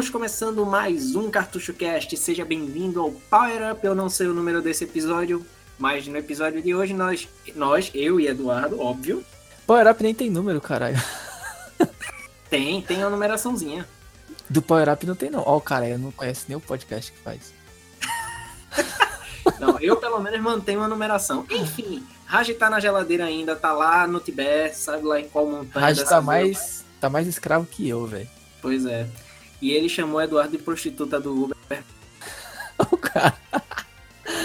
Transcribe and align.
Estamos 0.00 0.12
começando 0.12 0.64
mais 0.64 1.14
um 1.14 1.30
Cartucho 1.30 1.74
Cast. 1.74 2.16
Seja 2.16 2.42
bem-vindo 2.42 3.02
ao 3.02 3.12
Power 3.12 3.72
Up. 3.72 3.86
Eu 3.86 3.94
não 3.94 4.08
sei 4.08 4.28
o 4.28 4.32
número 4.32 4.62
desse 4.62 4.84
episódio, 4.84 5.44
mas 5.78 6.08
no 6.08 6.16
episódio 6.16 6.62
de 6.62 6.74
hoje 6.74 6.94
nós, 6.94 7.28
nós 7.54 7.90
eu 7.92 8.18
e 8.18 8.26
Eduardo, 8.26 8.80
óbvio. 8.80 9.22
Power 9.66 9.86
Up 9.90 10.02
nem 10.02 10.14
tem 10.14 10.30
número, 10.30 10.58
caralho. 10.58 10.96
Tem, 12.48 12.80
tem 12.80 12.96
uma 12.96 13.10
numeraçãozinha. 13.10 13.86
Do 14.48 14.62
Power 14.62 14.88
Up 14.88 15.06
não 15.06 15.14
tem 15.14 15.28
não. 15.28 15.42
Ó, 15.46 15.58
o 15.58 15.60
cara, 15.60 15.86
eu 15.86 15.98
não 15.98 16.10
conheço 16.10 16.46
nem 16.48 16.56
o 16.56 16.60
podcast 16.60 17.12
que 17.12 17.18
faz. 17.18 17.52
Não, 19.60 19.78
eu 19.80 19.98
pelo 19.98 20.18
menos 20.18 20.40
mantenho 20.40 20.80
uma 20.80 20.88
numeração. 20.88 21.44
Enfim, 21.50 22.02
Raj 22.24 22.48
tá 22.54 22.70
na 22.70 22.80
geladeira 22.80 23.26
ainda, 23.26 23.54
tá 23.54 23.72
lá 23.72 24.06
no 24.06 24.18
Tibete, 24.18 24.78
sabe 24.78 25.04
lá 25.04 25.20
em 25.20 25.28
qual 25.28 25.46
montanha. 25.46 25.84
Raj 25.84 26.02
tá 26.04 26.22
mais, 26.22 26.86
tá 26.98 27.10
mais 27.10 27.26
escravo 27.26 27.66
que 27.66 27.86
eu, 27.86 28.06
velho. 28.06 28.28
Pois 28.62 28.86
é. 28.86 29.06
E 29.60 29.70
ele 29.72 29.88
chamou 29.88 30.20
Eduardo 30.20 30.56
de 30.56 30.62
prostituta 30.62 31.20
do 31.20 31.44
Uber. 31.44 31.56
O 32.90 32.96
cara, 32.96 33.36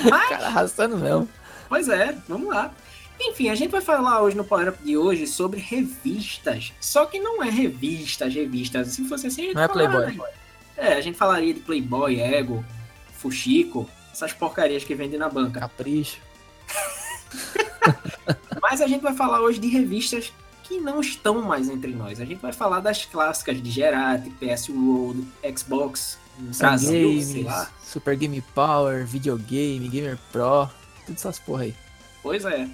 o 0.03 0.09
Mas, 0.09 0.27
cara 0.27 0.47
arrastando 0.47 0.97
mesmo. 0.97 1.29
pois 1.69 1.87
é, 1.87 2.17
vamos 2.27 2.49
lá. 2.49 2.69
Enfim, 3.17 3.47
a 3.47 3.55
gente 3.55 3.71
vai 3.71 3.79
falar 3.79 4.21
hoje 4.21 4.35
no 4.35 4.43
Power 4.43 4.67
Up 4.69 4.83
de 4.83 4.97
hoje 4.97 5.25
sobre 5.25 5.57
revistas. 5.61 6.73
Só 6.81 7.05
que 7.05 7.17
não 7.17 7.41
é 7.41 7.49
revistas, 7.49 8.33
revistas. 8.33 8.89
Se 8.89 9.07
fosse 9.07 9.27
assim, 9.27 9.43
a 9.43 9.45
gente 9.45 9.55
Não 9.55 9.63
é 9.63 9.67
Playboy. 9.69 10.19
É, 10.75 10.93
a 10.95 11.01
gente 11.01 11.17
falaria 11.17 11.53
de 11.53 11.61
Playboy, 11.61 12.19
Ego, 12.19 12.63
Fuxico, 13.13 13.89
essas 14.11 14.33
porcarias 14.33 14.83
que 14.83 14.93
vendem 14.93 15.17
na 15.17 15.29
banca. 15.29 15.61
Capricho. 15.61 16.17
Mas 18.61 18.81
a 18.81 18.87
gente 18.87 19.01
vai 19.01 19.13
falar 19.13 19.39
hoje 19.41 19.59
de 19.59 19.69
revistas 19.69 20.33
que 20.67 20.79
não 20.79 20.99
estão 21.01 21.41
mais 21.41 21.69
entre 21.69 21.93
nós. 21.93 22.19
A 22.19 22.25
gente 22.25 22.41
vai 22.41 22.51
falar 22.53 22.79
das 22.79 23.05
clássicas 23.05 23.61
de 23.61 23.69
Gerati, 23.69 24.29
PS 24.31 24.69
World, 24.69 25.25
Xbox, 25.57 26.17
Brasil, 26.37 26.89
sei 27.21 27.33
Games, 27.43 27.45
lá. 27.45 27.69
Super 27.83 28.15
Game 28.15 28.41
Power, 28.53 29.05
Videogame, 29.05 29.87
Gamer 29.87 30.17
Pro, 30.31 30.69
tudo 31.05 31.15
essas 31.15 31.39
porra 31.39 31.63
aí. 31.63 31.75
Pois 32.21 32.43
é. 32.45 32.67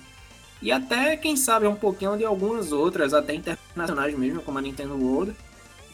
E 0.62 0.72
até, 0.72 1.18
quem 1.18 1.36
sabe, 1.36 1.66
um 1.68 1.76
pouquinho 1.76 2.16
de 2.18 2.24
algumas 2.24 2.72
outras, 2.72 3.14
até 3.14 3.34
internacionais 3.34 4.18
mesmo, 4.18 4.42
como 4.42 4.58
a 4.60 4.62
Nintendo 4.62 4.96
World. 4.96 5.36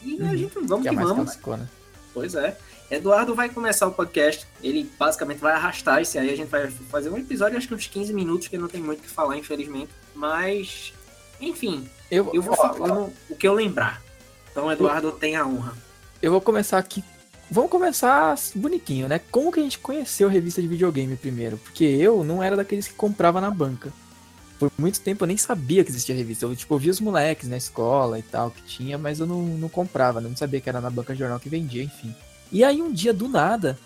E 0.02 0.20
a 0.20 0.24
Uhum. 0.26 0.36
gente 0.36 0.54
vamos 0.62 0.86
Que 0.86 0.94
que, 0.94 0.94
é 0.94 0.98
vamos. 1.04 1.24
classicona. 1.24 1.70
Pois 2.14 2.34
é. 2.34 2.56
Eduardo 2.90 3.34
vai 3.34 3.48
começar 3.48 3.86
o 3.86 3.92
podcast. 3.92 4.46
Ele 4.62 4.90
basicamente 4.98 5.38
vai 5.38 5.52
arrastar 5.54 6.00
esse 6.00 6.18
aí. 6.18 6.30
A 6.30 6.36
gente 6.36 6.48
vai 6.48 6.70
fazer 6.70 7.10
um 7.10 7.18
episódio, 7.18 7.58
acho 7.58 7.66
que 7.68 7.74
uns 7.74 7.86
15 7.86 8.12
minutos, 8.14 8.48
que 8.48 8.56
não 8.56 8.68
tem 8.68 8.80
muito 8.80 9.00
o 9.00 9.02
que 9.02 9.10
falar, 9.10 9.36
infelizmente. 9.36 9.90
Mas, 10.14 10.92
enfim, 11.40 11.88
Eu, 12.10 12.30
eu 12.32 12.42
vou 12.42 12.54
ó, 12.54 12.56
falando 12.56 13.12
o 13.28 13.36
que 13.36 13.46
eu 13.46 13.54
lembrar. 13.54 14.02
Então, 14.50 14.70
Eduardo 14.70 15.12
tem 15.12 15.36
a 15.36 15.46
honra. 15.46 15.72
eu 16.20 16.32
vou 16.32 16.40
começar 16.40 16.78
aqui. 16.78 17.04
Vamos 17.50 17.70
começar 17.70 18.34
bonitinho, 18.54 19.08
né? 19.08 19.20
Como 19.30 19.50
que 19.50 19.60
a 19.60 19.62
gente 19.62 19.78
conheceu 19.78 20.28
revista 20.28 20.60
de 20.60 20.68
videogame 20.68 21.16
primeiro? 21.16 21.56
Porque 21.56 21.84
eu 21.84 22.22
não 22.22 22.42
era 22.42 22.56
daqueles 22.56 22.86
que 22.86 22.94
comprava 22.94 23.40
na 23.40 23.50
banca. 23.50 23.90
Por 24.58 24.70
muito 24.76 25.00
tempo 25.00 25.24
eu 25.24 25.28
nem 25.28 25.36
sabia 25.36 25.82
que 25.84 25.90
existia 25.90 26.14
revista. 26.14 26.44
Eu, 26.44 26.54
tipo, 26.54 26.74
eu 26.74 26.78
via 26.78 26.90
os 26.90 27.00
moleques 27.00 27.48
na 27.48 27.56
escola 27.56 28.18
e 28.18 28.22
tal 28.22 28.50
que 28.50 28.60
tinha, 28.62 28.98
mas 28.98 29.20
eu 29.20 29.26
não, 29.26 29.40
não 29.42 29.68
comprava, 29.68 30.20
não 30.20 30.36
sabia 30.36 30.60
que 30.60 30.68
era 30.68 30.80
na 30.80 30.90
banca 30.90 31.14
de 31.14 31.20
jornal 31.20 31.40
que 31.40 31.48
vendia, 31.48 31.82
enfim. 31.82 32.14
E 32.50 32.64
aí 32.64 32.82
um 32.82 32.92
dia, 32.92 33.14
do 33.14 33.28
nada, 33.28 33.78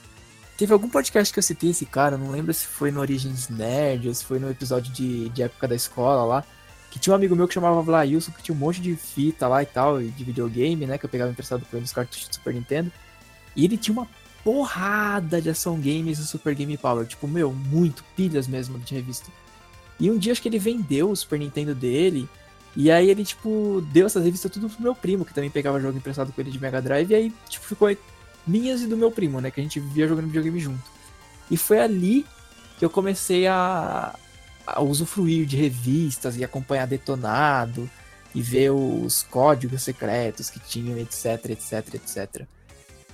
teve 0.56 0.72
algum 0.72 0.88
podcast 0.88 1.32
que 1.32 1.38
eu 1.38 1.42
citei 1.42 1.70
esse 1.70 1.84
cara, 1.84 2.16
não 2.16 2.30
lembro 2.30 2.52
se 2.54 2.66
foi 2.66 2.90
no 2.90 3.00
Origins 3.00 3.48
Nerd 3.48 4.08
ou 4.08 4.14
se 4.14 4.24
foi 4.24 4.38
no 4.38 4.50
episódio 4.50 4.92
de, 4.92 5.28
de 5.28 5.42
época 5.42 5.68
da 5.68 5.74
escola 5.74 6.24
lá, 6.24 6.44
que 6.92 6.98
tinha 6.98 7.14
um 7.14 7.16
amigo 7.16 7.34
meu 7.34 7.48
que 7.48 7.54
chamava 7.54 7.80
Vlailson, 7.80 8.32
que 8.32 8.42
tinha 8.42 8.54
um 8.54 8.58
monte 8.58 8.78
de 8.78 8.94
fita 8.94 9.48
lá 9.48 9.62
e 9.62 9.66
tal, 9.66 9.98
de 9.98 10.24
videogame, 10.24 10.84
né, 10.84 10.98
que 10.98 11.06
eu 11.06 11.08
pegava 11.08 11.30
emprestado 11.30 11.64
com 11.64 11.74
ele 11.74 11.80
nos 11.80 11.92
cartuchos 11.92 12.28
do 12.28 12.34
Super 12.34 12.52
Nintendo. 12.52 12.92
E 13.56 13.64
ele 13.64 13.78
tinha 13.78 13.94
uma 13.94 14.06
porrada 14.44 15.40
de 15.40 15.48
ação 15.48 15.76
games 15.80 16.18
no 16.18 16.26
Super 16.26 16.54
Game 16.54 16.76
Power, 16.76 17.06
tipo, 17.06 17.26
meu, 17.26 17.50
muito, 17.50 18.04
pilhas 18.14 18.46
mesmo 18.46 18.78
de 18.78 18.94
revista. 18.94 19.30
E 19.98 20.10
um 20.10 20.18
dia 20.18 20.32
acho 20.32 20.42
que 20.42 20.50
ele 20.50 20.58
vendeu 20.58 21.10
o 21.10 21.16
Super 21.16 21.38
Nintendo 21.38 21.74
dele, 21.74 22.28
e 22.76 22.90
aí 22.90 23.08
ele, 23.08 23.24
tipo, 23.24 23.82
deu 23.90 24.04
essas 24.04 24.22
revistas 24.22 24.52
tudo 24.52 24.68
pro 24.68 24.82
meu 24.82 24.94
primo, 24.94 25.24
que 25.24 25.32
também 25.32 25.48
pegava 25.48 25.80
jogo 25.80 25.96
emprestado 25.96 26.30
com 26.30 26.40
ele 26.42 26.50
de 26.50 26.60
Mega 26.60 26.82
Drive, 26.82 27.10
e 27.10 27.14
aí, 27.14 27.32
tipo, 27.48 27.64
ficou 27.64 27.96
minhas 28.46 28.82
e 28.82 28.86
do 28.86 28.98
meu 28.98 29.10
primo, 29.10 29.40
né, 29.40 29.50
que 29.50 29.60
a 29.60 29.62
gente 29.62 29.80
via 29.80 30.06
jogando 30.06 30.26
videogame 30.26 30.60
junto. 30.60 30.84
E 31.50 31.56
foi 31.56 31.80
ali 31.80 32.26
que 32.78 32.84
eu 32.84 32.90
comecei 32.90 33.46
a 33.46 34.14
usufruir 34.78 35.46
de 35.46 35.56
revistas 35.56 36.36
e 36.36 36.44
acompanhar 36.44 36.86
Detonado, 36.86 37.88
e 38.34 38.40
ver 38.40 38.70
os 38.70 39.22
códigos 39.24 39.82
secretos 39.82 40.48
que 40.48 40.58
tinham, 40.58 40.98
etc, 40.98 41.50
etc, 41.50 41.94
etc. 41.94 42.46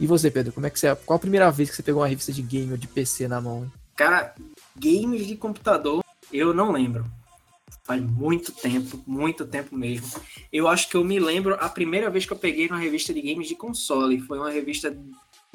E 0.01 0.07
você, 0.07 0.31
Pedro, 0.31 0.53
como 0.53 0.67
é 0.67 0.71
que 0.71 0.79
você. 0.79 0.95
Qual 0.95 1.17
a 1.17 1.21
primeira 1.21 1.51
vez 1.51 1.71
que 1.71 1.77
você 1.77 1.83
pegou 1.83 2.03
uma 2.03 2.09
revista 2.09 2.33
de 2.33 2.43
game 2.43 2.71
ou 2.71 2.79
de 2.79 2.87
PC 2.87 3.27
na 3.27 3.41
mão? 3.41 3.71
Cara, 3.97 4.35
games 4.77 5.27
de 5.27 5.37
computador, 5.37 6.05
eu 6.33 6.55
não 6.55 6.71
lembro. 6.71 7.05
Faz 7.83 8.01
muito 8.01 8.53
tempo, 8.53 9.03
muito 9.07 9.45
tempo 9.47 9.75
mesmo. 9.75 10.21
Eu 10.53 10.69
acho 10.69 10.89
que 10.89 10.97
eu 10.97 11.03
me 11.03 11.19
lembro 11.19 11.57
a 11.59 11.69
primeira 11.69 12.09
vez 12.11 12.25
que 12.27 12.33
eu 12.33 12.39
peguei 12.39 12.69
uma 12.69 12.79
revista 12.79 13.13
de 13.13 13.21
games 13.21 13.49
de 13.49 13.57
console. 13.57 14.21
Foi 14.21 14.39
uma 14.39 14.51
revista 14.51 14.97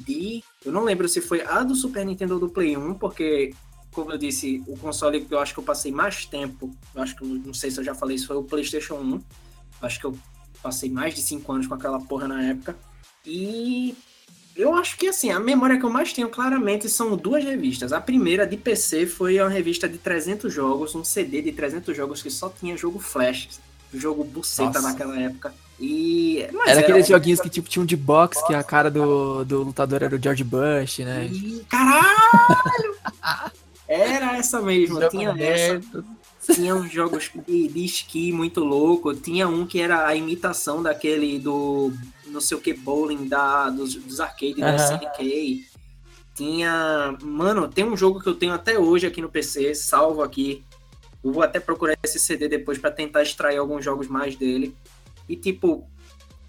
de. 0.04 0.42
Eu 0.64 0.72
não 0.72 0.84
lembro 0.84 1.08
se 1.08 1.20
foi 1.20 1.42
a 1.42 1.62
do 1.62 1.74
Super 1.74 2.04
Nintendo 2.04 2.34
ou 2.34 2.40
do 2.40 2.50
Play 2.50 2.76
1, 2.76 2.94
porque, 2.94 3.54
como 3.94 4.10
eu 4.12 4.18
disse, 4.18 4.62
o 4.66 4.76
console 4.76 5.20
que 5.24 5.32
eu 5.32 5.38
acho 5.38 5.52
que 5.54 5.60
eu 5.60 5.64
passei 5.64 5.92
mais 5.92 6.26
tempo, 6.26 6.74
eu 6.94 7.02
acho 7.02 7.14
que 7.16 7.22
eu 7.22 7.28
não 7.28 7.54
sei 7.54 7.70
se 7.70 7.78
eu 7.80 7.84
já 7.84 7.94
falei 7.94 8.16
isso, 8.16 8.26
foi 8.26 8.36
o 8.36 8.42
PlayStation 8.42 8.94
1. 8.96 9.20
Acho 9.82 10.00
que 10.00 10.06
eu 10.06 10.16
passei 10.62 10.90
mais 10.90 11.14
de 11.14 11.22
5 11.22 11.52
anos 11.52 11.66
com 11.66 11.74
aquela 11.74 12.00
porra 12.00 12.26
na 12.28 12.42
época. 12.42 12.76
E 13.26 13.94
eu 14.56 14.74
acho 14.74 14.96
que 14.96 15.08
assim, 15.08 15.30
a 15.30 15.38
memória 15.40 15.78
que 15.78 15.84
eu 15.84 15.90
mais 15.90 16.12
tenho 16.12 16.28
claramente 16.28 16.88
são 16.88 17.16
duas 17.16 17.42
revistas. 17.44 17.92
A 17.92 18.00
primeira 18.00 18.46
de 18.46 18.56
PC 18.56 19.06
foi 19.06 19.38
uma 19.40 19.48
revista 19.48 19.88
de 19.88 19.98
300 19.98 20.52
jogos, 20.52 20.94
um 20.94 21.04
CD 21.04 21.42
de 21.42 21.52
300 21.52 21.96
jogos 21.96 22.22
que 22.22 22.30
só 22.30 22.48
tinha 22.48 22.76
jogo 22.76 22.98
flash, 22.98 23.60
jogo 23.92 24.24
buceta 24.24 24.80
Nossa. 24.80 24.88
naquela 24.88 25.18
época. 25.20 25.54
E 25.80 26.46
mas 26.52 26.68
Era 26.70 26.80
aqueles 26.80 27.08
uma- 27.08 27.16
joguinhos 27.16 27.40
que 27.40 27.48
tipo 27.50 27.68
tinha 27.68 27.82
um 27.82 27.86
de 27.86 27.96
box, 27.96 28.40
que 28.46 28.54
a 28.54 28.62
cara 28.62 28.88
do, 28.90 29.44
do 29.44 29.64
lutador 29.64 30.04
era 30.04 30.14
o 30.14 30.22
George 30.22 30.44
Bush, 30.44 31.00
né? 31.00 31.26
Ih, 31.26 31.64
Caralho! 31.68 32.94
Era 33.94 34.36
essa 34.36 34.60
mesmo, 34.60 35.00
Jogo 35.00 35.10
tinha 35.10 35.34
essa. 35.38 36.04
Tinha 36.52 36.74
uns 36.74 36.92
jogos 36.92 37.30
de, 37.46 37.68
de 37.68 37.84
esqui 37.84 38.32
muito 38.32 38.62
louco. 38.62 39.14
Tinha 39.14 39.48
um 39.48 39.66
que 39.66 39.80
era 39.80 40.06
a 40.06 40.14
imitação 40.14 40.82
daquele 40.82 41.38
do 41.38 41.92
não 42.26 42.40
sei 42.40 42.56
o 42.56 42.60
que 42.60 42.74
bowling 42.74 43.28
da, 43.28 43.70
dos, 43.70 43.94
dos 43.94 44.20
arcades 44.20 44.56
da 44.56 44.74
Aham. 44.74 44.98
SNK. 44.98 45.64
Tinha. 46.34 47.16
Mano, 47.22 47.68
tem 47.68 47.84
um 47.84 47.96
jogo 47.96 48.20
que 48.20 48.28
eu 48.28 48.34
tenho 48.34 48.52
até 48.52 48.78
hoje 48.78 49.06
aqui 49.06 49.22
no 49.22 49.28
PC, 49.28 49.74
salvo 49.74 50.22
aqui. 50.22 50.62
Eu 51.22 51.32
vou 51.32 51.42
até 51.42 51.60
procurar 51.60 51.96
esse 52.02 52.18
CD 52.18 52.48
depois 52.48 52.76
pra 52.76 52.90
tentar 52.90 53.22
extrair 53.22 53.56
alguns 53.56 53.84
jogos 53.84 54.08
mais 54.08 54.36
dele. 54.36 54.74
E 55.28 55.36
tipo, 55.36 55.88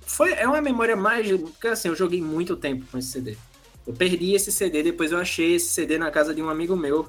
foi, 0.02 0.34
é 0.34 0.48
uma 0.48 0.62
memória 0.62 0.96
mais. 0.96 1.30
Porque 1.30 1.68
assim, 1.68 1.88
eu 1.88 1.96
joguei 1.96 2.22
muito 2.22 2.56
tempo 2.58 2.86
com 2.92 2.98
esse 2.98 3.10
CD. 3.10 3.38
Eu 3.86 3.94
perdi 3.94 4.34
esse 4.34 4.52
CD, 4.52 4.82
depois 4.82 5.12
eu 5.12 5.20
achei 5.20 5.54
esse 5.54 5.68
CD 5.68 6.00
na 6.00 6.10
casa 6.10 6.34
de 6.34 6.42
um 6.42 6.50
amigo 6.50 6.76
meu 6.76 7.08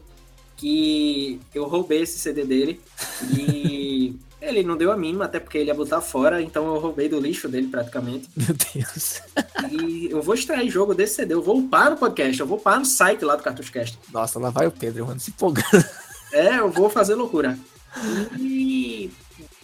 que 0.56 1.40
eu 1.54 1.66
roubei 1.66 2.02
esse 2.02 2.18
CD 2.18 2.44
dele 2.44 2.80
e 3.36 4.16
ele 4.40 4.62
não 4.62 4.76
deu 4.76 4.92
a 4.92 4.96
mínima, 4.96 5.24
até 5.24 5.38
porque 5.38 5.58
ele 5.58 5.68
ia 5.68 5.74
botar 5.74 6.00
fora, 6.00 6.40
então 6.40 6.66
eu 6.66 6.80
roubei 6.80 7.08
do 7.08 7.20
lixo 7.20 7.48
dele 7.48 7.68
praticamente. 7.68 8.28
Meu 8.36 8.56
Deus. 8.74 9.20
E 9.70 10.08
eu 10.10 10.22
vou 10.22 10.34
extrair 10.34 10.70
jogo 10.70 10.94
desse 10.94 11.16
CD, 11.16 11.34
eu 11.34 11.42
vou 11.42 11.58
upar 11.58 11.90
no 11.90 11.96
podcast, 11.96 12.40
eu 12.40 12.46
vou 12.46 12.58
upar 12.58 12.78
no 12.78 12.86
site 12.86 13.24
lá 13.24 13.36
do 13.36 13.42
Cartuchocast. 13.42 13.98
Nossa, 14.12 14.38
lá 14.38 14.50
vai 14.50 14.66
o 14.66 14.72
Pedro, 14.72 15.06
mano, 15.06 15.20
se 15.20 15.30
empolgando. 15.30 15.84
É, 16.32 16.58
eu 16.58 16.70
vou 16.70 16.88
fazer 16.88 17.14
loucura. 17.14 17.58
E 18.38 19.10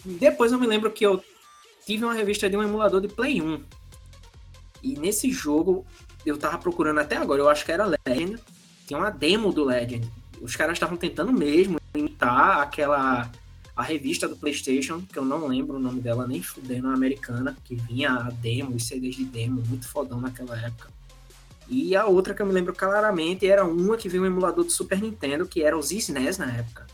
depois 0.03 0.51
eu 0.51 0.59
me 0.59 0.67
lembro 0.67 0.91
que 0.91 1.05
eu 1.05 1.23
tive 1.85 2.03
uma 2.03 2.13
revista 2.13 2.49
de 2.49 2.57
um 2.57 2.63
emulador 2.63 3.01
de 3.01 3.07
Play 3.07 3.41
1. 3.41 3.61
E 4.81 4.97
nesse 4.97 5.31
jogo 5.31 5.85
eu 6.25 6.37
tava 6.37 6.57
procurando 6.57 6.99
até 6.99 7.15
agora, 7.17 7.41
eu 7.41 7.49
acho 7.49 7.65
que 7.65 7.71
era 7.71 7.85
Legend. 7.85 8.39
Tinha 8.87 8.99
uma 8.99 9.09
demo 9.09 9.53
do 9.53 9.63
Legend. 9.63 10.09
Os 10.43 10.55
caras 10.57 10.73
estavam 10.73 10.97
tentando 10.97 11.31
mesmo 11.31 11.79
imitar 11.95 12.59
aquela 12.59 13.31
a 13.75 13.81
revista 13.81 14.27
do 14.27 14.35
PlayStation, 14.35 15.01
que 15.01 15.17
eu 15.17 15.25
não 15.25 15.47
lembro 15.47 15.77
o 15.77 15.79
nome 15.79 15.99
dela 15.99 16.27
nem 16.27 16.43
fudendo, 16.43 16.89
a 16.89 16.93
americana, 16.93 17.57
que 17.63 17.75
vinha 17.75 18.11
a 18.11 18.29
demo, 18.29 18.75
os 18.75 18.85
CDs 18.85 19.15
de 19.15 19.25
demo, 19.25 19.63
muito 19.67 19.87
fodão 19.87 20.21
naquela 20.21 20.55
época. 20.59 20.89
E 21.67 21.95
a 21.95 22.05
outra 22.05 22.35
que 22.35 22.41
eu 22.41 22.45
me 22.45 22.53
lembro 22.53 22.73
claramente 22.73 23.47
era 23.47 23.65
uma 23.65 23.97
que 23.97 24.07
veio 24.07 24.21
um 24.21 24.27
emulador 24.27 24.63
do 24.63 24.71
Super 24.71 25.01
Nintendo, 25.01 25.47
que 25.47 25.63
era 25.63 25.75
os 25.75 25.91
SNES 25.91 26.37
na 26.37 26.51
época. 26.51 26.85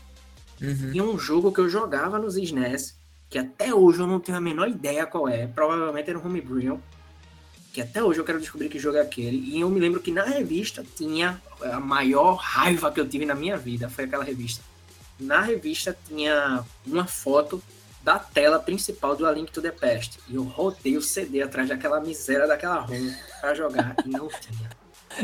Uhum. 0.58 0.92
E 0.94 1.02
um 1.02 1.18
jogo 1.18 1.52
que 1.52 1.60
eu 1.60 1.68
jogava 1.68 2.18
nos 2.18 2.36
SNES, 2.38 2.96
que 3.28 3.38
até 3.38 3.74
hoje 3.74 4.00
eu 4.00 4.06
não 4.06 4.18
tenho 4.18 4.38
a 4.38 4.40
menor 4.40 4.68
ideia 4.68 5.06
qual 5.06 5.28
é, 5.28 5.46
provavelmente 5.46 6.08
era 6.08 6.18
um 6.18 6.24
Homebrew, 6.24 6.80
que 7.72 7.80
até 7.80 8.02
hoje 8.02 8.18
eu 8.18 8.24
quero 8.24 8.40
descobrir 8.40 8.68
que 8.68 8.78
jogo 8.78 8.98
é 8.98 9.00
aquele. 9.00 9.38
E 9.38 9.60
eu 9.60 9.70
me 9.70 9.80
lembro 9.80 10.00
que 10.00 10.10
na 10.10 10.24
revista 10.24 10.84
tinha 10.96 11.40
a 11.62 11.78
maior 11.78 12.34
raiva 12.34 12.90
que 12.90 13.00
eu 13.00 13.08
tive 13.08 13.24
na 13.24 13.34
minha 13.34 13.56
vida, 13.56 13.88
foi 13.88 14.04
aquela 14.04 14.24
revista. 14.24 14.62
Na 15.18 15.40
revista 15.40 15.96
tinha 16.08 16.64
uma 16.86 17.06
foto 17.06 17.62
da 18.02 18.18
tela 18.18 18.58
principal 18.58 19.14
do 19.14 19.26
A 19.26 19.32
Link 19.32 19.52
to 19.52 19.60
the 19.60 19.70
Past. 19.70 20.18
E 20.28 20.34
eu 20.34 20.42
rodei 20.42 20.96
o 20.96 21.02
CD 21.02 21.42
atrás 21.42 21.68
daquela 21.68 22.00
miséria 22.00 22.46
daquela 22.46 22.80
ROM 22.80 23.12
pra 23.40 23.54
jogar 23.54 23.94
e 24.04 24.08
não 24.08 24.28
tinha. 24.28 24.70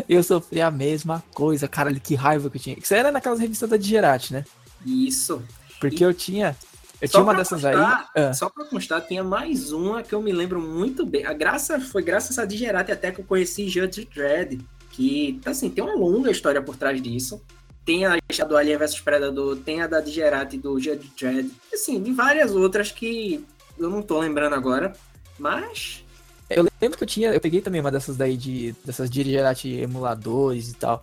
Eu 0.08 0.22
sofri 0.22 0.60
a 0.60 0.70
mesma 0.70 1.22
coisa, 1.32 1.68
cara, 1.68 1.92
que 1.94 2.14
raiva 2.14 2.50
que 2.50 2.58
eu 2.58 2.62
tinha. 2.62 2.78
Isso 2.78 2.94
era 2.94 3.10
naquelas 3.10 3.38
revistas 3.38 3.70
da 3.70 3.76
Digerati, 3.76 4.32
né? 4.32 4.44
Isso. 4.84 5.42
Porque 5.80 6.02
e... 6.02 6.06
eu 6.06 6.12
tinha. 6.12 6.56
Eu 7.00 7.08
tinha 7.08 7.22
uma 7.22 7.34
dessas 7.34 7.62
constar, 7.62 8.10
aí. 8.14 8.22
Ah. 8.24 8.32
Só 8.32 8.48
pra 8.48 8.64
constar, 8.64 9.00
tinha 9.06 9.22
mais 9.22 9.72
uma 9.72 10.02
que 10.02 10.14
eu 10.14 10.22
me 10.22 10.32
lembro 10.32 10.60
muito 10.60 11.04
bem. 11.04 11.26
A 11.26 11.32
graça 11.32 11.80
foi 11.80 12.02
graças 12.02 12.38
a 12.38 12.44
Digerati 12.44 12.90
até 12.90 13.10
que 13.10 13.20
eu 13.20 13.24
conheci 13.24 13.68
Judge 13.68 14.08
Dredd. 14.14 14.60
Que, 14.90 15.38
assim, 15.44 15.68
tem 15.68 15.84
uma 15.84 15.94
longa 15.94 16.30
história 16.30 16.62
por 16.62 16.76
trás 16.76 17.00
disso. 17.02 17.42
Tem 17.84 18.06
a 18.06 18.16
do 18.48 18.56
Alien 18.56 18.78
vs 18.78 19.00
Predador, 19.00 19.56
tem 19.58 19.82
a 19.82 19.86
da 19.86 20.00
Digerati 20.00 20.56
do 20.56 20.80
Judge 20.80 21.12
Dredd. 21.18 21.50
Assim, 21.72 22.02
de 22.02 22.12
várias 22.12 22.54
outras 22.54 22.90
que 22.90 23.44
eu 23.78 23.90
não 23.90 24.00
tô 24.00 24.18
lembrando 24.18 24.54
agora. 24.54 24.94
Mas 25.38 26.02
eu 26.48 26.66
lembro 26.80 26.96
que 26.96 27.04
eu 27.04 27.08
tinha, 27.08 27.32
eu 27.32 27.40
peguei 27.40 27.60
também 27.60 27.80
uma 27.80 27.90
dessas 27.90 28.16
daí 28.16 28.36
de 28.36 28.74
dessas 28.84 29.10
Dirigerati 29.10 29.68
emuladores 29.74 30.70
e 30.70 30.74
tal. 30.74 31.00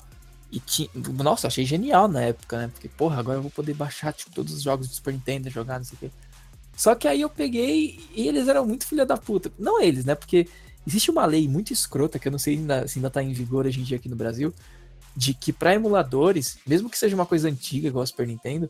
E 0.54 0.60
tinha, 0.60 0.88
nossa, 1.24 1.48
achei 1.48 1.66
genial 1.66 2.08
na 2.08 2.22
época, 2.22 2.60
né? 2.60 2.68
Porque, 2.72 2.88
porra, 2.88 3.18
agora 3.20 3.40
eu 3.40 3.42
vou 3.42 3.50
poder 3.50 3.74
baixar 3.74 4.14
tipo, 4.14 4.32
todos 4.32 4.54
os 4.54 4.62
jogos 4.62 4.88
do 4.88 4.94
Super 4.94 5.12
Nintendo, 5.12 5.50
jogar, 5.50 5.80
não 5.80 5.84
sei 5.84 5.96
o 5.96 6.00
quê. 6.00 6.12
Só 6.78 6.94
que 6.94 7.08
aí 7.08 7.22
eu 7.22 7.30
peguei 7.30 8.00
e 8.14 8.28
eles 8.28 8.48
eram 8.48 8.64
muito 8.64 8.86
filha 8.86 9.04
da 9.04 9.18
puta. 9.18 9.52
Não 9.58 9.82
eles, 9.82 10.06
né? 10.06 10.14
Porque 10.14 10.48
existe 10.86 11.10
uma 11.10 11.26
lei 11.26 11.48
muito 11.48 11.74
escrota, 11.74 12.20
que 12.20 12.28
eu 12.28 12.32
não 12.32 12.38
sei 12.38 12.54
ainda, 12.54 12.88
se 12.88 13.00
ainda 13.00 13.10
tá 13.10 13.24
em 13.24 13.34
vigor 13.34 13.66
hoje 13.66 13.80
em 13.80 13.84
dia 13.84 13.98
aqui 13.98 14.08
no 14.08 14.16
Brasil, 14.16 14.54
de 15.18 15.34
que 15.34 15.52
para 15.52 15.74
emuladores, 15.74 16.60
mesmo 16.68 16.88
que 16.88 17.00
seja 17.00 17.16
uma 17.16 17.26
coisa 17.26 17.50
antiga, 17.50 17.88
igual 17.88 18.04
o 18.04 18.08
Super 18.08 18.28
Nintendo, 18.28 18.70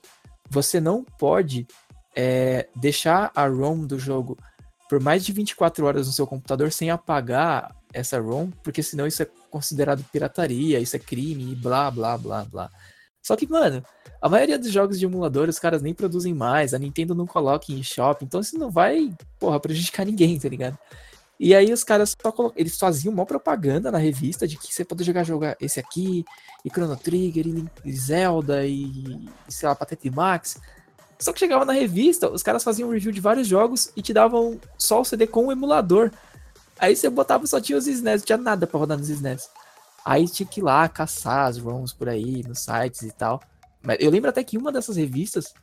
você 0.50 0.80
não 0.80 1.04
pode 1.04 1.68
é, 2.16 2.70
deixar 2.74 3.30
a 3.36 3.46
ROM 3.46 3.86
do 3.86 4.00
jogo 4.00 4.38
por 4.94 5.02
mais 5.02 5.26
de 5.26 5.34
24 5.34 5.88
horas 5.88 6.06
no 6.06 6.14
seu 6.14 6.28
computador 6.28 6.72
sem 6.72 6.92
apagar 6.92 7.76
essa 7.92 8.20
ROM, 8.20 8.52
porque 8.62 8.84
senão 8.84 9.08
isso 9.08 9.24
é 9.24 9.28
considerado 9.50 10.06
pirataria, 10.12 10.80
isso 10.80 10.96
é 10.96 11.00
crime 11.00 11.52
e 11.52 11.56
blá, 11.56 11.90
blá, 11.90 12.16
blá, 12.16 12.46
blá. 12.46 12.70
Só 13.20 13.36
que, 13.36 13.50
mano, 13.50 13.84
a 14.22 14.30
maioria 14.30 14.60
dos 14.60 14.72
jogos 14.72 15.00
de 15.00 15.06
emulador 15.06 15.50
os 15.50 15.58
caras 15.58 15.82
nem 15.82 15.96
produzem 15.96 16.32
mais, 16.32 16.76
a 16.76 16.78
Nintendo 16.78 17.16
não 17.16 17.26
coloca 17.26 17.72
em 17.72 17.82
shopping, 17.82 18.26
então 18.26 18.40
isso 18.40 18.56
não 18.56 18.70
vai, 18.70 19.12
porra, 19.40 19.60
prejudicar 19.60 20.06
ninguém, 20.06 20.38
tá 20.38 20.48
ligado? 20.48 20.78
E 21.40 21.56
aí 21.56 21.74
os 21.74 21.84
caras 21.84 22.16
só 22.22 22.32
eles 22.56 22.78
faziam 22.78 23.12
uma 23.12 23.26
propaganda 23.26 23.92
na 23.92 23.98
revista 23.98 24.48
de 24.48 24.58
que 24.58 24.72
você 24.72 24.86
pode 24.86 25.04
jogar 25.04 25.24
jogar 25.24 25.58
esse 25.60 25.80
aqui, 25.80 26.24
e 26.64 26.70
Chrono 26.70 26.96
Trigger, 26.96 27.48
e 27.84 27.92
Zelda, 27.94 28.64
e 28.64 29.28
sei 29.50 29.68
lá, 29.68 29.74
Patente 29.74 30.12
Max. 30.12 30.62
Só 31.24 31.32
que 31.32 31.40
chegava 31.40 31.64
na 31.64 31.72
revista, 31.72 32.30
os 32.30 32.44
caras 32.44 32.66
faziam 32.66 32.90
review 32.90 33.10
de 33.10 33.22
vários 33.22 33.48
jogos 33.48 33.94
e 33.96 34.02
te 34.02 34.14
davam 34.14 34.60
só 34.78 35.00
o 35.00 35.06
CD 35.06 35.26
com 35.26 35.48
o 35.48 35.52
emulador. 35.54 36.12
Aí 36.78 36.98
você 36.98 37.10
botava 37.10 37.48
só 37.48 37.62
tinha 37.62 37.78
os 37.78 37.88
SNES, 37.88 38.22
não 38.22 38.26
tinha 38.26 38.38
nada 38.38 38.68
pra 38.68 38.78
rodar 38.78 38.98
nos 38.98 39.08
SNES. 39.10 39.50
Aí 40.04 40.28
tinha 40.28 40.46
que 40.46 40.60
ir 40.60 40.64
lá 40.64 40.88
caçar 40.90 41.48
as 41.48 41.58
ROMs 41.58 41.94
por 41.94 42.10
aí, 42.10 42.44
nos 42.46 42.60
sites 42.60 43.04
e 43.04 43.12
tal. 43.12 43.42
Mas 43.82 44.00
eu 44.02 44.12
lembro 44.12 44.30
até 44.30 44.44
que 44.44 44.58
uma 44.58 44.70
dessas 44.70 44.98
revistas, 44.98 45.54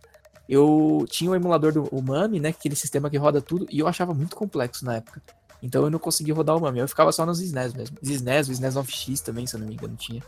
eu 0.48 1.04
tinha 1.10 1.30
o 1.30 1.34
emulador 1.34 1.72
do 1.72 1.94
Umami, 1.94 2.40
né? 2.40 2.48
Aquele 2.48 2.74
sistema 2.74 3.10
que 3.10 3.18
roda 3.18 3.42
tudo, 3.42 3.66
e 3.70 3.80
eu 3.80 3.86
achava 3.86 4.14
muito 4.14 4.36
complexo 4.36 4.82
na 4.86 4.96
época. 4.96 5.20
Então 5.62 5.84
eu 5.84 5.90
não 5.90 5.98
conseguia 5.98 6.34
rodar 6.34 6.56
o 6.56 6.58
Umami, 6.58 6.78
eu 6.78 6.88
ficava 6.88 7.12
só 7.12 7.26
nos 7.26 7.38
SNES 7.38 7.74
mesmo. 7.74 7.98
SNES, 8.02 8.48
o 8.48 8.52
SNES 8.52 8.74
9X 8.76 9.20
também, 9.20 9.46
se 9.46 9.56
eu 9.56 9.60
não 9.60 9.66
me 9.66 9.74
engano, 9.74 9.94
tinha. 9.94 10.22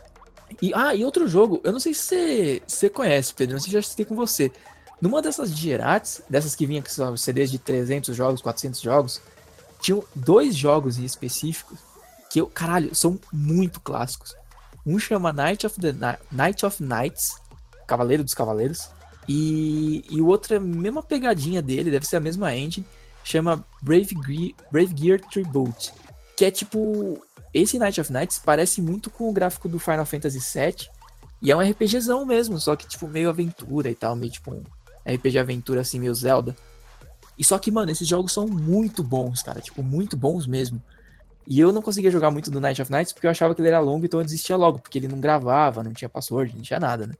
E, 0.61 0.71
ah, 0.75 0.93
e 0.93 1.03
outro 1.03 1.27
jogo, 1.27 1.59
eu 1.63 1.71
não 1.71 1.79
sei 1.79 1.95
se 1.95 2.01
você, 2.01 2.61
você 2.67 2.87
conhece, 2.87 3.33
Pedro, 3.33 3.53
não 3.53 3.59
sei 3.59 3.71
se 3.71 3.73
já 3.73 3.81
citei 3.81 4.05
com 4.05 4.15
você. 4.15 4.51
Numa 5.03 5.21
dessas 5.21 5.51
Geratis, 5.51 6.21
dessas 6.29 6.55
que 6.55 6.65
vinha 6.65 6.81
com 6.81 7.17
CDs 7.17 7.51
de 7.51 7.59
300 7.59 8.15
jogos, 8.15 8.41
400 8.41 8.79
jogos, 8.79 9.21
tinham 9.81 10.01
dois 10.15 10.55
jogos 10.55 10.97
em 10.97 11.03
específico 11.03 11.77
que 12.31 12.39
eu, 12.39 12.47
caralho, 12.47 12.95
são 12.95 13.19
muito 13.29 13.81
clássicos. 13.81 14.33
Um 14.85 14.97
chama 14.97 15.33
Night 15.33 15.65
of 15.65 15.77
the 15.77 15.93
Night 16.31 16.65
of 16.65 16.81
Nights, 16.81 17.35
Cavaleiro 17.85 18.23
dos 18.23 18.33
Cavaleiros, 18.33 18.91
e, 19.27 20.05
e 20.09 20.21
o 20.21 20.27
outro 20.27 20.53
é 20.53 20.57
a 20.57 20.61
mesma 20.61 21.03
pegadinha 21.03 21.61
dele, 21.61 21.91
deve 21.91 22.07
ser 22.07 22.15
a 22.15 22.21
mesma 22.21 22.55
engine, 22.55 22.87
chama 23.25 23.61
Brave, 23.81 24.15
Ge 24.25 24.55
Brave 24.71 24.95
Gear 24.97 25.19
Tribute, 25.19 25.91
que 26.37 26.45
é 26.45 26.49
tipo 26.49 27.21
esse 27.53 27.77
Night 27.77 27.99
of 27.99 28.09
Nights 28.09 28.39
parece 28.39 28.81
muito 28.81 29.09
com 29.09 29.29
o 29.29 29.33
gráfico 29.33 29.67
do 29.67 29.79
Final 29.79 30.05
Fantasy 30.05 30.39
VII, 30.39 30.87
e 31.41 31.51
é 31.51 31.55
um 31.57 31.59
RPGzão 31.59 32.25
mesmo, 32.25 32.57
só 32.57 32.73
que 32.77 32.87
tipo 32.87 33.05
meio 33.05 33.27
aventura 33.27 33.91
e 33.91 33.95
tal, 33.95 34.15
meio 34.15 34.31
tipo 34.31 34.49
um 34.49 34.63
RPG 35.05 35.37
aventura 35.39 35.81
assim, 35.81 35.99
meio 35.99 36.13
Zelda. 36.13 36.55
E 37.37 37.43
só 37.43 37.57
que, 37.57 37.71
mano, 37.71 37.91
esses 37.91 38.07
jogos 38.07 38.31
são 38.31 38.47
muito 38.47 39.03
bons, 39.03 39.41
cara. 39.41 39.59
Tipo, 39.59 39.81
muito 39.81 40.15
bons 40.15 40.45
mesmo. 40.45 40.81
E 41.45 41.59
eu 41.59 41.71
não 41.73 41.81
conseguia 41.81 42.11
jogar 42.11 42.31
muito 42.31 42.49
do 42.49 42.61
Night 42.61 42.81
of 42.81 42.91
Nights 42.91 43.11
porque 43.11 43.27
eu 43.27 43.31
achava 43.31 43.53
que 43.53 43.61
ele 43.61 43.67
era 43.67 43.79
longo, 43.79 44.05
então 44.05 44.19
eu 44.19 44.23
desistia 44.23 44.55
logo, 44.55 44.79
porque 44.79 44.97
ele 44.97 45.07
não 45.07 45.19
gravava, 45.19 45.83
não 45.83 45.91
tinha 45.91 46.07
password, 46.07 46.55
não 46.55 46.61
tinha 46.61 46.79
nada, 46.79 47.05
né? 47.05 47.13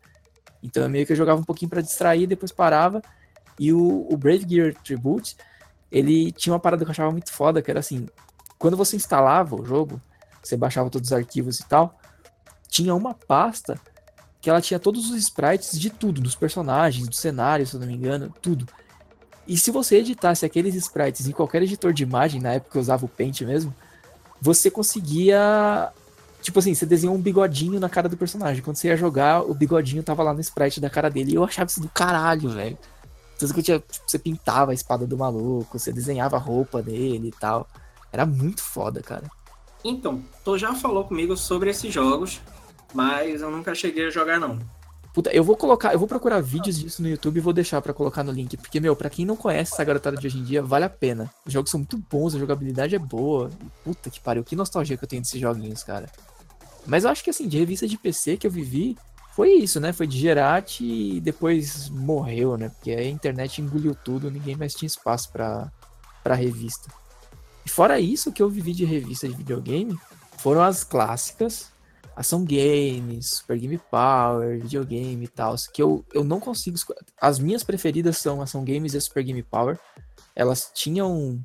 Então 0.62 0.88
meio 0.88 1.06
que 1.06 1.12
eu 1.12 1.18
jogava 1.18 1.42
um 1.42 1.44
pouquinho 1.44 1.70
para 1.70 1.82
distrair, 1.82 2.26
depois 2.26 2.52
parava. 2.52 3.02
E 3.60 3.74
o, 3.74 4.08
o, 4.10 4.16
Brave 4.16 4.46
Gear 4.48 4.74
Tribute, 4.82 5.36
ele 5.92 6.32
tinha 6.32 6.54
uma 6.54 6.60
parada 6.60 6.86
que 6.86 6.90
eu 6.90 6.92
achava 6.92 7.12
muito 7.12 7.32
foda, 7.32 7.62
que 7.62 7.70
era 7.70 7.82
assim, 7.82 8.08
quando 8.58 8.78
você 8.78 8.96
instalava 8.96 9.56
o 9.56 9.66
jogo, 9.66 10.02
você 10.42 10.56
baixava 10.56 10.90
todos 10.90 11.10
os 11.10 11.14
arquivos 11.14 11.60
e 11.60 11.66
tal, 11.66 12.00
tinha 12.70 12.96
uma 12.96 13.14
pasta 13.14 13.80
que 14.44 14.50
ela 14.50 14.60
tinha 14.60 14.78
todos 14.78 15.10
os 15.10 15.16
sprites 15.16 15.80
de 15.80 15.90
tudo, 15.90 16.20
dos 16.20 16.36
personagens, 16.36 17.08
do 17.08 17.16
cenário, 17.16 17.66
se 17.66 17.76
eu 17.76 17.80
não 17.80 17.88
me 17.88 17.94
engano, 17.94 18.30
tudo. 18.42 18.68
E 19.48 19.58
se 19.58 19.72
você 19.72 20.00
editasse 20.00 20.46
aqueles 20.46 20.76
sprites 20.76 21.26
em 21.26 21.32
qualquer 21.32 21.64
editor 21.64 21.94
de 21.94 22.04
imagem, 22.04 22.42
na 22.42 22.52
época 22.52 22.78
eu 22.78 22.82
usava 22.82 23.06
o 23.06 23.08
Paint 23.08 23.40
mesmo, 23.44 23.74
você 24.42 24.70
conseguia. 24.70 25.90
Tipo 26.42 26.60
assim, 26.60 26.76
você 26.76 26.86
desenhou 26.86 27.16
um 27.16 27.22
bigodinho 27.22 27.80
na 27.80 27.88
cara 27.88 28.10
do 28.10 28.18
personagem. 28.18 28.62
Quando 28.62 28.76
você 28.76 28.90
ia 28.90 28.98
jogar, 28.98 29.50
o 29.50 29.54
bigodinho 29.54 30.04
tava 30.04 30.22
lá 30.24 30.34
no 30.34 30.42
sprite 30.42 30.82
da 30.82 30.90
cara 30.90 31.10
dele. 31.10 31.32
E 31.32 31.36
eu 31.36 31.46
achava 31.46 31.70
isso 31.70 31.80
do 31.80 31.88
caralho, 31.88 32.50
velho. 32.50 32.78
Você, 33.40 33.64
tinha, 33.64 33.80
tipo, 33.80 34.04
você 34.06 34.20
pintava 34.20 34.72
a 34.72 34.74
espada 34.74 35.08
do 35.08 35.18
maluco, 35.18 35.80
você 35.80 35.94
desenhava 35.94 36.36
a 36.36 36.40
roupa 36.40 36.82
dele 36.82 37.30
e 37.30 37.40
tal. 37.40 37.66
Era 38.12 38.26
muito 38.26 38.62
foda, 38.62 39.02
cara. 39.02 39.24
Então, 39.86 40.22
tu 40.44 40.58
já 40.58 40.76
falou 40.76 41.06
comigo 41.06 41.38
sobre 41.38 41.70
esses 41.70 41.94
jogos 41.94 42.42
mas 42.94 43.42
eu 43.42 43.52
nunca 43.52 43.74
cheguei 43.74 44.08
a 44.08 44.10
jogar, 44.10 44.40
não. 44.40 44.60
Puta, 45.14 45.30
eu 45.30 45.44
vou 45.44 45.56
colocar, 45.56 45.94
eu 45.94 46.00
vou 46.00 46.08
procurar 46.08 46.42
vídeos 46.42 46.80
disso 46.80 47.02
no 47.02 47.08
YouTube 47.08 47.38
e 47.38 47.40
vou 47.40 47.54
deixar 47.54 47.80
para 47.82 47.94
colocar 47.94 48.24
no 48.24 48.32
link, 48.32 48.58
porque, 48.58 48.80
meu, 48.80 48.96
pra 48.96 49.12
quem 49.12 49.26
não 49.26 49.36
conhece 49.36 49.74
essa 49.74 49.84
garotada 49.84 50.18
de 50.18 50.26
hoje 50.26 50.40
em 50.40 50.44
dia, 50.44 50.64
vale 50.64 50.86
a 50.86 50.90
pena. 50.90 51.32
Os 51.46 51.54
jogos 51.54 51.70
são 51.70 51.80
muito 51.80 51.98
bons, 52.10 52.34
a 52.34 52.40
jogabilidade 52.40 52.96
é 52.96 53.00
boa. 53.00 53.52
Puta 53.84 54.10
que 54.10 54.20
pariu, 54.20 54.44
que 54.44 54.56
nostalgia 54.56 54.98
que 54.98 55.04
eu 55.04 55.08
tenho 55.08 55.22
desses 55.22 55.40
joguinhos, 55.40 55.84
cara. 55.84 56.10
Mas 56.88 57.04
eu 57.04 57.12
acho 57.12 57.24
que, 57.24 57.30
assim, 57.30 57.48
de 57.48 57.60
revista 57.60 57.88
de 57.88 57.96
PC 57.96 58.38
que 58.38 58.48
eu 58.48 58.52
vivi, 58.52 58.98
foi 59.36 59.52
isso, 59.54 59.80
né? 59.80 59.94
Foi 59.94 60.08
de 60.08 60.18
Gerati 60.18 60.84
e 60.84 61.20
depois 61.20 61.90
morreu, 61.90 62.58
né? 62.58 62.70
Porque 62.70 62.92
a 62.92 63.08
internet 63.08 63.62
engoliu 63.62 63.96
tudo, 63.96 64.32
ninguém 64.32 64.56
mais 64.56 64.74
tinha 64.74 64.88
espaço 64.88 65.32
pra, 65.32 65.72
pra 66.24 66.34
revista. 66.34 66.92
E 67.66 67.70
fora 67.70 68.00
isso 68.00 68.32
que 68.32 68.42
eu 68.42 68.50
vivi 68.50 68.74
de 68.74 68.86
revista 68.86 69.28
de 69.28 69.36
videogame, 69.36 69.98
foram 70.38 70.62
as 70.62 70.84
clássicas, 70.84 71.72
ação 72.16 72.44
games, 72.46 73.38
Super 73.38 73.58
Game 73.58 73.80
Power, 73.90 74.62
videogame 74.62 75.26
e 75.26 75.28
tal, 75.28 75.56
que 75.74 75.82
eu, 75.82 76.06
eu 76.14 76.24
não 76.24 76.40
consigo. 76.40 76.78
As 77.20 77.40
minhas 77.40 77.64
preferidas 77.64 78.18
são 78.18 78.42
ação 78.42 78.64
games 78.64 78.94
e 78.94 79.02
Super 79.02 79.24
Game 79.24 79.44
Power. 79.44 79.80
Elas 80.36 80.72
tinham. 80.74 81.42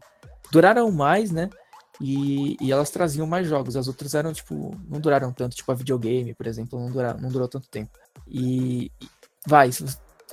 duraram 0.50 0.90
mais, 0.90 1.30
né? 1.30 1.50
E, 2.00 2.56
e 2.60 2.70
elas 2.70 2.90
traziam 2.90 3.26
mais 3.26 3.48
jogos. 3.48 3.76
As 3.76 3.88
outras 3.88 4.14
eram, 4.14 4.32
tipo, 4.32 4.74
não 4.88 5.00
duraram 5.00 5.32
tanto, 5.32 5.56
tipo 5.56 5.70
a 5.72 5.74
videogame, 5.74 6.34
por 6.34 6.46
exemplo, 6.46 6.78
não, 6.78 6.90
dura, 6.90 7.14
não 7.14 7.28
durou 7.28 7.48
tanto 7.48 7.68
tempo. 7.68 7.90
E, 8.26 8.90
vai, 9.46 9.70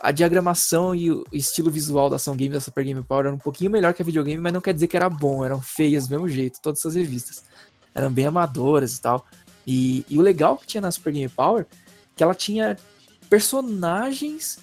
a 0.01 0.11
diagramação 0.11 0.93
e 0.93 1.11
o 1.11 1.25
estilo 1.31 1.71
visual 1.71 2.09
da 2.09 2.17
ação 2.17 2.35
game 2.35 2.53
da 2.53 2.61
Super 2.61 2.83
Game 2.83 3.01
Power 3.03 3.27
era 3.27 3.35
um 3.35 3.39
pouquinho 3.39 3.71
melhor 3.71 3.93
que 3.93 4.01
a 4.01 4.05
videogame, 4.05 4.41
mas 4.41 4.53
não 4.53 4.61
quer 4.61 4.73
dizer 4.73 4.87
que 4.87 4.97
era 4.97 5.09
bom, 5.09 5.43
eram 5.43 5.61
feias 5.61 6.07
do 6.07 6.11
mesmo 6.11 6.27
jeito, 6.27 6.59
todas 6.61 6.79
essas 6.79 6.95
revistas. 6.95 7.43
Eram 7.93 8.11
bem 8.11 8.25
amadoras 8.25 8.97
e 8.97 9.01
tal. 9.01 9.25
E, 9.65 10.05
e 10.09 10.17
o 10.17 10.21
legal 10.21 10.57
que 10.57 10.67
tinha 10.67 10.81
na 10.81 10.91
Super 10.91 11.13
Game 11.13 11.29
Power, 11.29 11.65
que 12.15 12.23
ela 12.23 12.35
tinha 12.35 12.77
personagens 13.29 14.59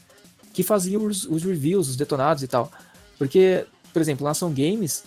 que 0.52 0.62
faziam 0.62 1.04
os, 1.04 1.24
os 1.24 1.42
reviews, 1.42 1.88
os 1.88 1.96
detonados 1.96 2.42
e 2.42 2.48
tal. 2.48 2.70
Porque, 3.18 3.66
por 3.92 4.00
exemplo, 4.00 4.24
na 4.24 4.30
Ação 4.30 4.52
Games 4.52 5.04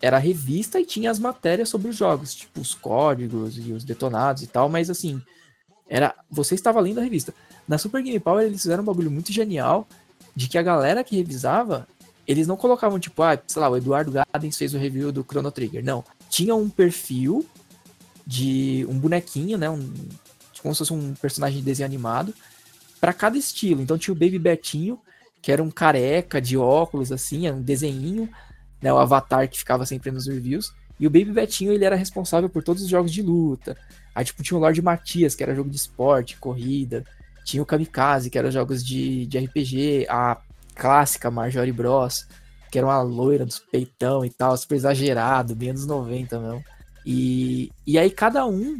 era 0.00 0.16
a 0.16 0.20
revista 0.20 0.80
e 0.80 0.86
tinha 0.86 1.10
as 1.10 1.18
matérias 1.18 1.68
sobre 1.68 1.88
os 1.88 1.96
jogos, 1.96 2.34
tipo 2.34 2.60
os 2.60 2.74
códigos 2.74 3.58
e 3.58 3.72
os 3.72 3.84
detonados 3.84 4.42
e 4.42 4.46
tal, 4.46 4.68
mas 4.68 4.88
assim, 4.88 5.20
era 5.88 6.14
você 6.30 6.54
estava 6.54 6.80
lendo 6.80 7.00
a 7.00 7.02
revista. 7.02 7.34
Na 7.66 7.78
Super 7.78 8.02
Game 8.02 8.20
Power 8.20 8.44
eles 8.44 8.62
fizeram 8.62 8.82
um 8.82 8.86
bagulho 8.86 9.10
muito 9.10 9.32
genial 9.32 9.88
de 10.34 10.48
que 10.48 10.56
a 10.56 10.62
galera 10.62 11.02
que 11.02 11.16
revisava, 11.16 11.86
eles 12.26 12.46
não 12.46 12.56
colocavam 12.56 12.98
tipo, 13.00 13.22
ah, 13.22 13.38
sei 13.46 13.60
lá, 13.60 13.68
o 13.68 13.76
Eduardo 13.76 14.12
Gadens 14.12 14.56
fez 14.56 14.72
o 14.72 14.78
review 14.78 15.10
do 15.10 15.24
Chrono 15.24 15.50
Trigger. 15.50 15.84
Não, 15.84 16.04
tinha 16.30 16.54
um 16.54 16.68
perfil 16.68 17.44
de 18.28 18.84
um 18.90 18.98
bonequinho, 18.98 19.56
né? 19.56 19.70
Um, 19.70 19.90
como 20.60 20.74
se 20.74 20.80
fosse 20.80 20.92
um 20.92 21.14
personagem 21.14 21.60
de 21.60 21.64
desenho 21.64 21.86
animado, 21.86 22.34
para 23.00 23.14
cada 23.14 23.38
estilo. 23.38 23.80
Então 23.80 23.96
tinha 23.96 24.12
o 24.12 24.18
Baby 24.18 24.38
Betinho, 24.38 25.00
que 25.40 25.50
era 25.50 25.62
um 25.62 25.70
careca 25.70 26.38
de 26.38 26.58
óculos, 26.58 27.10
assim, 27.10 27.50
um 27.50 27.62
desenhinho, 27.62 28.28
né? 28.82 28.92
O 28.92 28.98
avatar 28.98 29.48
que 29.48 29.58
ficava 29.58 29.86
sempre 29.86 30.10
nos 30.10 30.26
reviews. 30.26 30.74
E 31.00 31.06
o 31.06 31.10
Baby 31.10 31.32
Betinho, 31.32 31.72
ele 31.72 31.86
era 31.86 31.96
responsável 31.96 32.50
por 32.50 32.62
todos 32.62 32.82
os 32.82 32.88
jogos 32.88 33.10
de 33.10 33.22
luta. 33.22 33.74
Aí, 34.14 34.24
tipo, 34.26 34.42
tinha 34.42 34.58
o 34.58 34.60
Lord 34.60 34.82
Matias, 34.82 35.34
que 35.34 35.42
era 35.42 35.54
jogo 35.54 35.70
de 35.70 35.76
esporte, 35.76 36.36
corrida. 36.36 37.04
Tinha 37.46 37.62
o 37.62 37.66
Kamikaze, 37.66 38.28
que 38.28 38.36
era 38.36 38.50
jogos 38.50 38.84
de, 38.84 39.24
de 39.24 39.38
RPG. 39.38 40.06
A 40.10 40.36
clássica 40.74 41.30
Marjorie 41.30 41.72
Bros, 41.72 42.26
que 42.70 42.76
era 42.76 42.86
uma 42.86 43.00
loira 43.00 43.46
dos 43.46 43.58
peitão 43.58 44.22
e 44.22 44.28
tal, 44.28 44.54
super 44.56 44.74
exagerado, 44.74 45.56
bem 45.56 45.70
anos 45.70 45.86
90 45.86 46.38
mesmo. 46.38 46.64
E, 47.10 47.72
e 47.86 47.98
aí 47.98 48.10
cada 48.10 48.44
um 48.44 48.78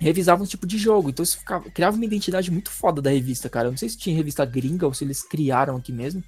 revisava 0.00 0.42
um 0.42 0.46
tipo 0.46 0.66
de 0.66 0.76
jogo. 0.76 1.08
Então 1.08 1.22
isso 1.22 1.38
ficava, 1.38 1.70
criava 1.70 1.94
uma 1.94 2.04
identidade 2.04 2.50
muito 2.50 2.68
foda 2.68 3.00
da 3.00 3.10
revista, 3.10 3.48
cara. 3.48 3.68
Eu 3.68 3.70
não 3.70 3.78
sei 3.78 3.88
se 3.88 3.96
tinha 3.96 4.16
revista 4.16 4.44
gringa 4.44 4.84
ou 4.84 4.92
se 4.92 5.04
eles 5.04 5.22
criaram 5.22 5.76
aqui 5.76 5.92
mesmo. 5.92 6.20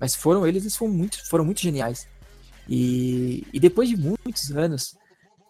Mas 0.00 0.16
foram 0.16 0.44
eles, 0.44 0.64
eles 0.64 0.76
foram 0.76 0.92
muito, 0.92 1.24
foram 1.28 1.44
muito 1.44 1.60
geniais. 1.60 2.08
E, 2.68 3.46
e 3.52 3.60
depois 3.60 3.88
de 3.88 3.96
muitos 3.96 4.50
anos, 4.50 4.96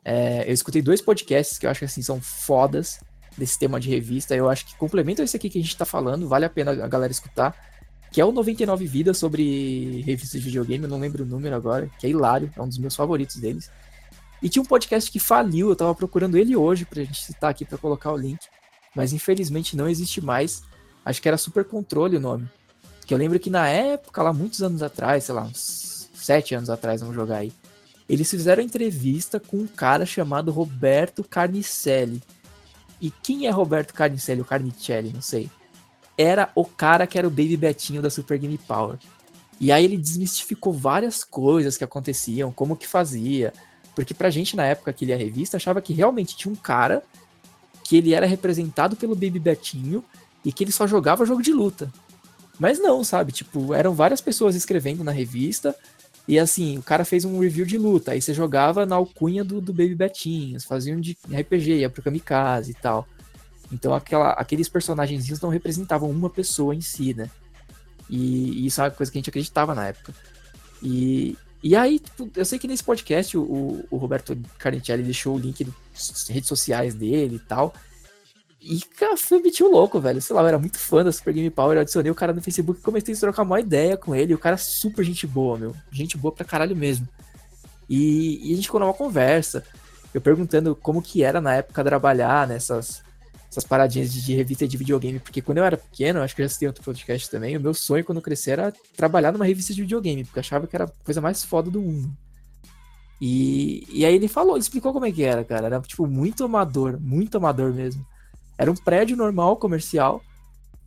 é, 0.04 0.46
eu 0.46 0.52
escutei 0.52 0.82
dois 0.82 1.00
podcasts 1.00 1.56
que 1.56 1.64
eu 1.64 1.70
acho 1.70 1.78
que 1.78 1.86
assim, 1.86 2.02
são 2.02 2.20
fodas 2.20 3.00
desse 3.36 3.58
tema 3.58 3.80
de 3.80 3.88
revista. 3.88 4.36
Eu 4.36 4.50
acho 4.50 4.66
que 4.66 4.76
complementam 4.76 5.24
esse 5.24 5.38
aqui 5.38 5.48
que 5.48 5.58
a 5.58 5.62
gente 5.62 5.74
tá 5.74 5.86
falando, 5.86 6.28
vale 6.28 6.44
a 6.44 6.50
pena 6.50 6.72
a 6.72 6.86
galera 6.86 7.10
escutar. 7.10 7.56
Que 8.12 8.20
é 8.20 8.24
o 8.26 8.32
99 8.32 8.86
Vidas 8.86 9.16
sobre 9.16 10.02
revistas 10.02 10.38
de 10.38 10.46
videogame, 10.46 10.84
eu 10.84 10.90
não 10.90 11.00
lembro 11.00 11.24
o 11.24 11.26
número 11.26 11.56
agora, 11.56 11.90
que 11.98 12.06
é 12.06 12.10
hilário, 12.10 12.52
é 12.54 12.60
um 12.60 12.68
dos 12.68 12.78
meus 12.78 12.94
favoritos 12.94 13.36
deles. 13.36 13.70
E 14.42 14.48
tinha 14.48 14.62
um 14.62 14.66
podcast 14.66 15.10
que 15.10 15.18
faliu, 15.18 15.68
eu 15.68 15.76
tava 15.76 15.94
procurando 15.94 16.36
ele 16.36 16.54
hoje 16.54 16.84
pra 16.84 17.02
gente 17.02 17.24
citar 17.24 17.50
aqui 17.50 17.64
para 17.64 17.78
colocar 17.78 18.12
o 18.12 18.16
link, 18.16 18.38
mas 18.94 19.12
infelizmente 19.12 19.76
não 19.76 19.88
existe 19.88 20.20
mais. 20.20 20.62
Acho 21.04 21.20
que 21.20 21.28
era 21.28 21.36
Super 21.36 21.64
Controle 21.64 22.16
o 22.16 22.20
nome. 22.20 22.48
Que 23.06 23.14
eu 23.14 23.18
lembro 23.18 23.40
que 23.40 23.50
na 23.50 23.68
época, 23.68 24.22
lá 24.22 24.32
muitos 24.32 24.62
anos 24.62 24.82
atrás, 24.82 25.24
sei 25.24 25.34
lá, 25.34 25.42
uns 25.42 26.10
sete 26.14 26.54
anos 26.54 26.70
atrás, 26.70 27.00
vamos 27.00 27.16
jogar 27.16 27.38
aí, 27.38 27.52
eles 28.08 28.30
fizeram 28.30 28.62
entrevista 28.62 29.38
com 29.40 29.58
um 29.58 29.66
cara 29.66 30.06
chamado 30.06 30.50
Roberto 30.50 31.24
Carnicelli. 31.24 32.22
E 33.00 33.10
quem 33.10 33.46
é 33.46 33.50
Roberto 33.50 33.92
Carnicelli, 33.92 34.40
o 34.40 34.44
Carnicelli, 34.44 35.12
não 35.12 35.20
sei. 35.22 35.50
Era 36.16 36.50
o 36.54 36.64
cara 36.64 37.06
que 37.06 37.18
era 37.18 37.26
o 37.26 37.30
Baby 37.30 37.56
Betinho 37.56 38.02
da 38.02 38.10
Super 38.10 38.38
Game 38.38 38.58
Power. 38.58 38.98
E 39.60 39.70
aí 39.70 39.84
ele 39.84 39.96
desmistificou 39.96 40.72
várias 40.72 41.22
coisas 41.22 41.76
que 41.76 41.84
aconteciam, 41.84 42.52
como 42.52 42.76
que 42.76 42.86
fazia, 42.86 43.52
porque 43.98 44.14
pra 44.14 44.30
gente, 44.30 44.54
na 44.54 44.64
época 44.64 44.92
que 44.92 45.04
lia 45.04 45.16
a 45.16 45.18
revista, 45.18 45.56
achava 45.56 45.82
que 45.82 45.92
realmente 45.92 46.36
tinha 46.36 46.52
um 46.52 46.54
cara 46.54 47.02
que 47.82 47.96
ele 47.96 48.14
era 48.14 48.26
representado 48.26 48.94
pelo 48.94 49.16
Baby 49.16 49.40
Betinho 49.40 50.04
e 50.44 50.52
que 50.52 50.62
ele 50.62 50.70
só 50.70 50.86
jogava 50.86 51.26
jogo 51.26 51.42
de 51.42 51.52
luta. 51.52 51.92
Mas 52.60 52.78
não, 52.78 53.02
sabe? 53.02 53.32
Tipo, 53.32 53.74
eram 53.74 53.92
várias 53.94 54.20
pessoas 54.20 54.54
escrevendo 54.54 55.02
na 55.02 55.10
revista. 55.10 55.74
E 56.28 56.38
assim, 56.38 56.78
o 56.78 56.82
cara 56.84 57.04
fez 57.04 57.24
um 57.24 57.40
review 57.40 57.66
de 57.66 57.76
luta. 57.76 58.12
Aí 58.12 58.22
você 58.22 58.32
jogava 58.32 58.86
na 58.86 58.94
alcunha 58.94 59.42
do, 59.42 59.60
do 59.60 59.72
Baby 59.72 59.96
Betinho. 59.96 60.60
Faziam 60.60 61.00
de 61.00 61.18
RPG, 61.24 61.78
ia 61.78 61.90
pro 61.90 62.00
Kamikaze 62.00 62.70
e 62.70 62.74
tal. 62.74 63.04
Então 63.72 63.92
aquela, 63.92 64.30
aqueles 64.34 64.68
personagens 64.68 65.28
não 65.40 65.50
representavam 65.50 66.08
uma 66.08 66.30
pessoa 66.30 66.72
em 66.72 66.80
si, 66.80 67.14
né? 67.14 67.28
E, 68.08 68.62
e, 68.62 68.66
isso 68.66 68.80
é 68.80 68.84
uma 68.84 68.90
coisa 68.92 69.10
que 69.10 69.18
a 69.18 69.20
gente 69.20 69.30
acreditava 69.30 69.74
na 69.74 69.88
época. 69.88 70.14
E, 70.80 71.36
e 71.62 71.74
aí, 71.74 71.98
tipo, 71.98 72.30
eu 72.36 72.44
sei 72.44 72.58
que 72.58 72.68
nesse 72.68 72.84
podcast 72.84 73.36
o, 73.36 73.84
o 73.90 73.96
Roberto 73.96 74.36
Carnicelli 74.58 75.02
deixou 75.02 75.34
o 75.34 75.38
link 75.38 75.64
das 75.64 76.28
redes 76.28 76.48
sociais 76.48 76.94
dele 76.94 77.36
e 77.36 77.40
tal. 77.40 77.74
E, 78.60 78.80
cara, 78.80 79.16
foi 79.16 79.40
um 79.62 79.70
louco, 79.70 80.00
velho. 80.00 80.20
Sei 80.20 80.34
lá, 80.34 80.42
eu 80.42 80.48
era 80.48 80.58
muito 80.58 80.78
fã 80.78 81.04
da 81.04 81.12
Super 81.12 81.32
Game 81.32 81.50
Power. 81.50 81.76
Eu 81.76 81.82
adicionei 81.82 82.10
o 82.10 82.14
cara 82.14 82.32
no 82.32 82.42
Facebook 82.42 82.80
e 82.80 82.82
comecei 82.82 83.14
a 83.14 83.18
trocar 83.18 83.42
uma 83.42 83.60
ideia 83.60 83.96
com 83.96 84.14
ele. 84.14 84.34
o 84.34 84.38
cara 84.38 84.54
é 84.54 84.58
super 84.58 85.04
gente 85.04 85.26
boa, 85.26 85.56
meu. 85.56 85.74
Gente 85.90 86.16
boa 86.16 86.32
pra 86.32 86.44
caralho 86.44 86.76
mesmo. 86.76 87.08
E, 87.88 88.48
e 88.48 88.52
a 88.52 88.56
gente 88.56 88.66
ficou 88.66 88.80
numa 88.80 88.94
conversa. 88.94 89.64
Eu 90.12 90.20
perguntando 90.20 90.74
como 90.76 91.02
que 91.02 91.22
era 91.22 91.40
na 91.40 91.54
época 91.56 91.84
trabalhar 91.84 92.46
nessas 92.46 93.02
essas 93.50 93.64
paradinhas 93.64 94.12
de, 94.12 94.22
de, 94.22 94.34
revista 94.34 94.68
de 94.68 94.76
videogame, 94.76 95.18
porque 95.18 95.40
quando 95.40 95.58
eu 95.58 95.64
era 95.64 95.76
pequeno, 95.76 96.20
acho 96.20 96.36
que 96.36 96.42
eu 96.42 96.46
já 96.46 96.52
citei 96.52 96.68
outro 96.68 96.84
podcast 96.84 97.30
também, 97.30 97.56
o 97.56 97.60
meu 97.60 97.72
sonho 97.72 98.04
quando 98.04 98.20
crescer 98.20 98.52
era 98.52 98.72
trabalhar 98.96 99.32
numa 99.32 99.44
revista 99.44 99.72
de 99.72 99.80
videogame, 99.80 100.24
porque 100.24 100.38
eu 100.38 100.40
achava 100.40 100.66
que 100.66 100.76
era 100.76 100.84
a 100.84 101.04
coisa 101.04 101.20
mais 101.20 101.44
foda 101.44 101.70
do 101.70 101.80
mundo. 101.80 102.14
E, 103.20 103.86
e 103.90 104.04
aí 104.04 104.14
ele 104.14 104.28
falou, 104.28 104.52
ele 104.52 104.60
explicou 104.60 104.92
como 104.92 105.06
é 105.06 105.12
que 105.12 105.22
era, 105.22 105.44
cara. 105.44 105.66
Era, 105.66 105.80
tipo, 105.80 106.06
muito 106.06 106.44
amador, 106.44 106.98
muito 107.00 107.36
amador 107.36 107.72
mesmo. 107.72 108.06
Era 108.56 108.70
um 108.70 108.76
prédio 108.76 109.16
normal, 109.16 109.56
comercial, 109.56 110.22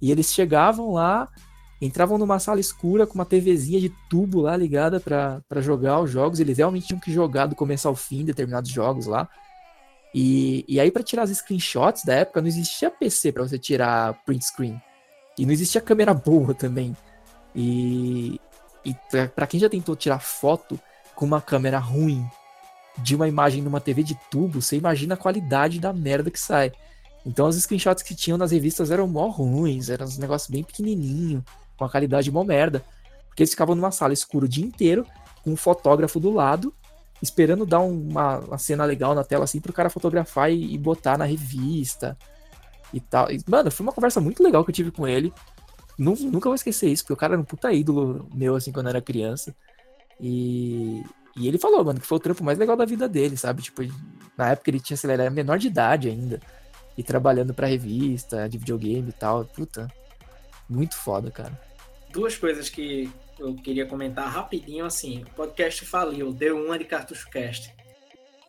e 0.02 0.12
eles 0.12 0.34
chegavam 0.34 0.94
lá, 0.94 1.30
entravam 1.82 2.18
numa 2.18 2.40
sala 2.40 2.60
escura 2.60 3.06
com 3.06 3.16
uma 3.16 3.26
TVzinha 3.26 3.80
de 3.80 3.90
tubo 4.10 4.42
lá 4.42 4.56
ligada 4.56 5.00
para 5.00 5.62
jogar 5.62 6.00
os 6.00 6.10
jogos. 6.10 6.40
Eles 6.40 6.58
realmente 6.58 6.88
tinham 6.88 7.00
que 7.00 7.12
jogar 7.12 7.48
do 7.48 7.56
começo 7.56 7.88
ao 7.88 7.96
fim 7.96 8.24
determinados 8.24 8.70
jogos 8.70 9.06
lá. 9.06 9.28
E, 10.14 10.66
e 10.68 10.80
aí, 10.80 10.92
para 10.92 11.04
tirar 11.04 11.24
as 11.24 11.30
screenshots 11.30 12.04
da 12.04 12.16
época, 12.16 12.42
não 12.42 12.48
existia 12.48 12.92
PC 12.92 13.32
para 13.32 13.44
você 13.44 13.58
tirar 13.58 14.14
print 14.26 14.46
screen. 14.46 14.82
E 15.38 15.46
não 15.46 15.54
existia 15.54 15.80
câmera 15.80 16.14
boa 16.14 16.54
também. 16.54 16.96
E, 17.56 18.40
e 18.84 18.96
para 19.36 19.48
quem 19.48 19.60
já 19.60 19.70
tentou 19.70 19.96
tirar 19.96 20.20
foto 20.20 20.80
com 21.16 21.26
uma 21.26 21.42
câmera 21.42 21.80
ruim 21.80 22.26
de 22.98 23.16
uma 23.16 23.28
imagem 23.28 23.62
numa 23.62 23.80
TV 23.80 24.04
de 24.04 24.16
tubo, 24.30 24.62
você 24.62 24.76
imagina 24.76 25.14
a 25.14 25.18
qualidade 25.18 25.80
da 25.80 25.94
merda 25.94 26.30
que 26.30 26.40
sai. 26.40 26.72
Então, 27.26 27.48
os 27.48 27.56
screenshots 27.56 28.04
que 28.04 28.16
tinham 28.16 28.38
nas 28.38 28.52
revistas 28.52 28.92
eram 28.92 29.08
mó 29.08 29.28
ruins, 29.28 29.90
eram 29.90 30.06
uns 30.06 30.18
negócios 30.18 30.50
bem 30.50 30.64
pequenininho, 30.64 31.44
com 31.78 31.86
a 31.86 31.90
qualidade 31.90 32.32
mó 32.32 32.44
merda. 32.44 32.84
Porque 33.28 33.44
eles 33.44 33.52
ficavam 33.52 33.76
numa 33.76 33.92
sala 33.92 34.12
escura 34.12 34.46
o 34.46 34.50
dia 34.50 34.66
inteiro, 34.66 35.06
com 35.44 35.52
um 35.52 35.56
fotógrafo 35.56 36.20
do 36.20 36.32
lado, 36.32 36.74
esperando 37.22 37.66
dar 37.66 37.80
uma, 37.80 38.40
uma, 38.40 38.58
cena 38.58 38.84
legal 38.84 39.14
na 39.14 39.24
tela, 39.24 39.44
assim, 39.44 39.62
pro 39.62 39.74
cara 39.74 39.90
fotografar 39.90 40.52
e, 40.52 40.74
e 40.74 40.78
botar 40.78 41.18
na 41.18 41.26
revista 41.26 42.18
e 42.94 43.00
tal. 43.00 43.32
E, 43.32 43.40
mano, 43.48 43.70
foi 43.70 43.86
uma 43.86 43.94
conversa 43.94 44.20
muito 44.20 44.44
legal 44.44 44.64
que 44.64 44.72
eu 44.72 44.76
tive 44.76 44.92
com 44.92 45.08
ele. 45.08 45.32
Nunca 45.98 46.50
vou 46.50 46.56
esquecer 46.56 46.90
isso, 46.90 47.04
porque 47.04 47.14
o 47.14 47.18
cara 47.18 47.34
era 47.34 47.42
um 47.42 47.46
puta 47.46 47.72
ídolo 47.72 48.28
meu, 48.34 48.56
assim, 48.56 48.72
quando 48.72 48.88
eu 48.88 48.92
era 48.92 49.02
criança. 49.02 49.56
E, 50.20 51.04
e 51.36 51.48
ele 51.48 51.60
falou, 51.60 51.84
mano, 51.84 52.00
que 52.00 52.08
foi 52.08 52.18
o 52.18 52.22
trampo 52.22 52.44
mais 52.44 52.58
legal 52.58 52.76
da 52.76 52.86
vida 52.86 53.08
dele, 53.08 53.38
sabe? 53.38 53.62
Tipo, 53.62 53.84
na 54.36 54.50
época 54.52 54.70
ele 54.70 54.80
tinha, 54.80 54.98
ele 55.04 55.14
era 55.14 55.30
menor 55.30 55.60
de 55.60 55.68
idade 55.68 56.10
ainda. 56.10 56.40
E 56.98 57.04
trabalhando 57.04 57.54
pra 57.54 57.68
revista, 57.68 58.50
de 58.50 58.58
videogame 58.58 59.10
e 59.10 59.14
tal. 59.14 59.46
Puta, 59.46 59.88
muito 60.68 60.96
foda, 60.96 61.30
cara. 61.30 61.60
Duas 62.12 62.36
coisas 62.36 62.70
que 62.70 63.10
eu 63.42 63.56
queria 63.56 63.86
comentar 63.86 64.28
rapidinho 64.28 64.86
assim: 64.86 65.24
o 65.24 65.36
podcast 65.36 65.86
faliu, 65.86 66.32
deu 66.32 66.58
uma 66.64 66.78
de 66.78 66.86
Cartucho 66.86 67.30
Cast. 67.30 67.74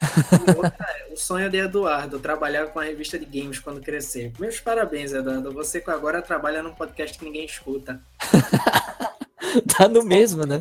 É, 0.02 1.12
o 1.12 1.16
sonho 1.16 1.48
de 1.48 1.58
Eduardo, 1.58 2.18
trabalhar 2.18 2.66
com 2.66 2.80
a 2.80 2.84
revista 2.84 3.18
de 3.18 3.24
games 3.24 3.60
quando 3.60 3.80
crescer. 3.80 4.32
Meus 4.38 4.60
parabéns, 4.60 5.12
Eduardo. 5.12 5.52
Você 5.52 5.80
que 5.80 5.90
agora 5.90 6.20
trabalha 6.20 6.62
num 6.62 6.74
podcast 6.74 7.18
que 7.18 7.24
ninguém 7.24 7.44
escuta. 7.44 8.02
tá 9.76 9.88
no 9.88 10.02
mesmo, 10.04 10.44
né? 10.44 10.60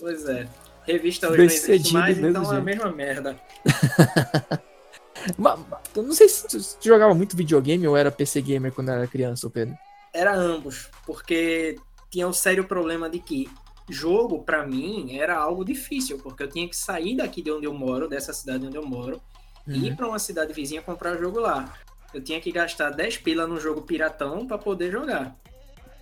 Pois 0.00 0.28
é. 0.28 0.48
Revista 0.84 1.28
hoje 1.28 1.38
não 1.38 1.44
existe 1.44 1.92
mais, 1.92 2.18
então 2.18 2.44
jeito. 2.44 2.54
é 2.54 2.58
a 2.58 2.60
mesma 2.60 2.90
merda. 2.90 3.40
Mas, 5.36 5.60
eu 5.94 6.02
não 6.02 6.12
sei 6.12 6.28
se 6.28 6.48
tu 6.48 6.88
jogava 6.88 7.14
muito 7.14 7.36
videogame 7.36 7.86
ou 7.86 7.96
era 7.96 8.10
PC 8.10 8.40
gamer 8.40 8.72
quando 8.72 8.90
era 8.90 9.06
criança, 9.06 9.50
Pedro. 9.50 9.76
Era 10.14 10.34
ambos, 10.34 10.88
porque 11.06 11.76
tinha 12.10 12.26
o 12.26 12.32
sério 12.32 12.64
problema 12.64 13.08
de 13.08 13.18
que 13.18 13.48
jogo, 13.88 14.42
para 14.42 14.66
mim, 14.66 15.16
era 15.16 15.36
algo 15.36 15.64
difícil, 15.64 16.18
porque 16.18 16.42
eu 16.42 16.48
tinha 16.48 16.68
que 16.68 16.76
sair 16.76 17.16
daqui 17.16 17.42
de 17.42 17.50
onde 17.50 17.66
eu 17.66 17.72
moro, 17.72 18.08
dessa 18.08 18.32
cidade 18.32 18.66
onde 18.66 18.76
eu 18.76 18.86
moro, 18.86 19.20
uhum. 19.66 19.74
e 19.74 19.88
ir 19.88 19.96
para 19.96 20.08
uma 20.08 20.18
cidade 20.18 20.52
vizinha 20.52 20.82
comprar 20.82 21.16
jogo 21.16 21.40
lá. 21.40 21.72
Eu 22.12 22.22
tinha 22.22 22.40
que 22.40 22.50
gastar 22.50 22.90
10 22.90 23.18
pila 23.18 23.46
no 23.46 23.60
jogo 23.60 23.82
piratão 23.82 24.46
para 24.46 24.58
poder 24.58 24.90
jogar. 24.90 25.36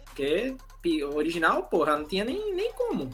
Porque 0.04 0.56
original, 1.14 1.64
porra, 1.64 1.96
não 1.96 2.04
tinha 2.04 2.24
nem, 2.24 2.54
nem 2.54 2.72
como. 2.72 3.10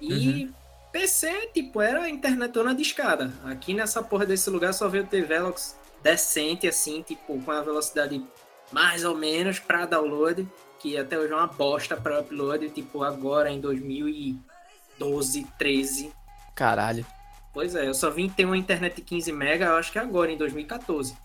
E 0.00 0.44
uhum. 0.44 0.52
PC, 0.92 1.50
tipo, 1.52 1.80
era 1.80 2.08
internetona 2.08 2.74
de 2.74 2.82
escada. 2.82 3.32
Aqui 3.44 3.74
nessa 3.74 4.02
porra 4.02 4.24
desse 4.24 4.48
lugar 4.50 4.72
só 4.72 4.88
veio 4.88 5.06
ter 5.06 5.24
Velox 5.24 5.76
decente, 6.02 6.68
assim, 6.68 7.02
tipo, 7.02 7.40
com 7.42 7.50
a 7.50 7.60
velocidade 7.60 8.24
mais 8.70 9.04
ou 9.04 9.16
menos 9.16 9.58
para 9.58 9.86
download 9.86 10.46
que 10.86 10.96
até 10.96 11.18
hoje 11.18 11.32
é 11.32 11.36
uma 11.36 11.48
bosta 11.48 11.96
para 11.96 12.20
upload, 12.20 12.70
tipo, 12.70 13.02
agora 13.02 13.50
em 13.50 13.60
2012, 13.60 15.44
13. 15.58 16.12
Caralho. 16.54 17.04
Pois 17.52 17.74
é, 17.74 17.88
eu 17.88 17.94
só 17.94 18.08
vim 18.08 18.28
ter 18.28 18.44
uma 18.44 18.56
internet 18.56 18.94
de 18.94 19.02
15 19.02 19.32
mega, 19.32 19.64
eu 19.64 19.76
acho 19.76 19.90
que 19.90 19.98
agora, 19.98 20.30
em 20.30 20.36
2014. 20.36 21.16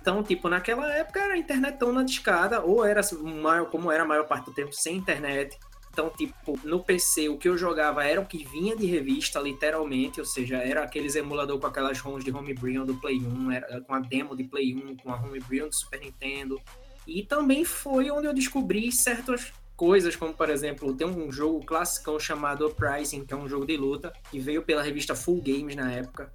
Então, 0.00 0.22
tipo, 0.22 0.48
naquela 0.48 0.90
época 0.90 1.20
era 1.20 1.36
internet 1.36 1.76
tão 1.78 1.92
na 1.92 2.02
discada, 2.02 2.62
ou 2.62 2.82
era 2.82 3.02
maior, 3.42 3.66
como 3.66 3.92
era 3.92 4.04
a 4.04 4.06
maior 4.06 4.26
parte 4.26 4.46
do 4.46 4.54
tempo 4.54 4.72
sem 4.72 4.96
internet. 4.96 5.58
Então, 5.92 6.08
tipo, 6.08 6.58
no 6.64 6.82
PC 6.82 7.28
o 7.28 7.36
que 7.36 7.48
eu 7.48 7.58
jogava 7.58 8.04
era 8.04 8.20
o 8.20 8.26
que 8.26 8.42
vinha 8.42 8.74
de 8.74 8.86
revista, 8.86 9.38
literalmente, 9.38 10.18
ou 10.18 10.26
seja, 10.26 10.56
era 10.56 10.82
aqueles 10.82 11.14
emulador 11.14 11.60
com 11.60 11.66
aquelas 11.66 12.00
ROMs 12.00 12.24
de 12.24 12.34
Homebrew 12.34 12.86
do 12.86 12.94
Play 12.94 13.18
1, 13.18 13.52
era 13.52 13.80
com 13.82 13.94
a 13.94 14.00
demo 14.00 14.34
de 14.34 14.44
Play 14.44 14.74
1, 14.74 14.96
com 14.96 15.12
a 15.12 15.16
Homebrew 15.16 15.68
do 15.68 15.74
Super 15.74 16.00
Nintendo, 16.00 16.60
e 17.06 17.22
também 17.22 17.64
foi 17.64 18.10
onde 18.10 18.26
eu 18.26 18.34
descobri 18.34 18.90
certos 18.90 19.52
coisas 19.76 20.14
como, 20.16 20.32
por 20.32 20.48
exemplo, 20.50 20.94
tem 20.94 21.06
um 21.06 21.30
jogo 21.30 21.64
clássico 21.64 22.18
chamado 22.20 22.66
Uprising, 22.66 23.24
que 23.24 23.34
é 23.34 23.36
um 23.36 23.48
jogo 23.48 23.66
de 23.66 23.76
luta, 23.76 24.12
que 24.30 24.38
veio 24.38 24.62
pela 24.62 24.82
revista 24.82 25.14
Full 25.14 25.42
Games 25.42 25.76
na 25.76 25.92
época. 25.92 26.32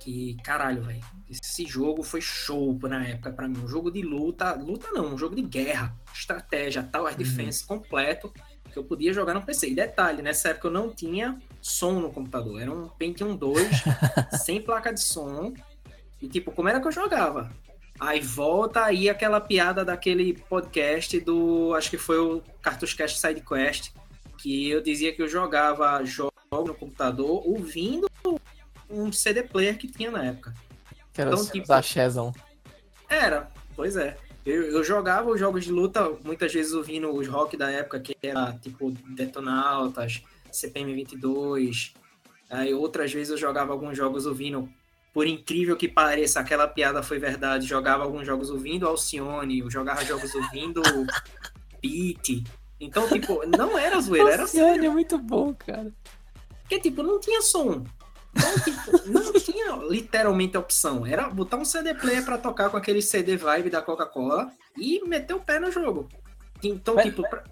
Que, 0.00 0.36
caralho, 0.42 0.82
velho, 0.82 1.00
esse 1.30 1.64
jogo 1.64 2.02
foi 2.02 2.20
show 2.20 2.76
na 2.82 3.06
época 3.06 3.30
para 3.30 3.46
mim. 3.46 3.58
Um 3.62 3.68
jogo 3.68 3.90
de 3.90 4.02
luta, 4.02 4.52
luta 4.54 4.88
não, 4.90 5.14
um 5.14 5.18
jogo 5.18 5.36
de 5.36 5.42
guerra, 5.42 5.94
estratégia, 6.12 6.82
Tower 6.82 7.12
uhum. 7.12 7.18
Defense 7.18 7.64
completo, 7.64 8.32
que 8.72 8.76
eu 8.76 8.82
podia 8.82 9.12
jogar 9.12 9.34
no 9.34 9.42
PC. 9.42 9.68
E 9.68 9.74
detalhe, 9.74 10.22
nessa 10.22 10.48
época 10.48 10.68
eu 10.68 10.72
não 10.72 10.90
tinha 10.90 11.38
som 11.60 12.00
no 12.00 12.10
computador, 12.10 12.60
era 12.60 12.72
um 12.72 12.88
Pentium 12.88 13.36
2, 13.36 13.68
sem 14.44 14.60
placa 14.60 14.92
de 14.92 15.00
som. 15.00 15.54
E 16.20 16.28
tipo, 16.28 16.50
como 16.50 16.68
era 16.68 16.80
que 16.80 16.88
eu 16.88 16.92
jogava? 16.92 17.52
Aí 18.02 18.18
volta 18.18 18.84
aí 18.84 19.08
aquela 19.08 19.40
piada 19.40 19.84
daquele 19.84 20.34
podcast 20.48 21.20
do. 21.20 21.72
Acho 21.76 21.88
que 21.88 21.96
foi 21.96 22.18
o 22.18 22.42
Cartuscast 22.60 23.20
Side 23.20 23.42
Quest, 23.42 23.92
que 24.38 24.68
eu 24.68 24.82
dizia 24.82 25.12
que 25.12 25.22
eu 25.22 25.28
jogava 25.28 26.02
jogos 26.04 26.32
no 26.50 26.74
computador 26.74 27.46
ouvindo 27.46 28.08
um 28.90 29.12
CD 29.12 29.44
player 29.44 29.78
que 29.78 29.86
tinha 29.86 30.10
na 30.10 30.24
época. 30.24 30.52
Que 31.12 31.20
era 31.20 31.30
então, 31.30 31.46
tipo, 31.46 31.80
Shazam. 31.80 32.34
Era, 33.08 33.48
pois 33.76 33.94
é. 33.94 34.16
Eu, 34.44 34.64
eu, 34.64 34.82
jogava 34.82 35.30
os 35.30 35.38
jogos 35.38 35.64
de 35.64 35.70
luta, 35.70 36.10
muitas 36.24 36.52
vezes 36.52 36.72
ouvindo 36.72 37.08
os 37.08 37.28
rock 37.28 37.56
da 37.56 37.70
época, 37.70 38.00
que 38.00 38.16
era 38.20 38.52
tipo 38.54 38.90
Detonautas, 39.14 40.20
CPM 40.50 40.92
22. 40.92 41.94
Aí 42.50 42.74
outras 42.74 43.12
vezes 43.12 43.30
eu 43.30 43.38
jogava 43.38 43.72
alguns 43.72 43.96
jogos 43.96 44.26
ouvindo 44.26 44.68
por 45.12 45.26
incrível 45.26 45.76
que 45.76 45.88
pareça, 45.88 46.40
aquela 46.40 46.66
piada 46.66 47.02
foi 47.02 47.18
verdade. 47.18 47.66
Jogava 47.66 48.02
alguns 48.02 48.26
jogos 48.26 48.50
ouvindo 48.50 48.88
Alcione, 48.88 49.62
jogava 49.68 50.04
jogos 50.04 50.34
ouvindo 50.34 50.82
Pete. 51.80 52.44
Então, 52.80 53.06
tipo, 53.08 53.46
não 53.46 53.78
era 53.78 54.00
zoeira, 54.00 54.32
era 54.32 54.42
Alcione 54.42 54.86
é 54.86 54.90
muito 54.90 55.18
bom, 55.18 55.54
cara. 55.54 55.92
Porque, 56.62 56.80
tipo, 56.80 57.02
não 57.02 57.20
tinha 57.20 57.42
som. 57.42 57.84
Então, 58.34 58.58
tipo, 58.64 59.08
não 59.10 59.32
tinha 59.34 59.76
literalmente 59.88 60.56
opção. 60.56 61.04
Era 61.04 61.28
botar 61.28 61.58
um 61.58 61.64
CD 61.64 61.94
player 61.94 62.24
pra 62.24 62.38
tocar 62.38 62.70
com 62.70 62.78
aquele 62.78 63.02
CD 63.02 63.36
vibe 63.36 63.68
da 63.68 63.82
Coca-Cola 63.82 64.50
e 64.76 65.06
meter 65.06 65.34
o 65.34 65.40
pé 65.40 65.60
no 65.60 65.70
jogo. 65.70 66.08
Então, 66.62 66.94
Mas... 66.94 67.04
tipo, 67.04 67.28
pra, 67.28 67.44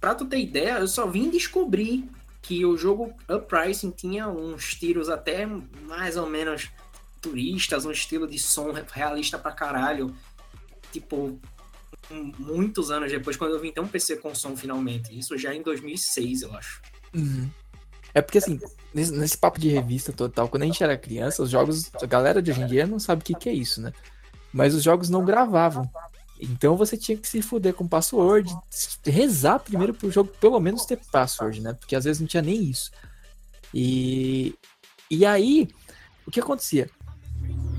pra 0.00 0.14
tu 0.14 0.24
ter 0.24 0.38
ideia, 0.38 0.78
eu 0.78 0.86
só 0.86 1.06
vim 1.06 1.28
descobrir 1.28 2.08
que 2.40 2.64
o 2.64 2.76
jogo 2.76 3.12
Uprising 3.28 3.90
tinha 3.90 4.28
uns 4.28 4.74
tiros 4.74 5.08
até 5.08 5.46
mais 5.46 6.16
ou 6.16 6.26
menos 6.26 6.70
turistas, 7.20 7.84
um 7.84 7.90
estilo 7.90 8.26
de 8.26 8.38
som 8.38 8.72
realista 8.92 9.38
pra 9.38 9.52
caralho. 9.52 10.14
Tipo, 10.92 11.38
muitos 12.38 12.90
anos 12.90 13.10
depois, 13.10 13.36
quando 13.36 13.54
eu 13.54 13.60
vim 13.60 13.72
ter 13.72 13.80
um 13.80 13.88
PC 13.88 14.16
com 14.16 14.34
som 14.34 14.56
finalmente. 14.56 15.16
Isso 15.16 15.36
já 15.38 15.54
em 15.54 15.62
2006, 15.62 16.42
eu 16.42 16.54
acho. 16.54 16.80
Uhum. 17.14 17.48
É 18.12 18.20
porque, 18.20 18.38
assim, 18.38 18.58
nesse, 18.92 19.12
nesse, 19.12 19.38
papo 19.38 19.60
de 19.60 19.68
revista 19.68 20.12
total, 20.12 20.48
quando 20.48 20.64
a 20.64 20.66
gente 20.66 20.82
era 20.82 20.96
criança, 20.96 21.42
os 21.42 21.50
jogos, 21.50 21.90
a 21.94 22.06
galera 22.06 22.42
de 22.42 22.50
hoje 22.50 22.62
em 22.62 22.66
dia 22.66 22.86
não 22.86 22.98
sabe 22.98 23.22
o 23.22 23.24
que, 23.24 23.34
que 23.34 23.48
é 23.48 23.52
isso, 23.52 23.80
né? 23.80 23.92
Mas 24.52 24.74
os 24.74 24.82
jogos 24.82 25.08
não 25.08 25.24
gravavam. 25.24 25.88
Então 26.40 26.76
você 26.76 26.96
tinha 26.96 27.16
que 27.16 27.28
se 27.28 27.42
fuder 27.42 27.74
com 27.74 27.86
password, 27.86 28.52
rezar 29.04 29.58
primeiro 29.60 29.92
pro 29.92 30.10
jogo 30.10 30.32
pelo 30.40 30.58
menos 30.58 30.86
ter 30.86 30.98
password, 31.12 31.60
né? 31.60 31.74
Porque 31.74 31.94
às 31.94 32.04
vezes 32.04 32.20
não 32.20 32.26
tinha 32.26 32.42
nem 32.42 32.64
isso. 32.64 32.90
E, 33.72 34.54
e 35.10 35.24
aí, 35.24 35.68
o 36.26 36.30
que 36.30 36.40
acontecia? 36.40 36.90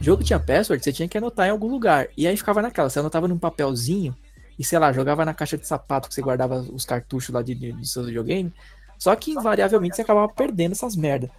Jogo 0.02 0.24
tinha 0.24 0.40
password, 0.40 0.84
você 0.84 0.92
tinha 0.92 1.08
que 1.08 1.18
anotar 1.18 1.48
em 1.48 1.52
algum 1.52 1.68
lugar. 1.68 2.08
E 2.18 2.26
aí 2.28 2.36
ficava 2.36 2.60
naquela, 2.62 2.90
você 2.90 2.98
anotava 2.98 3.28
num 3.28 3.38
papelzinho 3.38 4.16
e, 4.58 4.64
sei 4.64 4.80
lá, 4.80 4.92
jogava 4.92 5.24
na 5.24 5.34
caixa 5.34 5.58
de 5.58 5.68
sapato 5.68 6.10
que 6.10 6.16
você 6.16 6.22
guardava 6.22 6.60
os 6.60 6.86
cartuchos 6.86 7.30
lá 7.30 7.44
de, 7.44 7.54
de, 7.54 7.72
de 7.72 8.02
videogame. 8.04 8.52
Só 8.98 9.16
que 9.16 9.32
invariavelmente 9.32 9.96
você 9.96 10.02
acabava 10.02 10.28
perdendo 10.30 10.72
essas 10.72 10.96
merdas. 10.96 11.30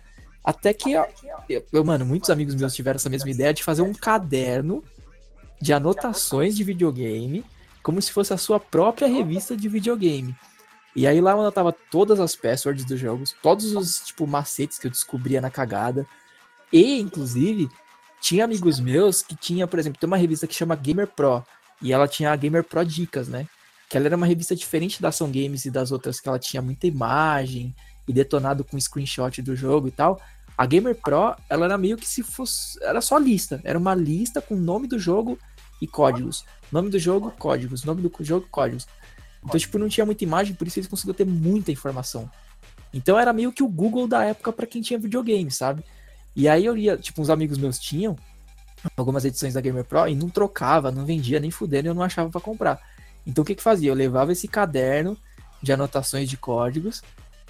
Até 0.45 0.73
que, 0.73 0.93
eu, 0.93 1.07
eu, 1.73 1.85
mano, 1.85 2.07
muitos 2.07 2.31
amigos 2.31 2.55
meus 2.55 2.75
tiveram 2.75 2.97
essa 2.97 3.11
mesma 3.11 3.31
ideia 3.31 3.53
de 3.53 3.65
fazer 3.65 3.83
um 3.83 3.93
caderno 3.93 4.83
de 5.61 5.73
anotações 5.73 6.57
de 6.57 6.65
videogame, 6.65 7.45
como 7.83 8.01
se 8.01 8.13
fosse 8.13 8.33
a 8.33 8.37
sua 8.37 8.59
própria 8.61 9.09
revista 9.09 9.57
de 9.57 9.69
videogame. 9.69 10.37
E 10.95 11.07
aí 11.07 11.21
lá 11.21 11.33
eu 11.33 11.41
anotava 11.41 11.73
todas 11.91 12.21
as 12.21 12.37
passwords 12.37 12.85
dos 12.85 12.99
jogos, 12.99 13.35
todos 13.43 13.75
os, 13.75 14.01
tipo, 14.01 14.27
macetes 14.27 14.79
que 14.79 14.87
eu 14.87 14.91
descobria 14.91 15.41
na 15.41 15.51
cagada. 15.51 16.07
E, 16.73 17.01
inclusive, 17.01 17.69
tinha 18.23 18.45
amigos 18.45 18.79
meus 18.79 19.21
que 19.21 19.35
tinha, 19.35 19.67
por 19.67 19.81
exemplo, 19.81 19.99
tem 19.99 20.07
uma 20.07 20.17
revista 20.17 20.47
que 20.47 20.55
chama 20.55 20.77
Gamer 20.77 21.09
Pro, 21.09 21.45
e 21.83 21.93
ela 21.93 22.07
tinha 22.07 22.33
a 22.33 22.37
Gamer 22.37 22.63
Pro 22.63 22.85
Dicas, 22.85 23.27
né? 23.27 23.49
Que 23.91 23.97
ela 23.97 24.07
era 24.07 24.17
uma 24.17 24.27
revista 24.27 24.55
diferente 24.55 25.03
da 25.03 25.09
Ação 25.09 25.27
Games 25.27 25.65
e 25.65 25.71
das 25.71 25.91
outras, 25.91 26.21
que 26.21 26.29
ela 26.29 26.39
tinha 26.39 26.63
muita 26.63 26.87
imagem 26.87 27.75
e 28.07 28.13
detonado 28.13 28.63
com 28.63 28.81
screenshot 28.81 29.43
do 29.43 29.57
jogo 29.57 29.89
e 29.89 29.91
tal. 29.91 30.23
A 30.57 30.65
Gamer 30.65 30.95
Pro, 30.95 31.35
ela 31.51 31.65
era 31.65 31.77
meio 31.77 31.97
que 31.97 32.07
se 32.07 32.23
fosse. 32.23 32.79
Era 32.83 33.01
só 33.01 33.19
lista. 33.19 33.61
Era 33.65 33.79
uma 33.79 33.95
lista 33.95 34.41
com 34.41 34.55
o 34.55 34.59
nome 34.59 34.87
do 34.87 34.99
jogo 34.99 35.37
e 35.81 35.87
códigos. 35.89 36.45
Nome 36.71 36.91
do 36.91 36.99
jogo, 37.01 37.33
códigos. 37.33 37.83
Nome 37.83 38.03
do 38.03 38.25
jogo, 38.25 38.47
códigos. 38.51 38.87
Então, 39.45 39.59
tipo, 39.59 39.79
não 39.79 39.89
tinha 39.89 40.07
muita 40.07 40.23
imagem, 40.23 40.55
por 40.55 40.69
isso 40.69 40.79
eles 40.79 40.89
conseguiam 40.89 41.15
ter 41.15 41.27
muita 41.27 41.73
informação. 41.73 42.31
Então 42.95 43.19
era 43.19 43.33
meio 43.33 43.51
que 43.53 43.65
o 43.65 43.69
Google 43.69 44.07
da 44.07 44.23
época 44.23 44.53
para 44.53 44.67
quem 44.67 44.81
tinha 44.81 44.99
videogame, 44.99 45.51
sabe? 45.51 45.83
E 46.35 46.49
aí 46.49 46.65
eu 46.65 46.77
ia, 46.77 46.97
tipo, 46.97 47.21
uns 47.21 47.31
amigos 47.31 47.59
meus 47.59 47.79
tinham 47.79 48.17
algumas 48.97 49.25
edições 49.25 49.55
da 49.55 49.61
Gamer 49.61 49.85
Pro 49.85 50.09
e 50.09 50.15
não 50.15 50.29
trocava, 50.29 50.91
não 50.91 51.05
vendia 51.05 51.39
nem 51.39 51.51
fudendo, 51.51 51.89
eu 51.89 51.95
não 51.95 52.03
achava 52.03 52.31
para 52.31 52.41
comprar. 52.41 52.81
Então 53.27 53.43
o 53.43 53.45
que 53.45 53.55
que 53.55 53.63
fazia? 53.63 53.91
Eu 53.91 53.95
levava 53.95 54.33
esse 54.33 54.49
caderno 54.49 55.17
de 55.63 55.73
anotações 55.73 56.29
de 56.29 56.37
códigos 56.37 57.03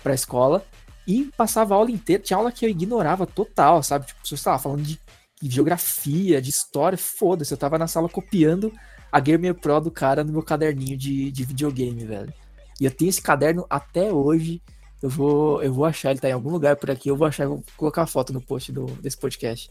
pra 0.02 0.14
escola 0.14 0.64
e 1.06 1.30
passava 1.36 1.74
a 1.74 1.78
aula 1.78 1.90
inteira. 1.90 2.22
Tinha 2.22 2.36
aula 2.36 2.52
que 2.52 2.64
eu 2.64 2.70
ignorava 2.70 3.26
total, 3.26 3.82
sabe? 3.82 4.06
Tipo, 4.06 4.26
se 4.26 4.34
eu 4.34 4.36
estava 4.36 4.58
falando 4.58 4.82
de 4.82 5.00
geografia, 5.42 6.40
de 6.40 6.50
história, 6.50 6.98
foda-se, 6.98 7.52
eu 7.52 7.58
tava 7.58 7.78
na 7.78 7.86
sala 7.86 8.08
copiando 8.08 8.72
a 9.10 9.18
Gamer 9.18 9.54
Pro 9.54 9.80
do 9.80 9.90
cara 9.90 10.22
no 10.22 10.32
meu 10.32 10.42
caderninho 10.42 10.96
de, 10.96 11.30
de 11.30 11.44
videogame, 11.44 12.04
velho. 12.04 12.32
E 12.80 12.84
eu 12.84 12.90
tenho 12.90 13.08
esse 13.08 13.20
caderno 13.20 13.66
até 13.68 14.12
hoje. 14.12 14.62
Eu 15.02 15.08
vou, 15.08 15.62
eu 15.62 15.72
vou 15.72 15.84
achar, 15.84 16.10
ele 16.10 16.20
tá 16.20 16.28
em 16.28 16.32
algum 16.32 16.50
lugar 16.50 16.76
por 16.76 16.90
aqui, 16.90 17.08
eu 17.08 17.16
vou 17.16 17.26
achar, 17.26 17.48
vou 17.48 17.64
colocar 17.76 18.02
a 18.02 18.06
foto 18.06 18.32
no 18.32 18.40
post 18.40 18.70
do, 18.70 18.86
desse 19.00 19.16
podcast. 19.16 19.68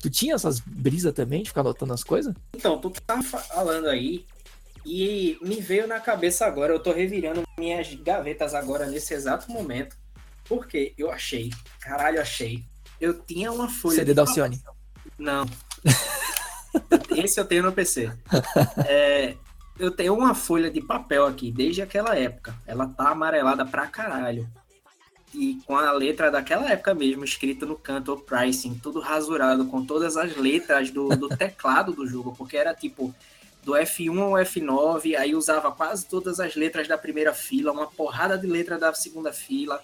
Tu 0.00 0.10
tinha 0.10 0.34
essas 0.34 0.60
brisas 0.60 1.14
também 1.14 1.42
de 1.42 1.48
ficar 1.48 1.62
anotando 1.62 1.92
as 1.92 2.04
coisas? 2.04 2.34
Então, 2.54 2.78
tu 2.78 2.90
tá 2.90 3.22
falando 3.22 3.88
aí 3.88 4.26
e 4.84 5.38
me 5.42 5.60
veio 5.60 5.86
na 5.86 6.00
cabeça 6.00 6.46
agora, 6.46 6.72
eu 6.72 6.80
tô 6.80 6.92
revirando 6.92 7.42
minhas 7.58 7.92
gavetas 7.94 8.54
agora 8.54 8.86
nesse 8.86 9.14
exato 9.14 9.50
momento. 9.50 9.96
Porque 10.44 10.94
eu 10.98 11.10
achei, 11.10 11.50
caralho, 11.80 12.20
achei. 12.20 12.64
Eu 13.00 13.14
tinha 13.14 13.52
uma 13.52 13.68
folha. 13.68 13.96
CD 13.96 14.12
da 14.12 14.22
Alcione? 14.22 14.60
Não. 15.18 15.46
Esse 17.16 17.38
eu 17.38 17.44
tenho 17.44 17.62
no 17.62 17.72
PC. 17.72 18.10
É, 18.86 19.36
eu 19.80 19.90
tenho 19.90 20.14
uma 20.14 20.34
folha 20.34 20.70
de 20.70 20.80
papel 20.80 21.26
aqui 21.26 21.50
desde 21.50 21.80
aquela 21.80 22.16
época. 22.16 22.54
Ela 22.66 22.86
tá 22.86 23.08
amarelada 23.08 23.64
pra 23.64 23.86
caralho. 23.86 24.46
E 25.32 25.58
com 25.64 25.76
a 25.76 25.90
letra 25.92 26.30
daquela 26.30 26.70
época 26.70 26.94
mesmo, 26.94 27.24
escrita 27.24 27.64
no 27.64 27.76
canto, 27.76 28.12
o 28.12 28.20
pricing, 28.20 28.74
tudo 28.74 29.00
rasurado, 29.00 29.64
com 29.66 29.84
todas 29.84 30.16
as 30.16 30.36
letras 30.36 30.90
do, 30.90 31.08
do 31.08 31.28
teclado 31.34 31.92
do 31.92 32.06
jogo, 32.06 32.34
porque 32.36 32.56
era 32.56 32.74
tipo 32.74 33.14
do 33.62 33.72
F1 33.72 34.18
ao 34.20 34.32
F9, 34.32 35.16
aí 35.16 35.34
usava 35.34 35.70
quase 35.70 36.06
todas 36.06 36.40
as 36.40 36.56
letras 36.56 36.88
da 36.88 36.98
primeira 36.98 37.32
fila, 37.32 37.72
uma 37.72 37.86
porrada 37.86 38.36
de 38.36 38.46
letra 38.46 38.78
da 38.78 38.92
segunda 38.92 39.32
fila, 39.32 39.82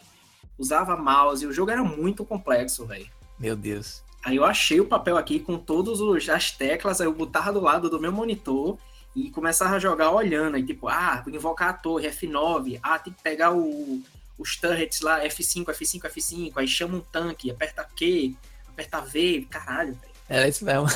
usava 0.59 0.97
mouse, 0.97 1.47
o 1.47 1.53
jogo 1.53 1.71
era 1.71 1.85
muito 1.85 2.25
complexo, 2.25 2.87
velho. 2.87 3.07
Meu 3.39 3.55
Deus. 3.55 4.03
Aí 4.25 4.37
eu 4.37 4.45
achei 4.45 4.81
o 4.81 4.87
papel 4.87 5.17
aqui 5.17 5.39
com 5.39 5.57
todas 5.57 6.01
as 6.29 6.51
teclas, 6.51 7.01
aí 7.01 7.07
eu 7.07 7.13
botava 7.13 7.53
do 7.53 7.61
lado 7.61 7.89
do 7.89 8.01
meu 8.01 8.11
monitor 8.11 8.79
e 9.17 9.31
começava 9.31 9.77
a 9.77 9.79
jogar 9.79 10.11
olhando, 10.11 10.57
aí 10.57 10.63
tipo, 10.63 10.89
ah, 10.89 11.25
invocar 11.29 11.71
a 11.71 11.73
torre, 11.73 12.07
F9, 12.11 12.79
ah, 12.83 12.99
tem 12.99 13.15
que 13.15 13.23
pegar 13.23 13.51
o, 13.55 14.03
os 14.39 14.57
turrets 14.57 15.01
lá, 15.01 15.25
F5, 15.25 15.65
F5, 15.65 16.03
F5, 16.03 16.53
aí 16.57 16.69
chama 16.69 16.99
um 16.99 17.01
tanque, 17.01 17.51
aperta 17.51 17.83
Q, 17.97 18.37
aperta 18.69 19.01
V, 19.01 19.47
caralho, 19.49 19.95
velho. 19.95 20.13
Era 20.29 20.47
isso 20.47 20.67
mesmo. 20.67 20.87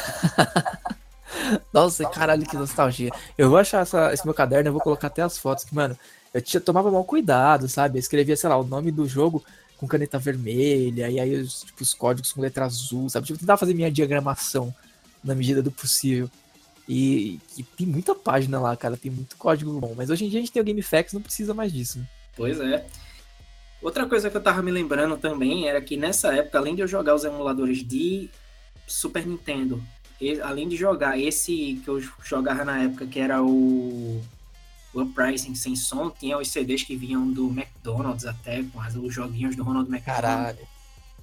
Nossa, 1.73 2.07
caralho, 2.11 2.47
que 2.47 2.57
nostalgia. 2.57 3.11
Eu 3.39 3.49
vou 3.49 3.59
achar 3.59 3.81
essa, 3.81 4.13
esse 4.13 4.25
meu 4.27 4.35
caderno, 4.35 4.69
eu 4.69 4.73
vou 4.75 4.83
colocar 4.83 5.07
até 5.07 5.23
as 5.23 5.39
fotos, 5.39 5.65
que, 5.65 5.75
mano, 5.75 5.97
eu 6.35 6.43
tinha, 6.43 6.61
tomava 6.61 6.91
mal 6.91 7.05
cuidado, 7.05 7.69
sabe? 7.69 7.97
Eu 7.97 8.01
escrevia, 8.01 8.37
sei 8.37 8.51
lá, 8.51 8.59
o 8.59 8.65
nome 8.65 8.93
do 8.93 9.09
jogo 9.09 9.43
com 9.79 9.89
caneta 9.89 10.19
vermelha, 10.19 11.09
e 11.09 11.19
aí 11.19 11.35
os, 11.37 11.63
tipo, 11.63 11.83
os 11.83 11.95
códigos 11.95 12.35
com 12.35 12.43
letra 12.43 12.67
azul, 12.67 13.09
sabe? 13.09 13.27
Tipo, 13.27 13.39
tentar 13.39 13.57
fazer 13.57 13.73
minha 13.73 13.91
diagramação 13.91 14.75
na 15.25 15.35
medida 15.35 15.63
do 15.63 15.71
possível. 15.71 16.31
E, 16.88 17.38
e, 17.57 17.62
tem 17.62 17.87
muita 17.87 18.14
página 18.14 18.61
lá, 18.61 18.77
cara, 18.77 18.97
tem 18.97 19.11
muito 19.11 19.37
código 19.37 19.73
bom. 19.79 19.95
Mas 19.97 20.11
hoje 20.11 20.25
em 20.25 20.29
dia 20.29 20.38
a 20.38 20.43
gente 20.43 20.53
tem 20.53 20.61
o 20.61 20.64
GameFAQs, 20.64 21.12
não 21.12 21.23
precisa 21.23 21.55
mais 21.55 21.73
disso. 21.73 21.99
Né? 21.99 22.07
Pois 22.37 22.59
é. 22.61 22.87
Outra 23.81 24.07
coisa 24.07 24.29
que 24.29 24.37
eu 24.37 24.43
tava 24.43 24.61
me 24.62 24.71
lembrando 24.71 25.16
também 25.16 25.69
era 25.69 25.81
que 25.81 25.97
nessa 25.97 26.35
época, 26.35 26.59
além 26.59 26.75
de 26.75 26.83
eu 26.83 26.88
jogar 26.88 27.14
os 27.14 27.25
emuladores 27.25 27.87
de 27.87 28.29
Super 28.87 29.27
Nintendo, 29.27 29.83
além 30.43 30.69
de 30.69 30.77
jogar 30.77 31.19
esse 31.19 31.81
que 31.83 31.88
eu 31.88 32.01
jogava 32.23 32.64
na 32.64 32.83
época, 32.83 33.07
que 33.07 33.19
era 33.19 33.43
o 33.43 34.21
o 34.93 35.03
Uprising 35.03 35.55
sem 35.55 35.77
som, 35.77 36.11
tinha 36.11 36.37
os 36.37 36.49
CDs 36.49 36.83
que 36.83 36.97
vinham 36.97 37.31
do 37.31 37.49
McDonald's 37.49 38.27
até, 38.27 38.62
com 38.62 38.81
as, 38.81 38.97
os 38.97 39.14
joguinhos 39.14 39.55
do 39.55 39.62
Ronald 39.62 39.88
McDonald. 39.88 40.23
Caralho. 40.23 40.59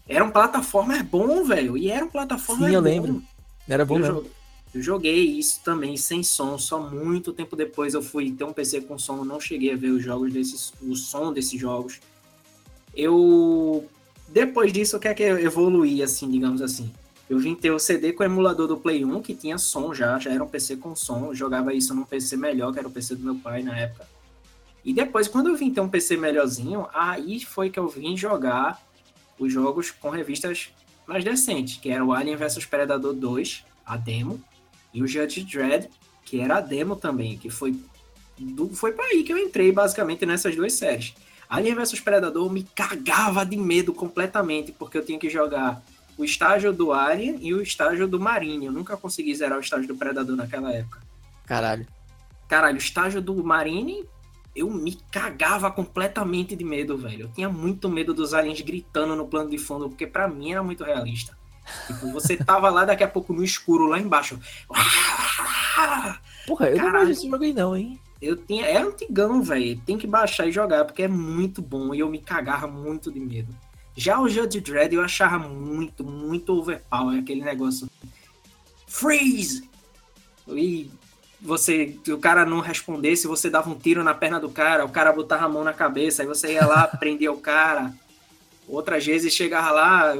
Era 0.07 0.23
um 0.23 0.31
plataforma 0.31 1.03
bom, 1.03 1.43
velho. 1.43 1.77
E 1.77 1.91
era 1.91 2.05
um 2.05 2.09
plataforma 2.09 2.67
Sim, 2.67 2.75
eu 2.75 2.81
bom. 2.81 2.87
lembro. 2.87 3.23
Era 3.67 3.85
bom 3.85 3.99
eu, 3.99 4.31
eu 4.77 4.83
joguei 4.83 5.25
isso 5.25 5.59
também 5.63 5.97
sem 5.97 6.21
som, 6.21 6.55
só 6.55 6.79
muito 6.79 7.33
tempo 7.33 7.55
depois 7.55 7.95
eu 7.95 8.01
fui 8.01 8.31
ter 8.31 8.43
um 8.43 8.53
PC 8.53 8.81
com 8.81 8.99
som, 8.99 9.25
não 9.25 9.39
cheguei 9.39 9.73
a 9.73 9.75
ver 9.75 9.89
os 9.89 10.03
jogos 10.03 10.31
desses, 10.31 10.71
o 10.79 10.95
som 10.95 11.33
desses 11.33 11.59
jogos. 11.59 11.99
Eu 12.95 13.89
depois 14.27 14.71
disso 14.71 14.97
o 14.97 14.99
que 14.99 15.07
é 15.07 15.15
que 15.15 15.23
eu 15.23 15.39
evoluí 15.39 16.03
assim, 16.03 16.29
digamos 16.29 16.61
assim. 16.61 16.93
Eu 17.27 17.39
vim 17.39 17.55
ter 17.55 17.71
o 17.71 17.79
CD 17.79 18.13
com 18.13 18.21
o 18.21 18.25
emulador 18.25 18.67
do 18.67 18.77
Play 18.77 19.03
1 19.03 19.19
que 19.23 19.33
tinha 19.33 19.57
som 19.57 19.95
já, 19.95 20.19
já 20.19 20.31
era 20.31 20.43
um 20.43 20.47
PC 20.47 20.77
com 20.77 20.95
som, 20.95 21.25
eu 21.25 21.35
jogava 21.35 21.73
isso 21.73 21.95
num 21.95 22.03
PC 22.03 22.37
melhor, 22.37 22.71
que 22.71 22.77
era 22.77 22.87
o 22.87 22.91
PC 22.91 23.15
do 23.15 23.23
meu 23.23 23.35
pai 23.35 23.63
na 23.63 23.75
época. 23.75 24.07
E 24.85 24.93
depois 24.93 25.27
quando 25.27 25.47
eu 25.47 25.55
vim 25.55 25.73
ter 25.73 25.81
um 25.81 25.89
PC 25.89 26.17
melhorzinho, 26.17 26.87
aí 26.93 27.39
foi 27.39 27.71
que 27.71 27.79
eu 27.79 27.87
vim 27.87 28.15
jogar 28.15 28.79
os 29.39 29.51
jogos 29.51 29.89
com 29.89 30.11
revistas 30.11 30.69
mais 31.07 31.23
decentes, 31.23 31.77
que 31.77 31.89
era 31.89 32.05
o 32.05 32.13
Alien 32.13 32.35
vs 32.35 32.63
Predador 32.67 33.13
2, 33.15 33.65
a 33.83 33.97
demo, 33.97 34.39
e 34.93 35.01
o 35.01 35.07
Judge 35.07 35.43
Dredd, 35.43 35.87
que 36.25 36.39
era 36.39 36.57
a 36.57 36.61
demo 36.61 36.95
também, 36.95 37.37
que 37.37 37.49
foi 37.49 37.79
do, 38.37 38.69
foi 38.69 38.91
para 38.91 39.05
aí 39.05 39.23
que 39.23 39.33
eu 39.33 39.37
entrei 39.37 39.71
basicamente 39.71 40.25
nessas 40.25 40.55
duas 40.55 40.73
séries. 40.73 41.13
Alien 41.49 41.75
vs 41.75 41.99
Predador 42.01 42.51
me 42.51 42.63
cagava 42.63 43.45
de 43.45 43.55
medo 43.55 43.93
completamente, 43.93 44.71
porque 44.71 44.97
eu 44.97 45.05
tinha 45.05 45.17
que 45.17 45.29
jogar 45.29 45.81
o 46.17 46.25
estágio 46.25 46.73
do 46.73 46.91
Alien 46.91 47.37
e 47.41 47.53
o 47.53 47.61
estágio 47.61 48.07
do 48.07 48.19
Marine. 48.19 48.65
Eu 48.65 48.71
nunca 48.71 48.97
consegui 48.97 49.33
zerar 49.33 49.57
o 49.57 49.61
estágio 49.61 49.87
do 49.87 49.95
Predador 49.95 50.35
naquela 50.35 50.73
época. 50.73 50.99
Caralho. 51.45 51.87
Caralho, 52.47 52.75
o 52.75 52.79
estágio 52.79 53.21
do 53.21 53.43
Marine, 53.43 54.05
eu 54.55 54.69
me 54.69 54.97
cagava 55.11 55.71
completamente 55.71 56.55
de 56.55 56.63
medo, 56.63 56.97
velho. 56.97 57.23
Eu 57.23 57.31
tinha 57.31 57.49
muito 57.49 57.87
medo 57.87 58.13
dos 58.13 58.33
aliens 58.33 58.59
gritando 58.61 59.15
no 59.15 59.27
plano 59.27 59.49
de 59.49 59.57
fundo, 59.57 59.89
porque 59.89 60.07
pra 60.07 60.27
mim 60.27 60.51
era 60.51 60.63
muito 60.63 60.83
realista. 60.83 61.37
Tipo, 61.87 62.11
você 62.11 62.37
tava 62.37 62.69
lá 62.69 62.85
daqui 62.85 63.03
a 63.03 63.07
pouco 63.07 63.33
no 63.33 63.43
escuro, 63.43 63.87
lá 63.87 63.99
embaixo. 63.99 64.39
Porra, 66.45 66.69
eu 66.69 66.77
não 66.77 66.85
Caralho. 66.85 67.07
vejo 67.07 67.19
esse 67.19 67.29
jogo 67.29 67.43
aí 67.43 67.53
não, 67.53 67.75
hein? 67.75 67.99
Eu 68.21 68.35
tinha. 68.35 68.65
É 68.65 68.77
antigão, 68.77 69.41
velho. 69.41 69.79
Tem 69.85 69.97
que 69.97 70.07
baixar 70.07 70.47
e 70.47 70.51
jogar, 70.51 70.85
porque 70.85 71.03
é 71.03 71.07
muito 71.07 71.61
bom 71.61 71.93
e 71.93 71.99
eu 71.99 72.09
me 72.09 72.19
cagava 72.19 72.67
muito 72.67 73.11
de 73.11 73.19
medo. 73.19 73.53
Já 73.95 74.19
o 74.19 74.29
Judge 74.29 74.61
Dredd 74.61 74.93
eu 74.93 75.01
achava 75.01 75.39
muito, 75.39 76.03
muito 76.03 76.53
overpower, 76.53 77.19
aquele 77.19 77.41
negócio. 77.41 77.89
Freeze! 78.87 79.67
E 80.47 80.89
você, 81.41 81.97
o 82.07 82.17
cara 82.17 82.45
não 82.45 82.59
respondesse, 82.59 83.27
você 83.27 83.49
dava 83.49 83.69
um 83.69 83.75
tiro 83.75 84.03
na 84.03 84.13
perna 84.13 84.39
do 84.39 84.49
cara, 84.49 84.85
o 84.85 84.89
cara 84.89 85.11
botava 85.11 85.45
a 85.45 85.49
mão 85.49 85.63
na 85.63 85.73
cabeça, 85.73 86.21
aí 86.21 86.27
você 86.27 86.53
ia 86.53 86.65
lá, 86.65 86.87
prendia 86.99 87.31
o 87.31 87.39
cara. 87.39 87.93
Outras 88.67 89.05
vezes 89.05 89.33
chegava 89.33 89.71
lá, 89.71 90.13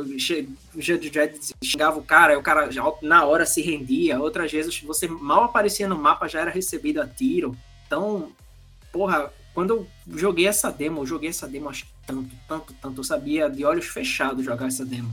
chegava 1.61 1.99
o 1.99 2.03
cara, 2.03 2.39
o 2.39 2.41
cara 2.41 2.71
já 2.71 2.81
na 3.01 3.25
hora 3.25 3.45
se 3.45 3.61
rendia. 3.61 4.19
Outras 4.19 4.49
vezes 4.49 4.81
você 4.81 5.05
mal 5.05 5.43
aparecia 5.43 5.87
no 5.87 5.97
mapa, 5.97 6.29
já 6.29 6.39
era 6.39 6.51
recebido 6.51 7.01
a 7.01 7.07
tiro. 7.07 7.57
Então, 7.85 8.31
porra, 8.91 9.31
quando 9.53 9.71
eu 9.71 9.87
joguei 10.17 10.47
essa 10.47 10.71
demo, 10.71 11.01
eu 11.01 11.05
joguei 11.05 11.29
essa 11.29 11.45
demo 11.45 11.67
acho 11.67 11.85
tanto, 12.05 12.29
tanto, 12.47 12.73
tanto. 12.81 12.99
Eu 13.01 13.03
sabia 13.03 13.49
de 13.49 13.65
olhos 13.65 13.87
fechados 13.87 14.45
jogar 14.45 14.67
essa 14.67 14.85
demo. 14.85 15.11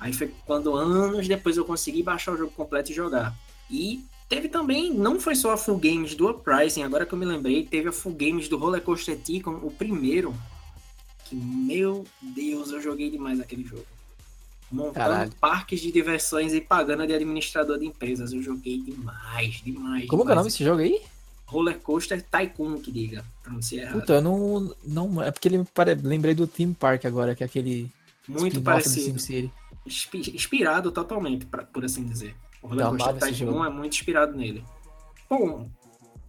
Aí 0.00 0.12
foi 0.12 0.34
quando 0.44 0.74
anos 0.74 1.28
depois 1.28 1.56
eu 1.56 1.64
consegui 1.64 2.02
baixar 2.02 2.32
o 2.32 2.36
jogo 2.36 2.50
completo 2.50 2.90
e 2.90 2.94
jogar. 2.94 3.32
E 3.70 4.04
teve 4.28 4.48
também, 4.48 4.92
não 4.92 5.20
foi 5.20 5.36
só 5.36 5.52
a 5.52 5.56
Full 5.56 5.78
Games 5.78 6.16
do 6.16 6.28
Uprising, 6.28 6.82
agora 6.82 7.06
que 7.06 7.12
eu 7.12 7.18
me 7.18 7.24
lembrei, 7.24 7.64
teve 7.64 7.88
a 7.88 7.92
Full 7.92 8.14
Games 8.14 8.48
do 8.48 8.56
Roller 8.56 8.82
Coaster 8.82 9.16
Tycoon, 9.16 9.60
o 9.62 9.70
primeiro. 9.70 10.34
Que, 11.32 11.36
meu 11.36 12.04
Deus, 12.20 12.70
eu 12.70 12.80
joguei 12.82 13.10
demais 13.10 13.40
aquele 13.40 13.64
jogo. 13.64 13.86
Montando 14.70 14.94
Caralho. 14.94 15.32
parques 15.40 15.80
de 15.80 15.90
diversões 15.90 16.52
e 16.52 16.60
pagando 16.60 17.06
de 17.06 17.12
administrador 17.14 17.78
de 17.78 17.86
empresas. 17.86 18.32
Eu 18.32 18.42
joguei 18.42 18.80
demais, 18.80 19.62
demais. 19.64 20.06
Como 20.08 20.24
que 20.24 20.30
é 20.30 20.32
o 20.32 20.36
nome 20.36 20.48
demais. 20.50 20.52
desse 20.52 20.64
jogo 20.64 20.80
aí? 20.82 21.00
Roller 21.46 21.78
Coaster 21.80 22.22
Tycoon, 22.22 22.78
que 22.80 22.90
diga. 22.92 23.24
Pronunciei 23.42 23.82
errado. 23.82 24.00
Puta, 24.00 24.14
eu 24.14 24.22
não, 24.22 24.74
não. 24.84 25.22
É 25.22 25.30
porque 25.30 25.48
lembrei 26.02 26.34
do 26.34 26.46
Theme 26.46 26.74
Park 26.74 27.04
agora, 27.06 27.34
que 27.34 27.42
é 27.42 27.46
aquele. 27.46 27.90
Muito 28.28 28.60
parecido. 28.62 29.18
Inspirado 29.86 30.92
totalmente, 30.92 31.44
pra- 31.46 31.64
por 31.64 31.84
assim 31.84 32.04
dizer. 32.04 32.34
O 32.62 32.68
Roller 32.68 32.86
Eu 32.86 32.96
Coaster 32.96 33.34
Tycoon 33.34 33.64
é 33.64 33.70
muito 33.70 33.94
inspirado 33.94 34.36
nele. 34.36 34.64
Bom, 35.28 35.68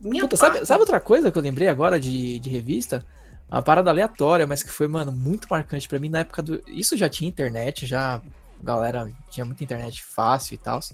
minha 0.01 0.23
Puta, 0.23 0.35
sabe, 0.35 0.53
parte- 0.55 0.67
sabe 0.67 0.81
outra 0.81 0.99
coisa 0.99 1.31
que 1.31 1.37
eu 1.37 1.41
lembrei 1.43 1.67
agora 1.67 1.99
de, 1.99 2.39
de 2.39 2.49
revista? 2.49 3.05
Uma 3.51 3.61
parada 3.61 3.89
aleatória, 3.89 4.47
mas 4.47 4.63
que 4.63 4.69
foi, 4.71 4.87
mano, 4.87 5.11
muito 5.11 5.47
marcante 5.49 5.87
pra 5.87 5.99
mim 5.99 6.09
na 6.09 6.19
época 6.19 6.41
do. 6.41 6.63
Isso 6.67 6.97
já 6.97 7.07
tinha 7.07 7.27
internet, 7.29 7.85
já. 7.85 8.21
Galera 8.61 9.11
tinha 9.29 9.45
muita 9.45 9.63
internet 9.63 10.03
fácil 10.03 10.55
e 10.55 10.57
tal. 10.57 10.77
Acho 10.79 10.93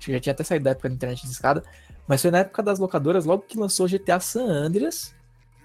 que 0.00 0.12
já 0.12 0.20
tinha 0.20 0.32
até 0.32 0.44
saído 0.44 0.64
da 0.64 0.70
época 0.72 0.88
da 0.88 0.94
internet 0.94 1.22
de 1.22 1.30
escada. 1.32 1.62
Mas 2.06 2.20
foi 2.22 2.30
na 2.30 2.38
época 2.38 2.62
das 2.62 2.78
locadoras, 2.78 3.24
logo 3.24 3.44
que 3.44 3.58
lançou 3.58 3.86
o 3.86 3.88
GTA 3.88 4.18
San 4.20 4.44
Andreas. 4.46 5.14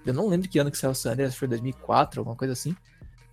Eu 0.06 0.14
não 0.14 0.28
lembro 0.28 0.48
que 0.48 0.58
ano 0.58 0.70
que 0.70 0.78
saiu 0.78 0.90
o 0.92 0.94
San 0.94 1.12
Andreas, 1.12 1.34
foi 1.34 1.48
2004, 1.48 2.20
alguma 2.20 2.36
coisa 2.36 2.52
assim. 2.52 2.74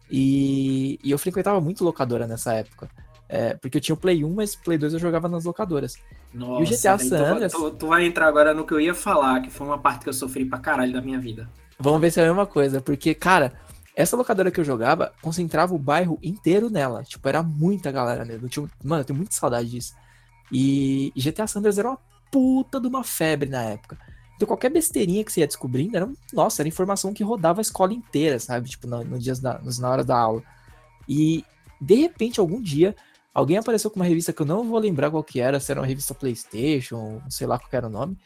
E, 0.09 0.99
e 1.03 1.11
eu 1.11 1.17
frequentava 1.17 1.61
muito 1.61 1.83
locadora 1.83 2.25
nessa 2.27 2.53
época. 2.53 2.89
É, 3.29 3.53
porque 3.55 3.77
eu 3.77 3.81
tinha 3.81 3.93
o 3.93 3.97
Play 3.97 4.25
1, 4.25 4.33
mas 4.33 4.55
Play 4.55 4.77
2 4.77 4.93
eu 4.93 4.99
jogava 4.99 5.29
nas 5.29 5.45
locadoras. 5.45 5.95
Nossa, 6.33 6.61
e 6.61 6.63
o 6.63 6.65
GTA 6.67 6.97
San 6.97 7.05
tu 7.17 7.21
vai- 7.23 7.31
Andreas- 7.31 7.51
Tu, 7.53 7.71
tu 7.71 7.87
vai 7.87 8.05
entrar 8.05 8.27
agora 8.27 8.53
no 8.53 8.65
que 8.65 8.73
eu 8.73 8.79
ia 8.79 8.93
falar, 8.93 9.41
que 9.41 9.49
foi 9.49 9.65
uma 9.67 9.77
parte 9.77 10.03
que 10.03 10.09
eu 10.09 10.13
sofri 10.13 10.43
pra 10.45 10.59
caralho 10.59 10.91
da 10.91 11.01
minha 11.01 11.19
vida. 11.19 11.49
Vamos 11.81 11.99
ver 12.01 12.11
se 12.11 12.19
é 12.19 12.23
a 12.23 12.27
mesma 12.27 12.45
coisa, 12.45 12.81
porque, 12.81 13.13
cara, 13.15 13.53
essa 13.95 14.15
locadora 14.15 14.51
que 14.51 14.59
eu 14.59 14.63
jogava 14.63 15.11
concentrava 15.21 15.73
o 15.73 15.79
bairro 15.79 16.17
inteiro 16.21 16.69
nela. 16.69 17.03
Tipo, 17.03 17.27
era 17.27 17.41
muita 17.43 17.91
galera. 17.91 18.25
Eu 18.31 18.47
tinha- 18.49 18.69
Mano, 18.83 19.01
eu 19.01 19.05
tenho 19.05 19.17
muita 19.17 19.33
saudade 19.33 19.69
disso. 19.69 19.93
E 20.51 21.11
GTA 21.15 21.47
Sanders 21.47 21.77
era 21.77 21.89
uma 21.89 21.99
puta 22.31 22.79
de 22.79 22.87
uma 22.87 23.03
febre 23.03 23.49
na 23.49 23.63
época. 23.63 23.97
Então 24.35 24.47
qualquer 24.47 24.69
besteirinha 24.69 25.23
que 25.23 25.31
você 25.31 25.41
ia 25.41 25.47
descobrindo 25.47 25.95
era, 25.95 26.09
nossa, 26.33 26.61
era 26.61 26.69
informação 26.69 27.13
que 27.13 27.23
rodava 27.23 27.59
a 27.59 27.61
escola 27.61 27.93
inteira, 27.93 28.39
sabe? 28.39 28.69
Tipo, 28.69 28.87
no, 28.87 29.03
no 29.03 29.19
dias 29.19 29.39
da, 29.39 29.59
na 29.79 29.89
hora 29.89 30.03
da 30.03 30.17
aula. 30.17 30.41
E, 31.07 31.45
de 31.79 31.95
repente, 31.95 32.39
algum 32.39 32.61
dia, 32.61 32.95
alguém 33.33 33.57
apareceu 33.57 33.91
com 33.91 33.99
uma 33.99 34.05
revista 34.05 34.33
que 34.33 34.41
eu 34.41 34.45
não 34.45 34.63
vou 34.67 34.79
lembrar 34.79 35.11
qual 35.11 35.23
que 35.23 35.39
era, 35.39 35.59
se 35.59 35.71
era 35.71 35.79
uma 35.81 35.85
revista 35.87 36.15
Playstation, 36.15 37.21
sei 37.29 37.45
lá 37.45 37.59
qual 37.59 37.69
que 37.69 37.75
era 37.75 37.87
o 37.87 37.89
nome, 37.89 38.17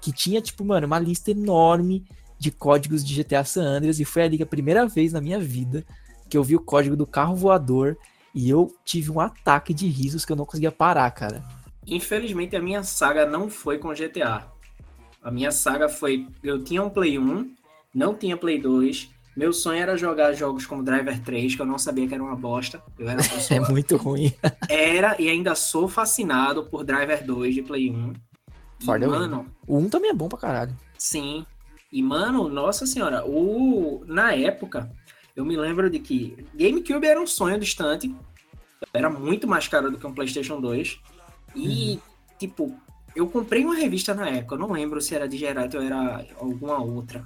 que 0.00 0.12
tinha, 0.12 0.40
tipo, 0.40 0.64
mano, 0.64 0.86
uma 0.86 0.98
lista 0.98 1.30
enorme 1.30 2.04
de 2.42 2.50
códigos 2.50 3.04
de 3.04 3.22
GTA 3.22 3.44
San 3.44 3.62
Andreas 3.62 4.00
e 4.00 4.04
foi 4.04 4.22
ali 4.24 4.42
a 4.42 4.46
primeira 4.46 4.84
vez 4.84 5.12
na 5.12 5.20
minha 5.20 5.38
vida 5.38 5.84
que 6.28 6.36
eu 6.36 6.42
vi 6.42 6.56
o 6.56 6.60
código 6.60 6.96
do 6.96 7.06
carro 7.06 7.36
voador 7.36 7.96
e 8.34 8.50
eu 8.50 8.74
tive 8.84 9.12
um 9.12 9.20
ataque 9.20 9.72
de 9.72 9.86
risos 9.86 10.24
que 10.24 10.32
eu 10.32 10.36
não 10.36 10.44
conseguia 10.44 10.72
parar, 10.72 11.08
cara. 11.12 11.44
Infelizmente, 11.86 12.56
a 12.56 12.60
minha 12.60 12.82
saga 12.82 13.24
não 13.24 13.48
foi 13.48 13.78
com 13.78 13.92
GTA. 13.94 14.44
A 15.22 15.30
minha 15.30 15.52
saga 15.52 15.88
foi. 15.88 16.26
Eu 16.42 16.64
tinha 16.64 16.82
um 16.82 16.90
Play 16.90 17.16
1, 17.16 17.54
não 17.94 18.12
tinha 18.12 18.36
Play 18.36 18.60
2. 18.60 19.10
Meu 19.36 19.52
sonho 19.52 19.80
era 19.80 19.96
jogar 19.96 20.32
jogos 20.32 20.66
como 20.66 20.82
Driver 20.82 21.20
3, 21.22 21.54
que 21.54 21.62
eu 21.62 21.66
não 21.66 21.78
sabia 21.78 22.08
que 22.08 22.14
era 22.14 22.22
uma 22.22 22.34
bosta. 22.34 22.82
Eu 22.98 23.08
era, 23.08 23.20
É 23.50 23.60
muito 23.60 23.96
ruim. 23.96 24.32
era 24.68 25.14
e 25.20 25.28
ainda 25.28 25.54
sou 25.54 25.86
fascinado 25.86 26.64
por 26.64 26.82
Driver 26.82 27.24
2 27.24 27.54
de 27.54 27.62
Play 27.62 27.88
1. 27.90 28.12
E, 28.82 28.86
mano, 29.06 29.46
O 29.64 29.78
1 29.78 29.88
também 29.88 30.10
é 30.10 30.14
bom 30.14 30.28
pra 30.28 30.38
caralho. 30.38 30.76
Sim. 30.98 31.46
E, 31.92 32.02
mano, 32.02 32.48
nossa 32.48 32.86
senhora, 32.86 33.24
o... 33.26 34.02
na 34.06 34.32
época, 34.32 34.90
eu 35.36 35.44
me 35.44 35.56
lembro 35.56 35.90
de 35.90 35.98
que 35.98 36.46
GameCube 36.54 37.06
era 37.06 37.20
um 37.20 37.26
sonho 37.26 37.58
distante. 37.58 38.14
Era 38.94 39.10
muito 39.10 39.46
mais 39.46 39.68
caro 39.68 39.90
do 39.90 39.98
que 39.98 40.06
um 40.06 40.14
PlayStation 40.14 40.60
2. 40.60 40.98
E, 41.54 41.98
tipo, 42.38 42.74
eu 43.14 43.28
comprei 43.28 43.62
uma 43.64 43.74
revista 43.74 44.14
na 44.14 44.26
época, 44.28 44.54
eu 44.54 44.58
não 44.58 44.72
lembro 44.72 45.00
se 45.02 45.14
era 45.14 45.28
de 45.28 45.36
Geralt 45.36 45.74
ou 45.74 45.82
era 45.82 46.26
alguma 46.40 46.78
outra. 46.82 47.24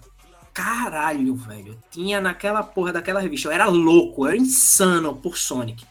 Caralho, 0.53 1.35
velho. 1.37 1.79
Tinha 1.91 2.21
naquela 2.21 2.63
porra 2.63 2.93
daquela 2.93 3.21
revista. 3.21 3.49
Eu 3.49 3.53
era 3.53 3.67
louco, 3.67 4.25
eu 4.25 4.29
era 4.31 4.37
insano 4.37 5.15
por 5.15 5.37
Sonic. 5.37 5.85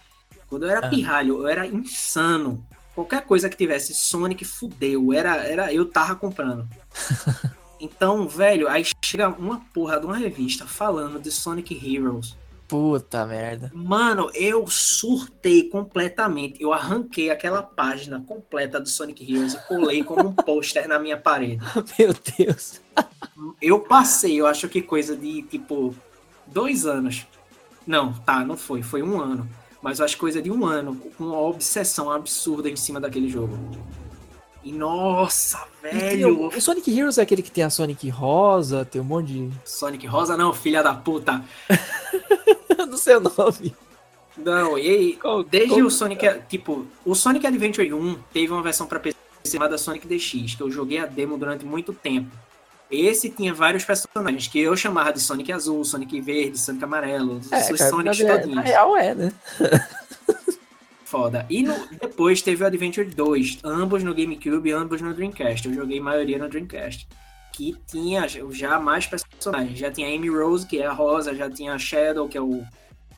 Quando 0.47 0.63
eu 0.63 0.69
era 0.69 0.85
Ah. 0.85 0.89
pirralho, 0.89 1.37
eu 1.39 1.47
era 1.47 1.65
insano. 1.65 2.65
Qualquer 2.93 3.23
coisa 3.25 3.49
que 3.49 3.55
tivesse 3.55 3.93
Sonic, 3.93 4.43
fudeu. 4.43 5.13
Era, 5.13 5.35
era, 5.37 5.73
eu 5.73 5.85
tava 5.85 6.15
comprando. 6.15 6.67
Então, 7.79 8.27
velho, 8.27 8.67
aí 8.67 8.83
chega 9.03 9.29
uma 9.29 9.59
porra 9.73 9.99
de 9.99 10.05
uma 10.05 10.17
revista 10.17 10.65
falando 10.65 11.19
de 11.19 11.31
Sonic 11.31 11.73
Heroes. 11.73 12.35
Puta 12.67 13.25
merda. 13.27 13.71
Mano, 13.75 14.31
eu 14.33 14.65
surtei 14.67 15.69
completamente. 15.69 16.61
Eu 16.61 16.73
arranquei 16.73 17.29
aquela 17.29 17.61
página 17.61 18.19
completa 18.21 18.79
do 18.79 18.89
Sonic 18.89 19.31
Heroes 19.31 19.53
e 19.53 19.67
colei 19.67 20.03
como 20.03 20.29
um 20.29 20.33
pôster 20.33 20.87
na 20.87 20.97
minha 20.97 21.17
parede. 21.17 21.63
Meu 21.99 22.15
Deus. 22.37 22.81
Eu 23.61 23.79
passei, 23.81 24.39
eu 24.39 24.47
acho 24.47 24.67
que 24.67 24.81
coisa 24.81 25.15
de 25.15 25.43
tipo 25.43 25.93
dois 26.47 26.85
anos. 26.85 27.27
Não, 27.85 28.13
tá, 28.13 28.43
não 28.43 28.57
foi, 28.57 28.81
foi 28.81 29.03
um 29.03 29.21
ano. 29.21 29.47
Mas 29.79 29.99
eu 29.99 30.05
acho 30.05 30.17
coisa 30.17 30.41
de 30.41 30.49
um 30.49 30.65
ano, 30.65 30.95
com 30.95 31.25
uma 31.25 31.39
obsessão 31.39 32.11
absurda 32.11 32.67
em 32.67 32.75
cima 32.75 32.99
daquele 32.99 33.29
jogo. 33.29 33.55
E 34.65 34.71
nossa, 34.71 35.59
velho! 35.79 36.47
o 36.47 36.59
Sonic 36.59 36.91
Heroes 36.91 37.19
é 37.19 37.21
aquele 37.21 37.43
que 37.43 37.51
tem 37.51 37.63
a 37.63 37.69
Sonic 37.69 38.09
rosa, 38.09 38.83
tem 38.83 38.99
um 38.99 39.03
monte 39.03 39.27
de. 39.27 39.51
Sonic 39.63 40.07
rosa 40.07 40.35
não, 40.35 40.51
filha 40.51 40.81
da 40.81 40.91
puta. 40.91 41.45
não 42.75 42.97
sei 42.97 43.17
o 43.17 43.19
nome. 43.19 43.75
Não, 44.35 44.75
e 44.75 44.89
aí, 44.89 45.19
desde 45.47 45.83
o 45.83 45.91
Sonic, 45.91 46.41
tipo, 46.49 46.87
o 47.05 47.13
Sonic 47.13 47.45
Adventure 47.45 47.93
1 47.93 48.15
teve 48.33 48.51
uma 48.51 48.63
versão 48.63 48.87
pra 48.87 48.99
PC 48.99 49.15
chamada 49.45 49.77
Sonic 49.77 50.07
DX, 50.07 50.55
que 50.55 50.61
eu 50.61 50.71
joguei 50.71 50.97
a 50.97 51.05
demo 51.05 51.37
durante 51.37 51.63
muito 51.63 51.93
tempo. 51.93 52.35
Esse 52.89 53.29
tinha 53.29 53.53
vários 53.53 53.85
personagens 53.85 54.47
que 54.47 54.59
eu 54.59 54.75
chamava 54.75 55.13
de 55.13 55.19
Sonic 55.19 55.51
Azul, 55.51 55.85
Sonic 55.85 56.19
Verde, 56.21 56.57
Sonic 56.57 56.83
Amarelo, 56.83 57.39
é, 57.51 57.71
os 57.71 57.79
Sonics 57.81 58.17
todinhos. 58.17 58.55
Na 58.55 58.61
real 58.61 58.97
é, 58.97 59.13
né? 59.13 59.31
foda. 61.15 61.45
E 61.49 61.63
no, 61.63 61.73
depois 62.01 62.41
teve 62.41 62.63
o 62.63 62.67
Adventure 62.67 63.07
2, 63.07 63.59
ambos 63.63 64.03
no 64.03 64.13
GameCube, 64.13 64.71
ambos 64.71 65.01
no 65.01 65.13
Dreamcast. 65.13 65.67
Eu 65.67 65.73
joguei 65.73 65.99
maioria 65.99 66.37
no 66.37 66.49
Dreamcast. 66.49 67.07
Que 67.53 67.73
tinha 67.87 68.27
já 68.27 68.79
mais 68.79 69.07
personagens. 69.07 69.79
Já 69.79 69.89
tinha 69.89 70.13
Amy 70.13 70.29
Rose, 70.29 70.67
que 70.67 70.79
é 70.79 70.85
a 70.85 70.91
rosa, 70.91 71.33
já 71.33 71.49
tinha 71.49 71.73
a 71.73 71.79
Shadow, 71.79 72.27
que 72.27 72.37
é 72.37 72.41
o. 72.41 72.61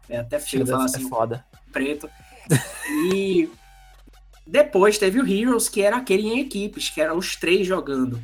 É 0.08 0.18
até 0.18 0.40
feio 0.40 0.66
falar 0.66 0.84
é 0.84 0.86
assim. 0.86 1.06
É 1.06 1.10
foda. 1.10 1.46
Preto. 1.74 2.08
E 3.12 3.50
depois 4.46 4.98
teve 4.98 5.20
o 5.20 5.28
Heroes, 5.28 5.68
que 5.68 5.82
era 5.82 5.98
aquele 5.98 6.28
em 6.28 6.40
equipes, 6.40 6.90
que 6.90 7.02
eram 7.02 7.18
os 7.18 7.36
três 7.36 7.66
jogando. 7.66 8.22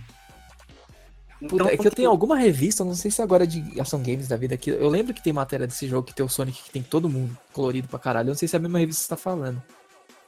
Então, 1.43 1.57
Puta, 1.57 1.73
é 1.73 1.77
que 1.77 1.85
eu 1.85 1.91
tenho 1.91 2.09
alguma 2.09 2.37
revista, 2.37 2.85
não 2.85 2.95
sei 2.95 3.11
se 3.11 3.21
agora 3.21 3.43
é 3.43 3.47
de 3.47 3.79
ação 3.79 4.01
games 4.01 4.29
da 4.29 4.37
vida 4.37 4.55
aqui. 4.55 4.69
Eu 4.69 4.87
lembro 4.87 5.13
que 5.13 5.21
tem 5.21 5.33
matéria 5.33 5.67
desse 5.67 5.87
jogo 5.87 6.07
que 6.07 6.15
tem 6.15 6.25
o 6.25 6.29
Sonic 6.29 6.63
que 6.63 6.71
tem 6.71 6.81
todo 6.81 7.09
mundo 7.09 7.37
colorido 7.51 7.87
pra 7.89 7.99
caralho. 7.99 8.27
Eu 8.27 8.31
não 8.31 8.37
sei 8.37 8.47
se 8.47 8.55
é 8.55 8.59
a 8.59 8.61
mesma 8.61 8.79
revista 8.79 9.01
que 9.01 9.05
você 9.05 9.09
tá 9.09 9.17
falando. 9.17 9.61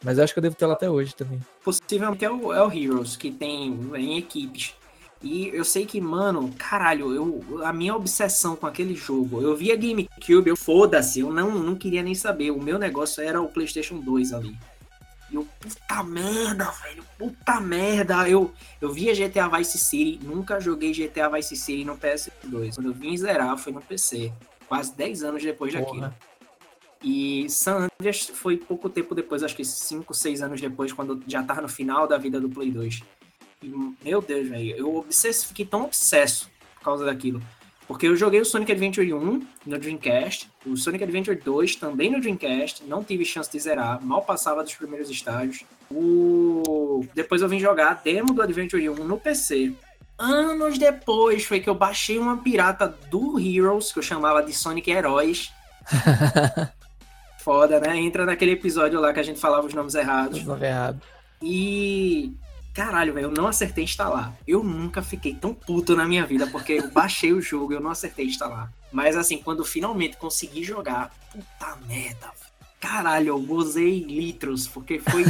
Mas 0.03 0.17
eu 0.17 0.25
acho 0.25 0.33
que 0.33 0.39
eu 0.39 0.43
devo 0.43 0.55
ter 0.55 0.65
ela 0.65 0.73
até 0.73 0.89
hoje 0.89 1.15
também. 1.15 1.39
Possivelmente 1.63 2.25
é 2.25 2.29
o, 2.29 2.51
é 2.51 2.61
o 2.61 2.71
Heroes, 2.71 3.15
que 3.15 3.31
tem 3.31 3.79
em 3.95 4.17
equipes. 4.17 4.75
E 5.23 5.47
eu 5.47 5.63
sei 5.63 5.85
que, 5.85 6.01
mano, 6.01 6.53
caralho, 6.57 7.13
eu, 7.13 7.65
a 7.65 7.71
minha 7.71 7.95
obsessão 7.95 8.55
com 8.55 8.67
aquele 8.67 8.93
jogo, 8.93 9.41
eu 9.41 9.55
via 9.55 9.75
GameCube, 9.75 10.49
eu 10.49 10.57
foda-se, 10.57 11.21
eu 11.21 11.31
não, 11.31 11.51
não 11.51 11.75
queria 11.75 12.03
nem 12.03 12.13
saber. 12.13 12.51
O 12.51 12.61
meu 12.61 12.77
negócio 12.77 13.23
era 13.23 13.41
o 13.41 13.47
PlayStation 13.47 13.99
2 14.01 14.33
ali. 14.33 14.55
E 15.29 15.35
eu, 15.35 15.47
puta 15.59 16.03
merda, 16.03 16.71
velho, 16.83 17.03
puta 17.17 17.59
merda. 17.59 18.29
Eu, 18.29 18.53
eu 18.79 18.91
via 18.91 19.13
GTA 19.13 19.47
Vice 19.47 19.77
City, 19.77 20.23
nunca 20.23 20.59
joguei 20.59 20.93
GTA 20.93 21.29
Vice 21.29 21.55
City 21.55 21.83
no 21.83 21.97
PS2. 21.97 22.75
Quando 22.75 22.87
eu 22.87 22.93
vim 22.93 23.17
zerar, 23.17 23.57
foi 23.57 23.73
no 23.73 23.81
PC. 23.81 24.31
Quase 24.67 24.95
10 24.95 25.23
anos 25.23 25.43
depois 25.43 25.73
Porra. 25.73 25.85
daquilo. 25.85 26.13
E 27.03 27.47
San 27.49 27.87
Andreas 27.99 28.27
foi 28.33 28.57
pouco 28.57 28.89
tempo 28.89 29.13
depois, 29.13 29.43
acho 29.43 29.55
que 29.55 29.63
5, 29.63 30.13
6 30.13 30.41
anos 30.41 30.59
depois, 30.59 30.91
quando 30.91 31.21
já 31.27 31.43
tava 31.43 31.61
no 31.61 31.69
final 31.69 32.07
da 32.07 32.17
vida 32.17 32.39
do 32.39 32.49
Play 32.49 32.71
2. 32.71 33.03
E, 33.61 33.67
meu 34.03 34.21
Deus, 34.21 34.47
velho, 34.47 34.75
eu 34.75 34.95
obsesso, 34.95 35.47
fiquei 35.47 35.65
tão 35.65 35.83
obsesso 35.83 36.49
por 36.75 36.83
causa 36.83 37.05
daquilo. 37.05 37.41
Porque 37.87 38.07
eu 38.07 38.15
joguei 38.15 38.41
o 38.41 38.45
Sonic 38.45 38.71
Adventure 38.71 39.13
1 39.13 39.47
no 39.65 39.77
Dreamcast, 39.77 40.49
o 40.65 40.75
Sonic 40.75 41.03
Adventure 41.03 41.39
2 41.39 41.75
também 41.75 42.11
no 42.11 42.19
Dreamcast, 42.19 42.83
não 42.83 43.03
tive 43.03 43.23
chance 43.23 43.51
de 43.51 43.59
zerar, 43.59 44.03
mal 44.03 44.23
passava 44.23 44.63
dos 44.63 44.73
primeiros 44.73 45.09
estágios. 45.09 45.63
O... 45.91 47.05
Depois 47.13 47.41
eu 47.41 47.49
vim 47.49 47.59
jogar 47.59 47.91
a 47.91 47.93
demo 47.93 48.33
do 48.33 48.41
Adventure 48.41 48.89
1 48.89 48.95
no 48.95 49.19
PC. 49.19 49.73
Anos 50.17 50.77
depois 50.77 51.45
foi 51.45 51.59
que 51.59 51.69
eu 51.69 51.75
baixei 51.75 52.17
uma 52.17 52.37
pirata 52.37 52.87
do 52.87 53.39
Heroes, 53.39 53.91
que 53.91 53.99
eu 53.99 54.03
chamava 54.03 54.41
de 54.41 54.53
Sonic 54.53 54.89
Heróis. 54.89 55.51
Foda, 57.39 57.79
né? 57.79 57.97
Entra 57.97 58.25
naquele 58.25 58.53
episódio 58.53 58.99
lá 58.99 59.13
que 59.13 59.19
a 59.19 59.23
gente 59.23 59.39
falava 59.39 59.67
os 59.67 59.73
nomes 59.73 59.93
errados. 59.93 60.39
Os 60.39 60.45
nomes 60.45 60.63
errados. 60.63 61.01
E 61.43 62.33
Caralho, 62.75 63.13
velho, 63.13 63.27
eu 63.27 63.31
não 63.31 63.47
acertei 63.47 63.85
instalar. 63.85 64.37
Eu 64.45 64.61
nunca 64.61 65.01
fiquei 65.01 65.33
tão 65.33 65.53
puto 65.53 65.95
na 65.95 66.05
minha 66.05 66.25
vida, 66.25 66.45
porque 66.45 66.73
eu 66.73 66.91
baixei 66.91 67.31
o 67.31 67.41
jogo 67.41 67.71
e 67.71 67.75
eu 67.77 67.79
não 67.79 67.89
acertei 67.89 68.25
instalar. 68.25 68.69
Mas 68.91 69.15
assim, 69.15 69.37
quando 69.37 69.63
finalmente 69.63 70.17
consegui 70.17 70.61
jogar, 70.61 71.09
puta 71.31 71.77
merda. 71.87 72.29
Caralho, 72.77 73.29
eu 73.29 73.39
gozei 73.39 73.99
litros, 73.99 74.67
porque 74.67 74.99
foi. 74.99 75.23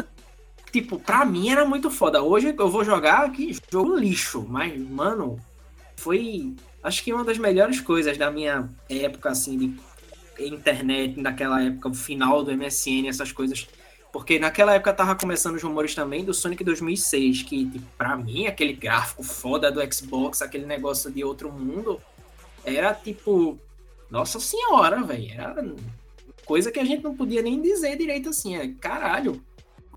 tipo, 0.72 0.98
pra 0.98 1.26
mim 1.26 1.50
era 1.50 1.66
muito 1.66 1.90
foda. 1.90 2.22
Hoje 2.22 2.54
eu 2.56 2.70
vou 2.70 2.82
jogar 2.82 3.26
aqui, 3.26 3.54
jogo 3.70 3.94
lixo, 3.94 4.42
mas, 4.48 4.74
mano, 4.80 5.38
foi. 5.94 6.54
Acho 6.82 7.04
que 7.04 7.12
uma 7.12 7.22
das 7.22 7.36
melhores 7.36 7.82
coisas 7.82 8.16
da 8.16 8.30
minha 8.30 8.70
época, 8.88 9.28
assim, 9.28 9.58
de 9.58 10.46
internet, 10.48 11.20
daquela 11.20 11.62
época, 11.62 11.90
o 11.90 11.94
final 11.94 12.42
do 12.42 12.50
MSN, 12.50 13.08
essas 13.08 13.30
coisas 13.30 13.68
porque 14.12 14.38
naquela 14.38 14.74
época 14.74 14.92
tava 14.92 15.16
começando 15.16 15.56
os 15.56 15.62
rumores 15.62 15.94
também 15.94 16.22
do 16.22 16.34
Sonic 16.34 16.62
2006, 16.62 17.42
que 17.44 17.70
tipo, 17.70 17.86
pra 17.96 18.14
mim, 18.14 18.46
aquele 18.46 18.74
gráfico 18.74 19.22
foda 19.22 19.72
do 19.72 19.80
Xbox, 19.92 20.42
aquele 20.42 20.66
negócio 20.66 21.10
de 21.10 21.24
outro 21.24 21.50
mundo, 21.50 21.98
era 22.62 22.94
tipo, 22.94 23.58
nossa 24.10 24.38
senhora, 24.38 25.02
velho, 25.02 25.32
era 25.32 25.74
coisa 26.44 26.70
que 26.70 26.78
a 26.78 26.84
gente 26.84 27.02
não 27.02 27.16
podia 27.16 27.40
nem 27.40 27.62
dizer 27.62 27.96
direito 27.96 28.28
assim, 28.28 28.54
é 28.54 28.68
caralho. 28.78 29.42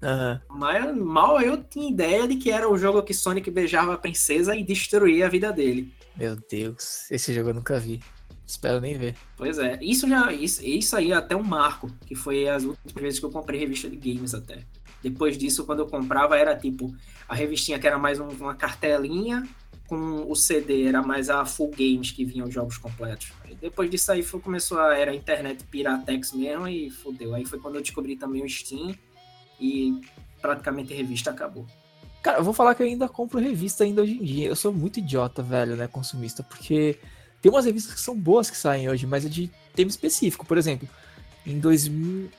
Uhum. 0.02 0.40
Mas 0.58 0.96
mal 0.96 1.42
eu 1.42 1.62
tinha 1.62 1.90
ideia 1.90 2.28
de 2.28 2.38
que 2.38 2.52
era 2.52 2.70
o 2.70 2.78
jogo 2.78 3.04
que 3.04 3.14
Sonic 3.14 3.52
beijava 3.52 3.96
a 3.96 3.98
princesa 3.98 4.56
e 4.56 4.64
destruía 4.64 5.26
a 5.26 5.30
vida 5.30 5.52
dele. 5.52 5.94
Meu 6.16 6.38
Deus, 6.50 7.10
esse 7.12 7.34
jogo 7.34 7.50
eu 7.50 7.54
nunca 7.56 7.78
vi. 7.80 8.02
Espero 8.46 8.80
nem 8.80 8.98
ver. 8.98 9.16
Pois 9.36 9.58
é, 9.58 9.80
isso 9.82 10.08
já 10.08 10.32
isso, 10.32 10.64
isso 10.64 10.96
aí 10.96 11.12
é 11.12 11.16
até 11.16 11.36
um 11.36 11.44
marco, 11.44 11.90
que 12.06 12.16
foi 12.16 12.48
as 12.48 12.64
últimas 12.64 13.02
vezes 13.02 13.20
que 13.20 13.26
eu 13.26 13.32
comprei 13.32 13.60
revista 13.60 13.90
de 13.90 13.96
games 13.96 14.34
até. 14.34 14.64
Depois 15.02 15.38
disso, 15.38 15.66
quando 15.66 15.80
eu 15.80 15.88
comprava, 15.88 16.38
era 16.38 16.56
tipo 16.56 16.96
a 17.28 17.36
revistinha 17.36 17.80
que 17.80 17.88
era 17.88 17.98
mais 17.98 18.20
um, 18.20 18.28
uma 18.28 18.56
cartelinha, 18.56 19.48
com 19.88 20.30
o 20.30 20.36
CD 20.36 20.88
era 20.88 21.02
mais 21.02 21.30
a 21.30 21.46
Full 21.46 21.72
Games 21.72 22.12
que 22.12 22.26
vinha 22.26 22.44
os 22.44 22.54
jogos 22.54 22.78
completos. 22.78 23.32
E 23.50 23.56
depois 23.56 23.90
disso 23.90 24.12
aí 24.12 24.24
foi, 24.24 24.40
começou 24.40 24.80
a 24.80 24.98
era 24.98 25.12
a 25.12 25.16
internet 25.16 25.64
piratex 25.66 26.34
mesmo 26.34 26.68
e 26.68 26.90
fodeu. 26.90 27.36
Aí 27.36 27.46
foi 27.46 27.60
quando 27.60 27.76
eu 27.76 27.82
descobri 27.82 28.16
também 28.16 28.44
o 28.44 28.50
Steam 28.50 28.96
e 29.60 30.02
praticamente 30.42 30.94
a 30.94 30.96
revista 30.96 31.32
acabou. 31.32 31.66
Cara, 32.24 32.40
eu 32.40 32.44
vou 32.44 32.54
falar 32.54 32.74
que 32.74 32.82
eu 32.82 32.88
ainda 32.88 33.08
compro 33.08 33.40
revista 33.40 33.84
ainda 33.84 34.02
hoje 34.02 34.14
em 34.14 34.24
dia. 34.24 34.48
Eu 34.48 34.56
sou 34.56 34.74
muito 34.74 34.98
idiota, 34.98 35.44
velho, 35.44 35.76
né, 35.76 35.88
consumista, 35.88 36.42
porque 36.42 36.98
tem 37.46 37.52
umas 37.52 37.66
revistas 37.66 37.94
que 37.94 38.00
são 38.00 38.18
boas 38.18 38.50
que 38.50 38.58
saem 38.58 38.90
hoje, 38.90 39.06
mas 39.06 39.24
é 39.24 39.30
de 39.30 39.52
tema 39.76 39.88
específico. 39.88 40.44
Por 40.48 40.58
exemplo, 40.58 40.90
em 41.46 41.60
2000. 41.60 42.32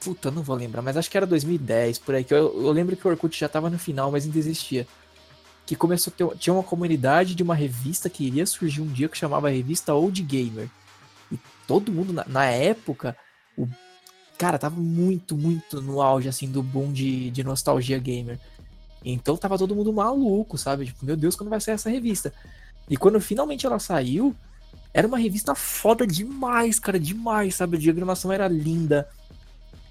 Puta, 0.00 0.32
não 0.32 0.42
vou 0.42 0.56
lembrar, 0.56 0.82
mas 0.82 0.96
acho 0.96 1.08
que 1.08 1.16
era 1.16 1.24
2010, 1.24 2.00
por 2.00 2.16
aí. 2.16 2.24
Que 2.24 2.34
eu, 2.34 2.64
eu 2.64 2.72
lembro 2.72 2.96
que 2.96 3.06
o 3.06 3.10
Orkut 3.10 3.38
já 3.38 3.48
tava 3.48 3.70
no 3.70 3.78
final, 3.78 4.10
mas 4.10 4.24
ainda 4.24 4.36
existia. 4.36 4.84
Que 5.64 5.76
começou 5.76 6.12
a 6.12 6.16
ter. 6.16 6.38
Tinha 6.38 6.52
uma 6.52 6.64
comunidade 6.64 7.36
de 7.36 7.42
uma 7.44 7.54
revista 7.54 8.10
que 8.10 8.26
iria 8.26 8.44
surgir 8.46 8.80
um 8.80 8.88
dia 8.88 9.08
que 9.08 9.16
chamava 9.16 9.48
Revista 9.48 9.94
Old 9.94 10.20
Gamer. 10.22 10.68
E 11.30 11.38
todo 11.64 11.92
mundo, 11.92 12.12
na, 12.12 12.24
na 12.26 12.44
época, 12.46 13.16
o. 13.56 13.68
Cara, 14.36 14.58
tava 14.58 14.80
muito, 14.80 15.36
muito 15.36 15.80
no 15.80 16.02
auge, 16.02 16.28
assim, 16.28 16.50
do 16.50 16.64
boom 16.64 16.92
de, 16.92 17.30
de 17.30 17.44
nostalgia 17.44 17.98
gamer. 18.00 18.40
Então 19.04 19.36
tava 19.36 19.56
todo 19.56 19.76
mundo 19.76 19.92
maluco, 19.92 20.58
sabe? 20.58 20.86
Tipo, 20.86 21.06
meu 21.06 21.16
Deus, 21.16 21.36
quando 21.36 21.48
vai 21.48 21.60
sair 21.60 21.74
essa 21.74 21.88
revista? 21.88 22.34
E 22.90 22.96
quando 22.96 23.20
finalmente 23.20 23.64
ela 23.64 23.78
saiu, 23.78 24.34
era 24.92 25.06
uma 25.06 25.18
revista 25.18 25.54
foda 25.54 26.06
demais, 26.06 26.78
cara, 26.78 26.98
demais, 26.98 27.54
sabe? 27.54 27.76
A 27.76 27.80
diagramação 27.80 28.32
era 28.32 28.48
linda. 28.48 29.08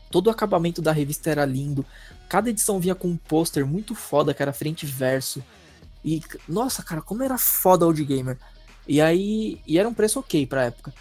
Todo 0.09 0.27
o 0.27 0.29
acabamento 0.29 0.81
da 0.81 0.91
revista 0.91 1.29
era 1.29 1.45
lindo. 1.45 1.85
Cada 2.29 2.49
edição 2.49 2.79
vinha 2.79 2.95
com 2.95 3.09
um 3.09 3.17
pôster 3.17 3.65
muito 3.65 3.93
foda, 3.95 4.35
era 4.37 4.53
frente 4.53 4.83
e 4.83 4.85
verso. 4.89 5.43
E, 6.03 6.21
nossa, 6.47 6.83
cara, 6.83 7.01
como 7.01 7.23
era 7.23 7.37
foda 7.37 7.85
o 7.85 7.89
Old 7.89 8.03
Gamer. 8.03 8.37
E 8.87 9.01
aí, 9.01 9.61
e 9.67 9.77
era 9.77 9.87
um 9.87 9.93
preço 9.93 10.19
ok 10.19 10.45
pra 10.45 10.65
época. 10.65 10.93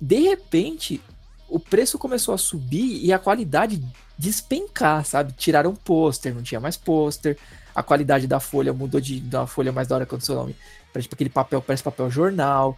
De 0.00 0.20
repente, 0.20 1.00
o 1.48 1.58
preço 1.58 1.98
começou 1.98 2.34
a 2.34 2.38
subir 2.38 3.04
e 3.04 3.12
a 3.12 3.18
qualidade 3.18 3.82
despencar, 4.18 5.04
sabe? 5.04 5.32
Tiraram 5.32 5.74
pôster, 5.74 6.34
não 6.34 6.42
tinha 6.42 6.60
mais 6.60 6.76
pôster. 6.76 7.38
A 7.74 7.82
qualidade 7.82 8.26
da 8.26 8.40
folha 8.40 8.72
mudou 8.72 9.00
de 9.00 9.22
uma 9.32 9.46
folha 9.46 9.70
mais 9.70 9.86
da 9.86 9.96
hora 9.96 10.06
que 10.06 10.14
o 10.14 10.20
seu 10.20 10.34
nome. 10.34 10.56
Pra, 10.92 11.00
tipo, 11.00 11.14
aquele 11.14 11.30
papel, 11.30 11.62
parece 11.62 11.82
papel 11.82 12.10
jornal. 12.10 12.76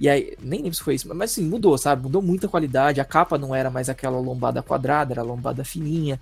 E 0.00 0.08
aí, 0.08 0.34
nem 0.40 0.62
lembro 0.62 0.74
se 0.74 0.82
foi 0.82 0.94
isso, 0.94 1.06
mas 1.14 1.32
assim, 1.32 1.44
mudou, 1.44 1.76
sabe? 1.76 2.04
Mudou 2.04 2.22
muita 2.22 2.48
qualidade. 2.48 3.02
A 3.02 3.04
capa 3.04 3.36
não 3.36 3.54
era 3.54 3.70
mais 3.70 3.90
aquela 3.90 4.18
lombada 4.18 4.62
quadrada, 4.62 5.12
era 5.12 5.22
lombada 5.22 5.62
fininha. 5.62 6.18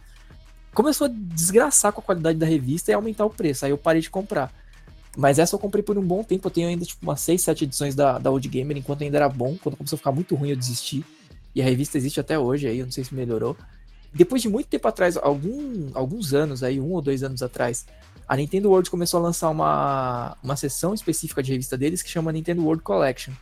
Começou 0.74 1.06
a 1.06 1.10
desgraçar 1.12 1.92
com 1.92 2.00
a 2.00 2.04
qualidade 2.04 2.36
da 2.36 2.44
revista 2.44 2.90
e 2.90 2.94
aumentar 2.94 3.24
o 3.24 3.30
preço. 3.30 3.64
Aí 3.64 3.70
eu 3.70 3.78
parei 3.78 4.02
de 4.02 4.10
comprar. 4.10 4.52
Mas 5.16 5.38
essa 5.38 5.54
eu 5.54 5.60
comprei 5.60 5.82
por 5.82 5.96
um 5.96 6.02
bom 6.02 6.24
tempo. 6.24 6.48
Eu 6.48 6.50
tenho 6.50 6.68
ainda 6.68 6.84
tipo 6.84 7.06
umas 7.06 7.20
6, 7.20 7.40
7 7.40 7.64
edições 7.64 7.94
da, 7.94 8.18
da 8.18 8.32
Old 8.32 8.48
Gamer, 8.48 8.76
enquanto 8.76 9.02
ainda 9.02 9.16
era 9.16 9.28
bom. 9.28 9.56
Quando 9.62 9.76
começou 9.76 9.94
a 9.94 9.98
ficar 9.98 10.10
muito 10.10 10.34
ruim, 10.34 10.50
eu 10.50 10.56
desisti. 10.56 11.04
E 11.54 11.62
a 11.62 11.64
revista 11.64 11.96
existe 11.96 12.18
até 12.18 12.36
hoje 12.36 12.66
aí, 12.66 12.80
eu 12.80 12.84
não 12.84 12.92
sei 12.92 13.04
se 13.04 13.14
melhorou. 13.14 13.56
Depois 14.12 14.42
de 14.42 14.48
muito 14.48 14.66
tempo 14.66 14.88
atrás, 14.88 15.16
algum, 15.16 15.90
alguns 15.94 16.34
anos 16.34 16.64
aí, 16.64 16.80
um 16.80 16.92
ou 16.92 17.00
dois 17.00 17.22
anos 17.22 17.42
atrás, 17.42 17.86
a 18.26 18.36
Nintendo 18.36 18.70
World 18.70 18.90
começou 18.90 19.20
a 19.20 19.22
lançar 19.22 19.50
uma, 19.50 20.36
uma 20.42 20.56
seção 20.56 20.94
específica 20.94 21.42
de 21.42 21.52
revista 21.52 21.76
deles 21.76 22.02
que 22.02 22.10
chama 22.10 22.32
Nintendo 22.32 22.62
World 22.62 22.82
Collection 22.82 23.32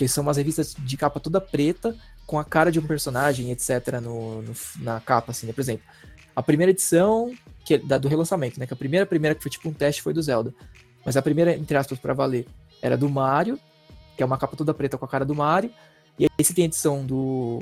que 0.00 0.08
são 0.08 0.22
umas 0.22 0.38
revistas 0.38 0.74
de 0.78 0.96
capa 0.96 1.20
toda 1.20 1.42
preta, 1.42 1.94
com 2.26 2.38
a 2.38 2.44
cara 2.44 2.72
de 2.72 2.78
um 2.78 2.86
personagem, 2.86 3.50
etc., 3.50 4.00
no, 4.02 4.40
no, 4.40 4.54
na 4.78 4.98
capa, 4.98 5.30
assim, 5.30 5.46
né? 5.46 5.52
Por 5.52 5.60
exemplo, 5.60 5.84
a 6.34 6.42
primeira 6.42 6.70
edição 6.70 7.30
que, 7.66 7.76
da, 7.76 7.98
do 7.98 8.08
relançamento, 8.08 8.58
né? 8.58 8.66
Que 8.66 8.72
a 8.72 8.76
primeira, 8.76 9.04
a 9.04 9.06
primeira 9.06 9.34
que 9.34 9.42
foi 9.42 9.50
tipo 9.50 9.68
um 9.68 9.74
teste 9.74 10.00
foi 10.00 10.14
do 10.14 10.22
Zelda. 10.22 10.54
Mas 11.04 11.18
a 11.18 11.22
primeira, 11.22 11.54
entre 11.54 11.76
aspas, 11.76 11.98
pra 11.98 12.14
valer, 12.14 12.46
era 12.80 12.96
do 12.96 13.10
Mario, 13.10 13.60
que 14.16 14.22
é 14.22 14.26
uma 14.26 14.38
capa 14.38 14.56
toda 14.56 14.72
preta 14.72 14.96
com 14.96 15.04
a 15.04 15.08
cara 15.08 15.22
do 15.22 15.34
Mario. 15.34 15.70
E 16.18 16.24
aí 16.24 16.44
você 16.44 16.54
tem 16.54 16.64
edição 16.64 17.04
do, 17.04 17.60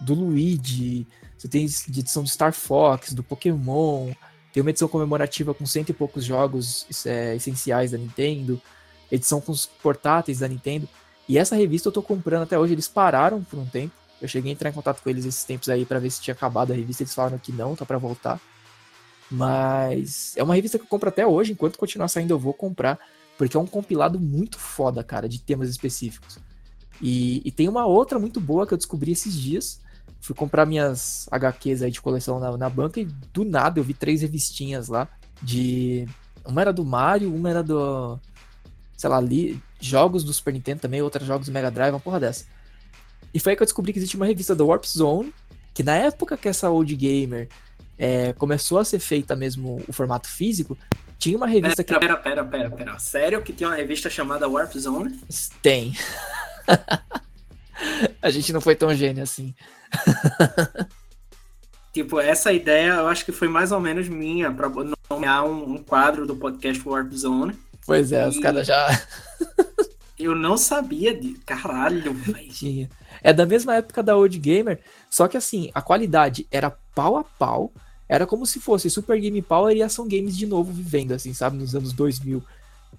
do 0.00 0.14
Luigi, 0.14 1.08
você 1.36 1.48
tem 1.48 1.64
edição 1.64 2.22
do 2.22 2.28
Star 2.28 2.52
Fox, 2.52 3.12
do 3.12 3.24
Pokémon, 3.24 4.12
tem 4.52 4.60
uma 4.60 4.70
edição 4.70 4.86
comemorativa 4.86 5.52
com 5.52 5.66
cento 5.66 5.90
e 5.90 5.92
poucos 5.92 6.24
jogos 6.24 6.86
é, 7.04 7.34
essenciais 7.34 7.90
da 7.90 7.98
Nintendo, 7.98 8.62
edição 9.10 9.40
com 9.40 9.50
os 9.50 9.66
portáteis 9.66 10.38
da 10.38 10.46
Nintendo. 10.46 10.88
E 11.30 11.38
essa 11.38 11.54
revista 11.54 11.86
eu 11.86 11.92
tô 11.92 12.02
comprando 12.02 12.42
até 12.42 12.58
hoje, 12.58 12.72
eles 12.72 12.88
pararam 12.88 13.40
por 13.44 13.56
um 13.56 13.64
tempo. 13.64 13.94
Eu 14.20 14.26
cheguei 14.26 14.50
a 14.50 14.52
entrar 14.52 14.68
em 14.68 14.72
contato 14.72 15.00
com 15.00 15.08
eles 15.08 15.24
esses 15.24 15.44
tempos 15.44 15.68
aí 15.68 15.86
para 15.86 16.00
ver 16.00 16.10
se 16.10 16.20
tinha 16.20 16.34
acabado 16.34 16.72
a 16.72 16.74
revista, 16.74 17.04
eles 17.04 17.14
falaram 17.14 17.38
que 17.38 17.52
não, 17.52 17.76
tá 17.76 17.86
para 17.86 17.98
voltar. 17.98 18.40
Mas 19.30 20.36
é 20.36 20.42
uma 20.42 20.56
revista 20.56 20.76
que 20.76 20.82
eu 20.82 20.88
compro 20.88 21.08
até 21.08 21.24
hoje, 21.24 21.52
enquanto 21.52 21.78
continuar 21.78 22.08
saindo 22.08 22.34
eu 22.34 22.38
vou 22.38 22.52
comprar, 22.52 22.98
porque 23.38 23.56
é 23.56 23.60
um 23.60 23.66
compilado 23.66 24.18
muito 24.18 24.58
foda, 24.58 25.04
cara, 25.04 25.28
de 25.28 25.40
temas 25.40 25.70
específicos. 25.70 26.40
E, 27.00 27.40
e 27.44 27.52
tem 27.52 27.68
uma 27.68 27.86
outra 27.86 28.18
muito 28.18 28.40
boa 28.40 28.66
que 28.66 28.74
eu 28.74 28.78
descobri 28.78 29.12
esses 29.12 29.32
dias. 29.32 29.80
Fui 30.20 30.34
comprar 30.34 30.66
minhas 30.66 31.28
HQs 31.30 31.82
aí 31.82 31.92
de 31.92 32.00
coleção 32.00 32.40
na, 32.40 32.56
na 32.56 32.68
banca 32.68 32.98
e 32.98 33.04
do 33.04 33.44
nada 33.44 33.78
eu 33.78 33.84
vi 33.84 33.94
três 33.94 34.22
revistinhas 34.22 34.88
lá 34.88 35.06
de. 35.40 36.08
Uma 36.44 36.60
era 36.60 36.72
do 36.72 36.84
Mario, 36.84 37.32
uma 37.32 37.48
era 37.48 37.62
do. 37.62 38.18
Sei 39.00 39.08
lá, 39.08 39.16
ali, 39.16 39.58
jogos 39.80 40.22
do 40.22 40.30
Super 40.30 40.52
Nintendo 40.52 40.82
também, 40.82 41.00
outras 41.00 41.26
jogos 41.26 41.46
do 41.46 41.52
Mega 41.52 41.70
Drive, 41.70 41.94
uma 41.94 41.98
porra 41.98 42.20
dessa. 42.20 42.44
E 43.32 43.40
foi 43.40 43.52
aí 43.52 43.56
que 43.56 43.62
eu 43.62 43.66
descobri 43.66 43.94
que 43.94 43.98
existe 43.98 44.14
uma 44.14 44.26
revista 44.26 44.54
da 44.54 44.62
Warp 44.62 44.84
Zone, 44.84 45.32
que 45.72 45.82
na 45.82 45.94
época 45.94 46.36
que 46.36 46.46
essa 46.46 46.68
Old 46.68 46.94
Gamer 46.94 47.48
é, 47.96 48.34
começou 48.34 48.76
a 48.76 48.84
ser 48.84 48.98
feita 48.98 49.34
mesmo 49.34 49.82
o 49.88 49.92
formato 49.94 50.28
físico, 50.28 50.76
tinha 51.18 51.34
uma 51.34 51.46
revista 51.46 51.82
pera, 51.82 51.98
que. 51.98 52.06
Pera, 52.06 52.16
pera, 52.18 52.44
pera, 52.44 52.70
pera. 52.70 52.98
Sério 52.98 53.40
que 53.40 53.54
tem 53.54 53.66
uma 53.66 53.74
revista 53.74 54.10
chamada 54.10 54.46
Warp 54.46 54.74
Zone? 54.74 55.18
Tem. 55.62 55.96
a 58.20 58.28
gente 58.28 58.52
não 58.52 58.60
foi 58.60 58.76
tão 58.76 58.94
gênio 58.94 59.22
assim. 59.22 59.54
tipo, 61.90 62.20
essa 62.20 62.52
ideia 62.52 62.96
eu 62.96 63.08
acho 63.08 63.24
que 63.24 63.32
foi 63.32 63.48
mais 63.48 63.72
ou 63.72 63.80
menos 63.80 64.10
minha, 64.10 64.52
para 64.52 64.68
nomear 65.08 65.46
um, 65.46 65.72
um, 65.72 65.82
quadro 65.82 66.26
do 66.26 66.36
podcast 66.36 66.86
Warp 66.86 67.10
Zone. 67.14 67.58
Pois 67.90 68.12
é, 68.12 68.24
e... 68.24 68.28
os 68.28 68.38
caras 68.38 68.66
já. 68.66 69.02
eu 70.16 70.32
não 70.34 70.56
sabia 70.56 71.12
de. 71.12 71.34
Caralho, 71.44 72.14
velho. 72.14 72.88
É 73.20 73.32
da 73.32 73.44
mesma 73.44 73.74
época 73.74 74.00
da 74.00 74.16
Old 74.16 74.38
Gamer, 74.38 74.78
só 75.10 75.26
que 75.26 75.36
assim, 75.36 75.72
a 75.74 75.82
qualidade 75.82 76.46
era 76.52 76.70
pau 76.94 77.16
a 77.16 77.24
pau 77.24 77.72
era 78.08 78.26
como 78.26 78.44
se 78.44 78.58
fosse 78.58 78.90
Super 78.90 79.20
Game 79.20 79.40
Power 79.42 79.76
e 79.76 79.82
Ação 79.82 80.06
Games 80.06 80.36
de 80.36 80.44
novo 80.46 80.72
vivendo, 80.72 81.12
assim, 81.12 81.32
sabe, 81.32 81.56
nos 81.56 81.76
anos 81.76 81.92
2000. 81.92 82.42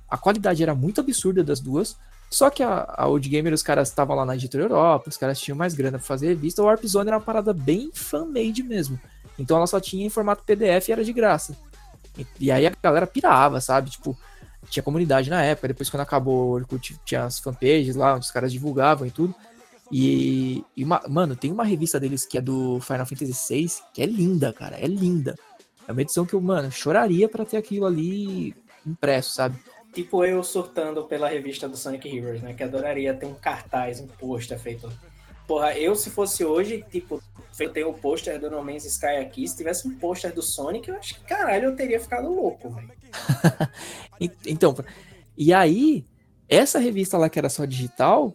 A 0.10 0.17
qualidade 0.17 0.63
era 0.63 0.73
muito 0.73 1.01
absurda 1.01 1.43
das 1.43 1.60
duas, 1.60 1.97
só 2.30 2.49
que 2.49 2.63
a, 2.63 2.86
a 2.97 3.08
Old 3.08 3.27
Gamer, 3.27 3.54
os 3.54 3.63
caras 3.63 3.89
estavam 3.89 4.15
lá 4.15 4.25
na 4.25 4.36
editora 4.36 4.63
Europa, 4.63 5.10
os 5.10 5.17
caras 5.17 5.39
tinham 5.39 5.58
mais 5.58 5.73
grana 5.73 5.97
pra 5.97 6.08
fazer 6.08 6.27
revista, 6.27 6.62
o 6.62 6.65
Warp 6.65 6.86
Zone 6.86 7.10
era 7.10 7.17
uma 7.17 7.23
parada 7.23 7.54
bem 7.54 7.91
fan-made 7.93 8.63
mesmo. 8.63 8.99
Então 9.38 9.58
ela 9.58 9.67
só 9.67 9.80
tinha 9.80 10.06
em 10.06 10.10
formato 10.10 10.43
PDF 10.45 10.88
e 10.88 10.91
era 10.91 11.04
de 11.04 11.12
graça. 11.12 11.58
E, 12.17 12.27
e, 12.39 12.51
aí 12.51 12.65
a 12.65 12.73
galera 12.82 13.08
pirava, 13.08 13.60
sabe? 13.60 13.89
Tipo, 13.89 14.17
tinha 14.69 14.84
comunidade 14.84 15.30
na 15.30 15.43
época, 15.43 15.69
depois 15.69 15.89
quando 15.89 16.02
acabou 16.02 16.50
o 16.50 16.52
Orkut, 16.52 16.97
tinha 17.06 17.26
as 17.26 17.39
fanpages 17.39 17.95
lá, 17.95 18.15
onde 18.15 18.26
os 18.26 18.32
caras 18.32 18.52
divulgavam 18.52 19.08
e 19.08 19.12
tudo. 19.12 19.34
E, 19.91 20.63
e 20.76 20.84
uma, 20.84 21.02
mano, 21.10 21.36
tem 21.36 21.52
uma 21.52 21.65
revista 21.65 22.00
deles 22.00 22.26
que 22.26 22.38
é 22.38 22.41
do 22.41 22.80
Final 22.80 23.06
Fantasy 23.06 23.34
VI, 23.54 23.67
que 23.93 24.02
é 24.02 24.06
linda, 24.06 24.54
cara, 24.54 24.78
é 24.78 24.88
linda. 24.88 25.36
É 25.88 25.91
uma 25.91 26.02
edição 26.02 26.26
que 26.26 26.34
eu, 26.34 26.41
mano, 26.41 26.71
choraria 26.71 27.28
para 27.28 27.43
ter 27.43 27.58
aquilo 27.58 27.86
ali 27.86 28.56
impresso, 28.86 29.34
sabe? 29.34 29.58
Tipo 29.93 30.24
eu 30.24 30.41
surtando 30.41 31.04
pela 31.04 31.28
revista 31.28 31.67
do 31.67 31.76
Sonic 31.76 32.08
Heroes, 32.08 32.41
né? 32.41 32.54
Que 32.54 32.63
adoraria 32.63 33.13
ter 33.13 33.26
um 33.26 33.34
cartaz, 33.34 34.00
um 34.00 34.08
pôster 34.08 34.58
feito. 34.58 34.89
Porra, 35.47 35.73
eu 35.73 35.95
se 35.95 36.10
fosse 36.10 36.45
hoje, 36.45 36.86
tipo, 36.89 37.21
eu 37.60 37.71
tenho 37.71 37.89
o 37.89 37.93
pôster 37.93 38.39
do 38.39 38.49
No 38.49 38.63
Man's 38.63 38.86
Sky 38.86 39.17
aqui, 39.17 39.47
se 39.47 39.58
tivesse 39.58 39.88
um 39.88 39.97
pôster 39.97 40.34
do 40.34 40.41
Sonic, 40.41 40.89
eu 40.89 40.95
acho 40.95 41.15
que, 41.15 41.25
caralho, 41.25 41.65
eu 41.65 41.75
teria 41.75 41.99
ficado 41.99 42.30
louco, 42.30 42.75
então, 44.45 44.75
e 45.38 45.54
aí, 45.54 46.06
essa 46.47 46.80
revista 46.80 47.17
lá 47.17 47.30
que 47.30 47.38
era 47.38 47.49
só 47.49 47.65
digital, 47.65 48.34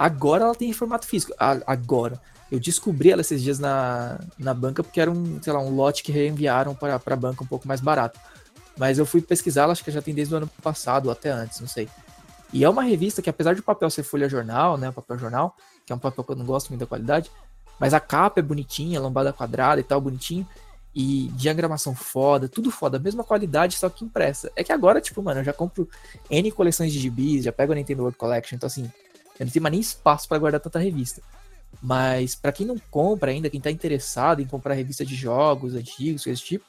Agora 0.00 0.44
ela 0.44 0.54
tem 0.54 0.70
em 0.70 0.72
formato 0.72 1.06
físico. 1.06 1.34
Agora. 1.38 2.18
Eu 2.50 2.58
descobri 2.58 3.12
ela 3.12 3.20
esses 3.20 3.42
dias 3.42 3.58
na, 3.58 4.18
na 4.38 4.54
banca 4.54 4.82
porque 4.82 4.98
era 4.98 5.10
um, 5.10 5.40
sei 5.42 5.52
lá, 5.52 5.60
um 5.60 5.76
lote 5.76 6.02
que 6.02 6.10
reenviaram 6.10 6.74
para 6.74 6.94
a 6.94 7.16
banca 7.16 7.44
um 7.44 7.46
pouco 7.46 7.68
mais 7.68 7.82
barato. 7.82 8.18
Mas 8.78 8.98
eu 8.98 9.04
fui 9.04 9.20
pesquisar, 9.20 9.64
ela 9.64 9.72
acho 9.72 9.84
que 9.84 9.90
já 9.90 10.00
tem 10.00 10.14
desde 10.14 10.32
o 10.32 10.38
ano 10.38 10.50
passado 10.62 11.06
ou 11.06 11.12
até 11.12 11.28
antes, 11.28 11.60
não 11.60 11.68
sei. 11.68 11.86
E 12.50 12.64
é 12.64 12.68
uma 12.68 12.82
revista 12.82 13.20
que, 13.20 13.28
apesar 13.28 13.54
de 13.54 13.60
o 13.60 13.62
papel 13.62 13.90
ser 13.90 14.02
folha 14.02 14.26
jornal, 14.26 14.78
né? 14.78 14.90
Papel 14.90 15.18
jornal, 15.18 15.54
que 15.90 15.92
é 15.92 15.96
um 15.96 15.98
papel 15.98 16.22
que 16.22 16.30
eu 16.30 16.36
não 16.36 16.46
gosto 16.46 16.68
muito 16.68 16.80
da 16.80 16.86
qualidade, 16.86 17.30
mas 17.78 17.92
a 17.92 17.98
capa 17.98 18.38
é 18.38 18.42
bonitinha, 18.42 19.00
lombada 19.00 19.32
quadrada 19.32 19.80
e 19.80 19.84
tal, 19.84 20.00
bonitinho. 20.00 20.46
E 20.94 21.28
diagramação 21.34 21.94
foda, 21.94 22.48
tudo 22.48 22.70
foda, 22.70 22.98
mesma 22.98 23.22
qualidade, 23.22 23.76
só 23.76 23.88
que 23.88 24.04
impressa. 24.04 24.50
É 24.56 24.64
que 24.64 24.72
agora, 24.72 25.00
tipo, 25.00 25.22
mano, 25.22 25.40
eu 25.40 25.44
já 25.44 25.52
compro 25.52 25.88
N 26.28 26.50
coleções 26.50 26.92
de 26.92 26.98
gibis, 26.98 27.44
já 27.44 27.52
pego 27.52 27.72
a 27.72 27.76
Nintendo 27.76 28.02
World 28.02 28.18
Collection, 28.18 28.56
então 28.56 28.66
assim, 28.66 28.90
eu 29.38 29.46
não 29.46 29.52
tenho 29.52 29.62
mais 29.62 29.72
nem 29.72 29.80
espaço 29.80 30.28
para 30.28 30.38
guardar 30.38 30.60
tanta 30.60 30.78
revista. 30.80 31.22
Mas 31.80 32.34
para 32.34 32.50
quem 32.50 32.66
não 32.66 32.76
compra 32.90 33.30
ainda, 33.30 33.48
quem 33.48 33.60
tá 33.60 33.70
interessado 33.70 34.42
em 34.42 34.46
comprar 34.46 34.74
revista 34.74 35.04
de 35.04 35.14
jogos 35.14 35.74
antigos, 35.74 36.26
esse 36.26 36.42
tipo, 36.42 36.64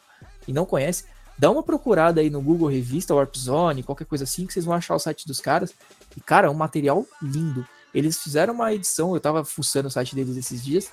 e 0.48 0.54
não 0.54 0.66
conhece, 0.66 1.06
dá 1.38 1.50
uma 1.50 1.64
procurada 1.64 2.22
aí 2.22 2.30
no 2.30 2.42
Google 2.42 2.70
Revista 2.70 3.16
Warp 3.16 3.36
Zone, 3.36 3.84
qualquer 3.84 4.06
coisa 4.06 4.24
assim, 4.24 4.46
que 4.46 4.54
vocês 4.54 4.66
vão 4.66 4.76
achar 4.76 4.96
o 4.96 5.00
site 5.00 5.28
dos 5.28 5.40
caras. 5.40 5.74
E, 6.16 6.22
cara, 6.22 6.48
é 6.48 6.50
um 6.50 6.56
material 6.56 7.06
lindo. 7.22 7.68
Eles 7.94 8.22
fizeram 8.22 8.54
uma 8.54 8.74
edição, 8.74 9.14
eu 9.14 9.20
tava 9.20 9.44
fuçando 9.44 9.88
o 9.88 9.92
site 9.92 10.16
deles 10.16 10.38
esses 10.38 10.64
dias. 10.64 10.92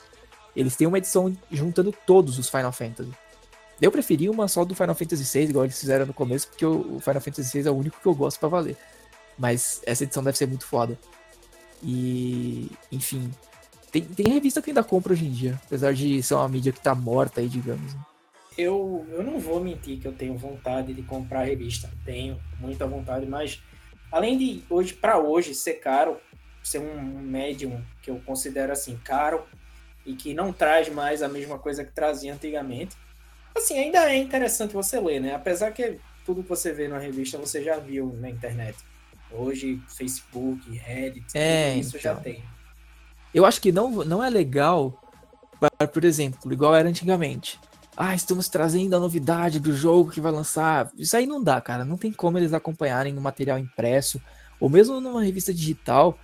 Eles 0.55 0.75
têm 0.77 0.87
uma 0.87 0.99
edição 0.99 1.37
juntando 1.51 1.95
todos 2.07 2.39
os 2.39 2.49
Final 2.49 2.73
Fantasy. 2.73 3.13
Eu 3.81 3.93
preferi 3.93 4.29
uma 4.29 4.49
só 4.49 4.65
do 4.65 4.75
Final 4.75 4.95
Fantasy 4.95 5.39
VI, 5.39 5.51
igual 5.51 5.65
eles 5.65 5.79
fizeram 5.79 6.05
no 6.05 6.13
começo, 6.13 6.49
porque 6.49 6.67
o 6.67 6.99
Final 6.99 7.21
Fantasy 7.21 7.63
VI 7.63 7.69
é 7.69 7.71
o 7.71 7.77
único 7.77 8.01
que 8.01 8.07
eu 8.07 8.15
gosto 8.15 8.41
para 8.41 8.49
valer. 8.49 8.77
Mas 9.39 9.81
essa 9.87 10.03
edição 10.03 10.23
deve 10.23 10.37
ser 10.37 10.49
muito 10.49 10.67
foda. 10.67 10.99
E, 11.81 12.71
enfim, 12.91 13.31
tem, 13.93 14.03
tem 14.03 14.33
revista 14.33 14.61
que 14.61 14.71
ainda 14.71 14.83
compra 14.83 15.13
hoje 15.13 15.27
em 15.27 15.31
dia, 15.31 15.61
apesar 15.65 15.95
de 15.95 16.23
ser 16.23 16.35
uma 16.35 16.49
mídia 16.49 16.73
que 16.73 16.81
tá 16.81 16.95
morta 16.95 17.41
aí, 17.41 17.49
digamos. 17.49 17.95
Eu, 18.57 19.07
eu 19.11 19.23
não 19.23 19.39
vou 19.39 19.61
mentir 19.61 20.01
que 20.01 20.09
eu 20.09 20.13
tenho 20.13 20.37
vontade 20.37 20.93
de 20.93 21.03
comprar 21.03 21.45
revista, 21.45 21.89
tenho 22.05 22.39
muita 22.59 22.85
vontade, 22.87 23.25
mas 23.25 23.63
além 24.11 24.37
de 24.37 24.65
hoje 24.69 24.95
para 24.95 25.19
hoje 25.19 25.55
ser 25.55 25.75
caro, 25.75 26.17
ser 26.69 26.79
um 26.79 27.21
médium 27.21 27.83
que 28.03 28.11
eu 28.11 28.21
considero 28.25 28.73
assim 28.73 28.99
caro 29.05 29.43
e 30.05 30.15
que 30.15 30.33
não 30.35 30.53
traz 30.53 30.89
mais 30.89 31.23
a 31.23 31.29
mesma 31.29 31.59
coisa 31.59 31.85
que 31.85 31.93
trazia 31.93 32.33
antigamente, 32.33 32.97
assim, 33.55 33.79
ainda 33.79 34.11
é 34.11 34.17
interessante 34.17 34.73
você 34.73 34.99
ler, 35.01 35.21
né? 35.21 35.35
Apesar 35.35 35.71
que 35.73 35.99
tudo 36.25 36.43
que 36.43 36.49
você 36.49 36.73
vê 36.73 36.89
na 36.89 36.99
revista 36.99 37.39
você 37.39 37.63
já 37.63 37.79
viu 37.79 38.17
na 38.21 38.31
internet. 38.31 38.77
Hoje, 39.31 39.81
Facebook, 39.89 40.71
Reddit, 40.71 41.27
é, 41.35 41.77
isso 41.77 41.97
então. 41.97 42.01
já 42.01 42.15
tem. 42.15 42.43
Eu 43.35 43.45
acho 43.45 43.61
que 43.61 43.71
não, 43.71 43.91
não 44.05 44.25
é 44.25 44.31
legal, 44.31 45.03
por 45.93 46.05
exemplo, 46.05 46.51
igual 46.53 46.75
era 46.75 46.89
antigamente. 46.89 47.61
Ah, 47.95 48.15
estamos 48.15 48.49
trazendo 48.49 48.95
a 48.95 49.01
novidade 49.01 49.59
do 49.59 49.75
jogo 49.77 50.11
que 50.11 50.21
vai 50.21 50.33
lançar. 50.33 50.91
Isso 50.97 51.17
aí 51.17 51.27
não 51.27 51.43
dá, 51.43 51.61
cara. 51.61 51.85
Não 51.85 51.99
tem 51.99 52.13
como 52.13 52.39
eles 52.39 52.55
acompanharem 52.55 53.13
no 53.13 53.21
material 53.21 53.59
impresso, 53.59 54.23
ou 54.61 54.71
mesmo 54.71 55.01
numa 55.01 55.23
revista 55.23 55.53
digital. 55.53 56.17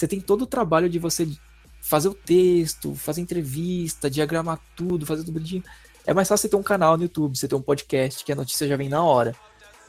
Você 0.00 0.08
tem 0.08 0.18
todo 0.18 0.42
o 0.42 0.46
trabalho 0.46 0.88
de 0.88 0.98
você 0.98 1.28
fazer 1.82 2.08
o 2.08 2.14
texto, 2.14 2.94
fazer 2.94 3.20
entrevista, 3.20 4.08
diagramar 4.08 4.58
tudo, 4.74 5.04
fazer 5.04 5.24
tudo 5.24 5.34
bonitinho. 5.34 5.62
É 6.06 6.14
mais 6.14 6.26
fácil 6.26 6.44
você 6.44 6.48
ter 6.48 6.56
um 6.56 6.62
canal 6.62 6.96
no 6.96 7.02
YouTube, 7.02 7.36
você 7.36 7.46
ter 7.46 7.54
um 7.54 7.60
podcast, 7.60 8.24
que 8.24 8.32
a 8.32 8.34
notícia 8.34 8.66
já 8.66 8.78
vem 8.78 8.88
na 8.88 9.04
hora. 9.04 9.36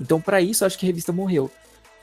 Então, 0.01 0.20
para 0.20 0.41
isso, 0.41 0.66
eu 0.66 0.68
acho 0.68 0.78
que 0.78 0.86
a 0.86 0.88
revista 0.88 1.14
morreu. 1.14 1.49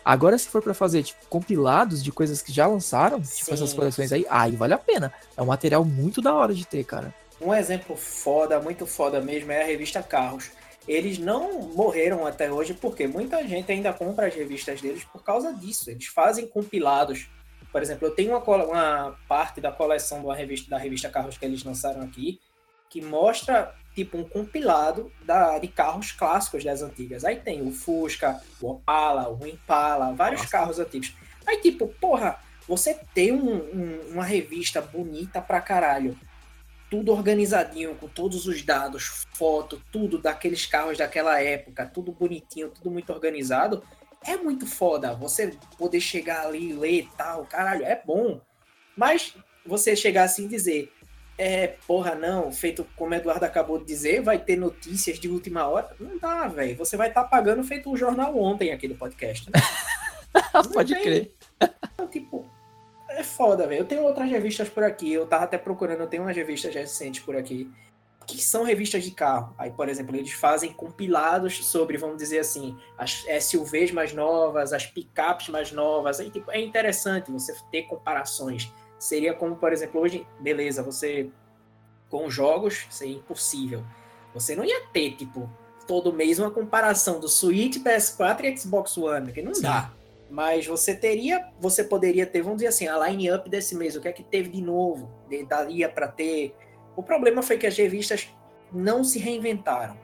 Agora, 0.02 0.38
se 0.38 0.48
for 0.48 0.62
para 0.62 0.72
fazer, 0.72 1.02
tipo, 1.02 1.26
compilados 1.26 2.02
de 2.02 2.10
coisas 2.10 2.40
que 2.40 2.50
já 2.50 2.66
lançaram, 2.66 3.22
Sim. 3.22 3.40
tipo 3.40 3.52
essas 3.52 3.74
coleções 3.74 4.10
aí, 4.10 4.24
aí 4.30 4.56
vale 4.56 4.72
a 4.72 4.78
pena. 4.78 5.12
É 5.36 5.42
um 5.42 5.46
material 5.46 5.84
muito 5.84 6.22
da 6.22 6.34
hora 6.34 6.54
de 6.54 6.66
ter, 6.66 6.84
cara. 6.84 7.14
Um 7.38 7.52
exemplo 7.52 7.94
foda, 7.94 8.58
muito 8.58 8.86
foda 8.86 9.20
mesmo, 9.20 9.52
é 9.52 9.64
a 9.64 9.66
revista 9.66 10.02
Carros. 10.02 10.50
Eles 10.88 11.18
não 11.18 11.60
morreram 11.60 12.26
até 12.26 12.50
hoje 12.50 12.72
porque 12.72 13.06
muita 13.06 13.46
gente 13.46 13.70
ainda 13.70 13.92
compra 13.92 14.28
as 14.28 14.34
revistas 14.34 14.80
deles 14.80 15.04
por 15.04 15.22
causa 15.22 15.52
disso. 15.52 15.90
Eles 15.90 16.06
fazem 16.06 16.46
compilados. 16.46 17.28
Por 17.70 17.82
exemplo, 17.82 18.08
eu 18.08 18.12
tenho 18.12 18.36
uma, 18.36 18.64
uma 18.64 19.18
parte 19.28 19.60
da 19.60 19.70
coleção 19.70 20.22
da 20.24 20.34
revista, 20.34 20.70
da 20.70 20.78
revista 20.78 21.08
Carros 21.08 21.36
que 21.36 21.44
eles 21.44 21.62
lançaram 21.62 22.02
aqui 22.02 22.40
que 22.88 23.02
mostra 23.02 23.74
tipo 23.94 24.16
um 24.16 24.24
compilado 24.24 25.12
da, 25.24 25.58
de 25.58 25.68
carros 25.68 26.12
clássicos 26.12 26.64
das 26.64 26.82
antigas. 26.82 27.24
Aí 27.24 27.36
tem 27.36 27.66
o 27.66 27.70
Fusca, 27.70 28.40
o 28.60 28.70
Opala, 28.70 29.28
o 29.28 29.46
Impala, 29.46 30.14
vários 30.14 30.40
Nossa. 30.40 30.52
carros 30.52 30.78
antigos. 30.78 31.12
Aí, 31.46 31.60
tipo, 31.60 31.88
porra, 32.00 32.38
você 32.66 32.98
tem 33.14 33.32
um, 33.32 33.56
um, 33.56 34.00
uma 34.12 34.24
revista 34.24 34.80
bonita 34.80 35.40
pra 35.40 35.60
caralho 35.60 36.16
tudo 36.90 37.12
organizadinho, 37.12 37.94
com 37.96 38.08
todos 38.08 38.46
os 38.46 38.62
dados, 38.62 39.26
foto, 39.34 39.82
tudo 39.92 40.18
daqueles 40.18 40.64
carros 40.64 40.96
daquela 40.96 41.40
época, 41.40 41.84
tudo 41.84 42.12
bonitinho, 42.12 42.70
tudo 42.70 42.90
muito 42.90 43.12
organizado, 43.12 43.82
é 44.24 44.36
muito 44.36 44.66
foda. 44.66 45.14
Você 45.14 45.54
poder 45.76 46.00
chegar 46.00 46.46
ali, 46.46 46.72
ler 46.72 47.02
e 47.02 47.08
tal, 47.16 47.44
caralho, 47.46 47.84
é 47.84 48.00
bom. 48.04 48.40
Mas 48.96 49.34
você 49.64 49.94
chegar 49.94 50.24
assim 50.24 50.46
e 50.46 50.48
dizer, 50.48 50.92
é, 51.36 51.68
porra, 51.86 52.16
não, 52.16 52.50
feito 52.50 52.84
como 52.96 53.14
Eduardo 53.14 53.44
acabou 53.44 53.78
de 53.78 53.84
dizer, 53.84 54.20
vai 54.22 54.38
ter 54.38 54.56
notícias 54.56 55.20
de 55.20 55.28
última 55.28 55.66
hora. 55.66 55.94
Não 56.00 56.18
dá, 56.18 56.48
velho. 56.48 56.76
Você 56.76 56.96
vai 56.96 57.08
estar 57.08 57.22
tá 57.22 57.28
pagando 57.28 57.62
feito 57.62 57.90
o 57.90 57.96
jornal 57.96 58.36
ontem 58.36 58.72
aqui 58.72 58.88
do 58.88 58.96
podcast, 58.96 59.48
né? 59.50 59.60
Pode 60.74 60.94
tem. 60.94 61.02
crer. 61.02 61.34
Então, 61.94 62.08
tipo, 62.08 62.44
é 63.08 63.22
foda, 63.22 63.66
velho. 63.66 63.80
Eu 63.80 63.84
tenho 63.84 64.02
outras 64.02 64.28
revistas 64.28 64.68
por 64.68 64.82
aqui, 64.82 65.12
eu 65.12 65.26
tava 65.26 65.44
até 65.44 65.56
procurando, 65.56 66.00
eu 66.00 66.06
tenho 66.08 66.24
umas 66.24 66.36
revistas 66.36 66.74
recentes 66.74 67.22
por 67.22 67.36
aqui, 67.36 67.70
que 68.28 68.42
são 68.42 68.62
revistas 68.62 69.02
de 69.02 69.10
carro. 69.10 69.54
Aí, 69.56 69.70
por 69.70 69.88
exemplo, 69.88 70.14
eles 70.14 70.32
fazem 70.32 70.70
compilados 70.70 71.64
sobre, 71.64 71.96
vamos 71.96 72.18
dizer 72.18 72.40
assim, 72.40 72.76
as 72.98 73.24
SUVs 73.40 73.90
mais 73.90 74.12
novas, 74.12 74.74
as 74.74 74.84
picapes 74.84 75.48
mais 75.48 75.72
novas. 75.72 76.20
Aí, 76.20 76.30
tipo, 76.30 76.50
é 76.50 76.60
interessante 76.60 77.32
você 77.32 77.56
ter 77.70 77.84
comparações. 77.84 78.70
Seria 78.98 79.32
como, 79.32 79.56
por 79.56 79.72
exemplo, 79.72 80.00
hoje, 80.00 80.26
beleza, 80.38 80.82
você 80.82 81.30
com 82.10 82.28
jogos, 82.28 82.86
seria 82.90 83.16
impossível. 83.16 83.82
Você 84.34 84.54
não 84.54 84.64
ia 84.64 84.86
ter, 84.88 85.16
tipo, 85.16 85.50
todo 85.86 86.12
mês 86.12 86.38
uma 86.38 86.50
comparação 86.50 87.18
do 87.18 87.28
Switch, 87.28 87.78
PS4 87.78 88.44
e 88.44 88.56
Xbox 88.56 88.96
One, 88.98 89.32
que 89.32 89.40
não 89.40 89.54
Sim. 89.54 89.62
dá. 89.62 89.90
Mas 90.30 90.66
você 90.66 90.94
teria, 90.94 91.48
você 91.58 91.82
poderia 91.82 92.26
ter, 92.26 92.42
vamos 92.42 92.58
dizer 92.58 92.68
assim, 92.68 92.86
a 92.86 93.08
line-up 93.08 93.48
desse 93.48 93.74
mês, 93.74 93.96
o 93.96 94.00
que 94.02 94.08
é 94.08 94.12
que 94.12 94.22
teve 94.22 94.50
de 94.50 94.60
novo, 94.60 95.10
de, 95.28 95.42
daria 95.44 95.88
para 95.88 96.06
ter. 96.06 96.54
O 96.98 97.02
problema 97.04 97.42
foi 97.42 97.56
que 97.56 97.64
as 97.64 97.78
revistas 97.78 98.28
não 98.72 99.04
se 99.04 99.20
reinventaram. 99.20 99.96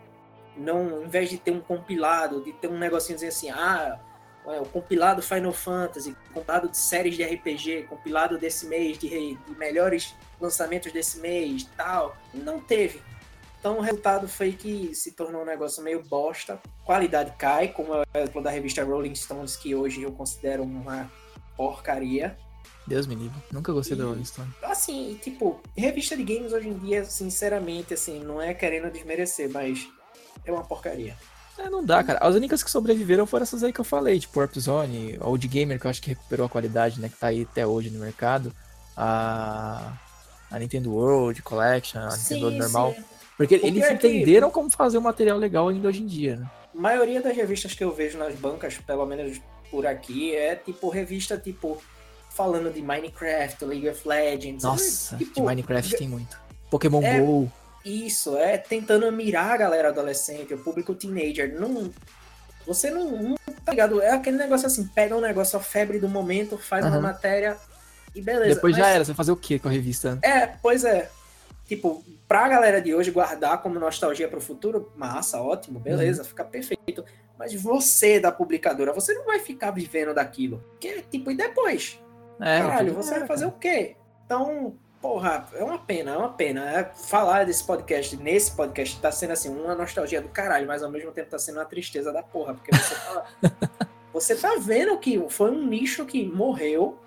Não, 0.57 1.03
em 1.03 1.09
vez 1.09 1.29
de 1.29 1.39
ter 1.39 1.51
um 1.51 1.61
compilado, 1.61 2.41
de 2.45 2.53
ter 2.53 2.69
um 2.69 2.79
negocinho 2.79 3.17
dizer 3.17 3.27
assim, 3.31 3.51
ah, 3.51 3.99
é, 4.47 4.61
o 4.61 4.65
compilado 4.65 5.21
Final 5.21 5.53
Fantasy, 5.53 6.17
compilado 6.33 6.69
de 6.69 6.77
séries 6.77 7.17
de 7.17 7.25
RPG, 7.25 7.89
compilado 7.89 8.39
desse 8.39 8.67
mês, 8.67 8.97
de, 8.97 9.09
de 9.09 9.59
melhores 9.59 10.15
lançamentos 10.41 10.93
desse 10.93 11.19
mês, 11.19 11.69
tal, 11.77 12.17
não 12.33 12.61
teve. 12.61 13.03
Então 13.59 13.79
o 13.79 13.81
resultado 13.81 14.29
foi 14.29 14.53
que 14.53 14.95
se 14.95 15.11
tornou 15.11 15.43
um 15.43 15.47
negócio 15.47 15.83
meio 15.83 16.01
bosta. 16.01 16.61
Qualidade 16.85 17.33
cai, 17.37 17.73
como 17.73 17.93
é 17.93 18.03
o 18.03 18.05
exemplo 18.15 18.41
da 18.41 18.51
revista 18.51 18.85
Rolling 18.85 19.17
Stones, 19.17 19.57
que 19.57 19.75
hoje 19.75 20.01
eu 20.01 20.13
considero 20.13 20.63
uma 20.63 21.11
porcaria. 21.57 22.39
Deus 22.87 23.07
me 23.07 23.15
livre. 23.15 23.39
Nunca 23.51 23.73
gostei 23.73 23.97
e, 23.97 24.01
da 24.01 24.07
Rolling 24.07 24.25
Stone. 24.25 24.53
Assim, 24.63 25.19
tipo, 25.23 25.61
revista 25.77 26.17
de 26.17 26.25
games 26.25 26.53
hoje 26.53 26.69
em 26.69 26.79
dia, 26.79 27.05
sinceramente, 27.05 27.95
assim, 27.95 28.21
não 28.21 28.41
é 28.41 28.53
querendo 28.53 28.91
desmerecer, 28.91 29.51
mas 29.51 29.89
é 30.45 30.53
uma 30.53 30.65
porcaria. 30.65 31.17
É, 31.59 31.71
não 31.71 31.85
dá, 31.85 32.03
cara. 32.03 32.19
As 32.19 32.35
únicas 32.35 32.63
que 32.63 32.71
sobreviveram 32.71 33.27
foram 33.27 33.45
essas 33.45 33.63
aí 33.63 33.73
que 33.73 33.81
eu 33.81 33.85
falei, 33.85 34.19
tipo 34.19 34.39
Warp 34.39 34.57
Zone, 34.59 35.19
Old 35.21 35.47
Gamer, 35.47 35.79
que 35.79 35.87
eu 35.87 35.91
acho 35.91 36.03
que 36.03 36.11
recuperou 36.11 36.47
a 36.47 36.49
qualidade, 36.49 37.01
né, 37.01 37.09
que 37.09 37.17
tá 37.17 37.29
aí 37.29 37.47
até 37.51 37.67
hoje 37.67 37.91
no 37.91 38.01
mercado. 38.01 38.53
A, 38.97 39.93
a 40.51 40.59
Nintendo 40.59 40.93
World 40.93 41.43
Collection, 41.43 42.01
a 42.01 42.11
sim, 42.11 42.35
Nintendo 42.35 42.59
normal. 42.59 42.95
Sim. 42.95 43.05
Porque 43.37 43.55
eles 43.55 43.85
é 43.85 43.93
entenderam 43.93 44.49
que... 44.49 44.55
como 44.55 44.71
fazer 44.71 44.99
um 44.99 45.03
material 45.03 45.39
legal 45.39 45.69
ainda 45.69 45.89
hoje 45.89 46.03
em 46.03 46.07
dia, 46.07 46.37
né? 46.37 46.51
A 46.77 46.81
maioria 46.81 47.21
das 47.21 47.37
revistas 47.37 47.73
que 47.75 47.83
eu 47.83 47.93
vejo 47.93 48.19
nas 48.19 48.35
bancas, 48.35 48.79
pelo 48.79 49.07
menos 49.07 49.41
por 49.71 49.87
aqui, 49.87 50.35
é 50.35 50.55
tipo 50.55 50.89
revista 50.89 51.37
tipo 51.37 51.81
falando 52.35 52.73
de 52.73 52.83
Minecraft, 52.83 53.65
League 53.65 53.89
of 53.89 54.07
Legends. 54.07 54.63
Nossa, 54.63 55.17
tipo, 55.17 55.35
de 55.35 55.43
Minecraft 55.43 55.97
tem 55.97 56.09
muito. 56.09 56.39
Pokémon 56.71 57.03
é, 57.03 57.21
GO. 57.21 57.51
Isso, 57.85 58.37
é 58.37 58.59
tentando 58.59 59.11
mirar 59.13 59.53
a 59.53 59.57
galera 59.57 59.89
adolescente, 59.89 60.53
o 60.55 60.59
público 60.59 60.95
teenager. 60.95 61.59
Não, 61.59 61.91
você 62.67 62.91
não, 62.91 63.11
não 63.11 63.35
tá 63.65 63.73
ligado? 63.73 64.03
É 64.03 64.11
aquele 64.11 64.37
negócio 64.37 64.67
assim, 64.67 64.87
pega 64.87 65.17
um 65.17 65.21
negócio, 65.21 65.59
a 65.59 65.63
febre 65.63 65.99
do 65.99 66.09
momento, 66.09 66.59
faz 66.59 66.85
uhum. 66.85 66.93
uma 66.93 67.01
matéria 67.01 67.57
e 68.15 68.21
beleza. 68.21 68.55
Depois 68.55 68.77
Mas, 68.77 68.85
já 68.85 68.91
era, 68.91 69.05
você 69.05 69.13
vai 69.13 69.17
fazer 69.17 69.33
o 69.33 69.37
que 69.37 69.59
com 69.59 69.69
a 69.69 69.71
revista? 69.71 70.19
É, 70.23 70.47
pois 70.47 70.85
é 70.85 71.11
tipo, 71.67 72.05
pra 72.29 72.49
galera 72.49 72.81
de 72.81 72.95
hoje 72.95 73.11
guardar 73.11 73.63
como 73.63 73.79
nostalgia 73.79 74.29
para 74.29 74.39
o 74.39 74.43
futuro, 74.43 74.93
massa, 74.97 75.41
ótimo, 75.41 75.81
beleza, 75.81 76.23
uhum. 76.23 76.29
fica 76.29 76.45
perfeito. 76.45 77.05
Mas 77.39 77.55
você 77.55 78.21
da 78.21 78.31
publicadora, 78.31 78.93
você 78.93 79.13
não 79.15 79.25
vai 79.25 79.41
ficar 79.41 79.71
vivendo 79.71 80.15
daquilo. 80.15 80.63
Que 80.79 81.03
tipo, 81.03 81.31
e 81.31 81.37
depois? 81.37 81.99
É, 82.41 82.61
Caralho, 82.61 82.95
você 82.95 83.15
é, 83.15 83.19
vai 83.21 83.29
fazer 83.29 83.45
cara. 83.45 83.57
o 83.57 83.59
quê? 83.59 83.97
Então, 84.25 84.77
porra, 85.01 85.47
é 85.55 85.63
uma 85.63 85.79
pena, 85.79 86.13
é 86.13 86.17
uma 86.17 86.33
pena. 86.33 86.71
É, 86.71 86.85
falar 86.95 87.45
desse 87.45 87.65
podcast, 87.65 88.17
nesse 88.17 88.57
podcast, 88.57 89.01
tá 89.01 89.13
sendo 89.13 89.33
assim, 89.33 89.49
uma 89.49 89.75
nostalgia 89.75 90.21
do 90.21 90.29
caralho, 90.29 90.67
mas 90.67 90.83
ao 90.83 90.91
mesmo 90.91 91.13
tempo 91.13 91.31
tá 91.31 91.39
sendo 91.39 91.59
uma 91.59 91.65
tristeza 91.65 92.13
da 92.13 92.23
porra, 92.23 92.55
porque 92.55 92.75
você 92.75 92.95
tá, 92.95 93.27
você 94.13 94.35
tá 94.37 94.57
vendo 94.59 94.99
que 94.99 95.23
foi 95.29 95.51
um 95.51 95.67
nicho 95.67 96.07
que 96.07 96.27
morreu 96.27 96.99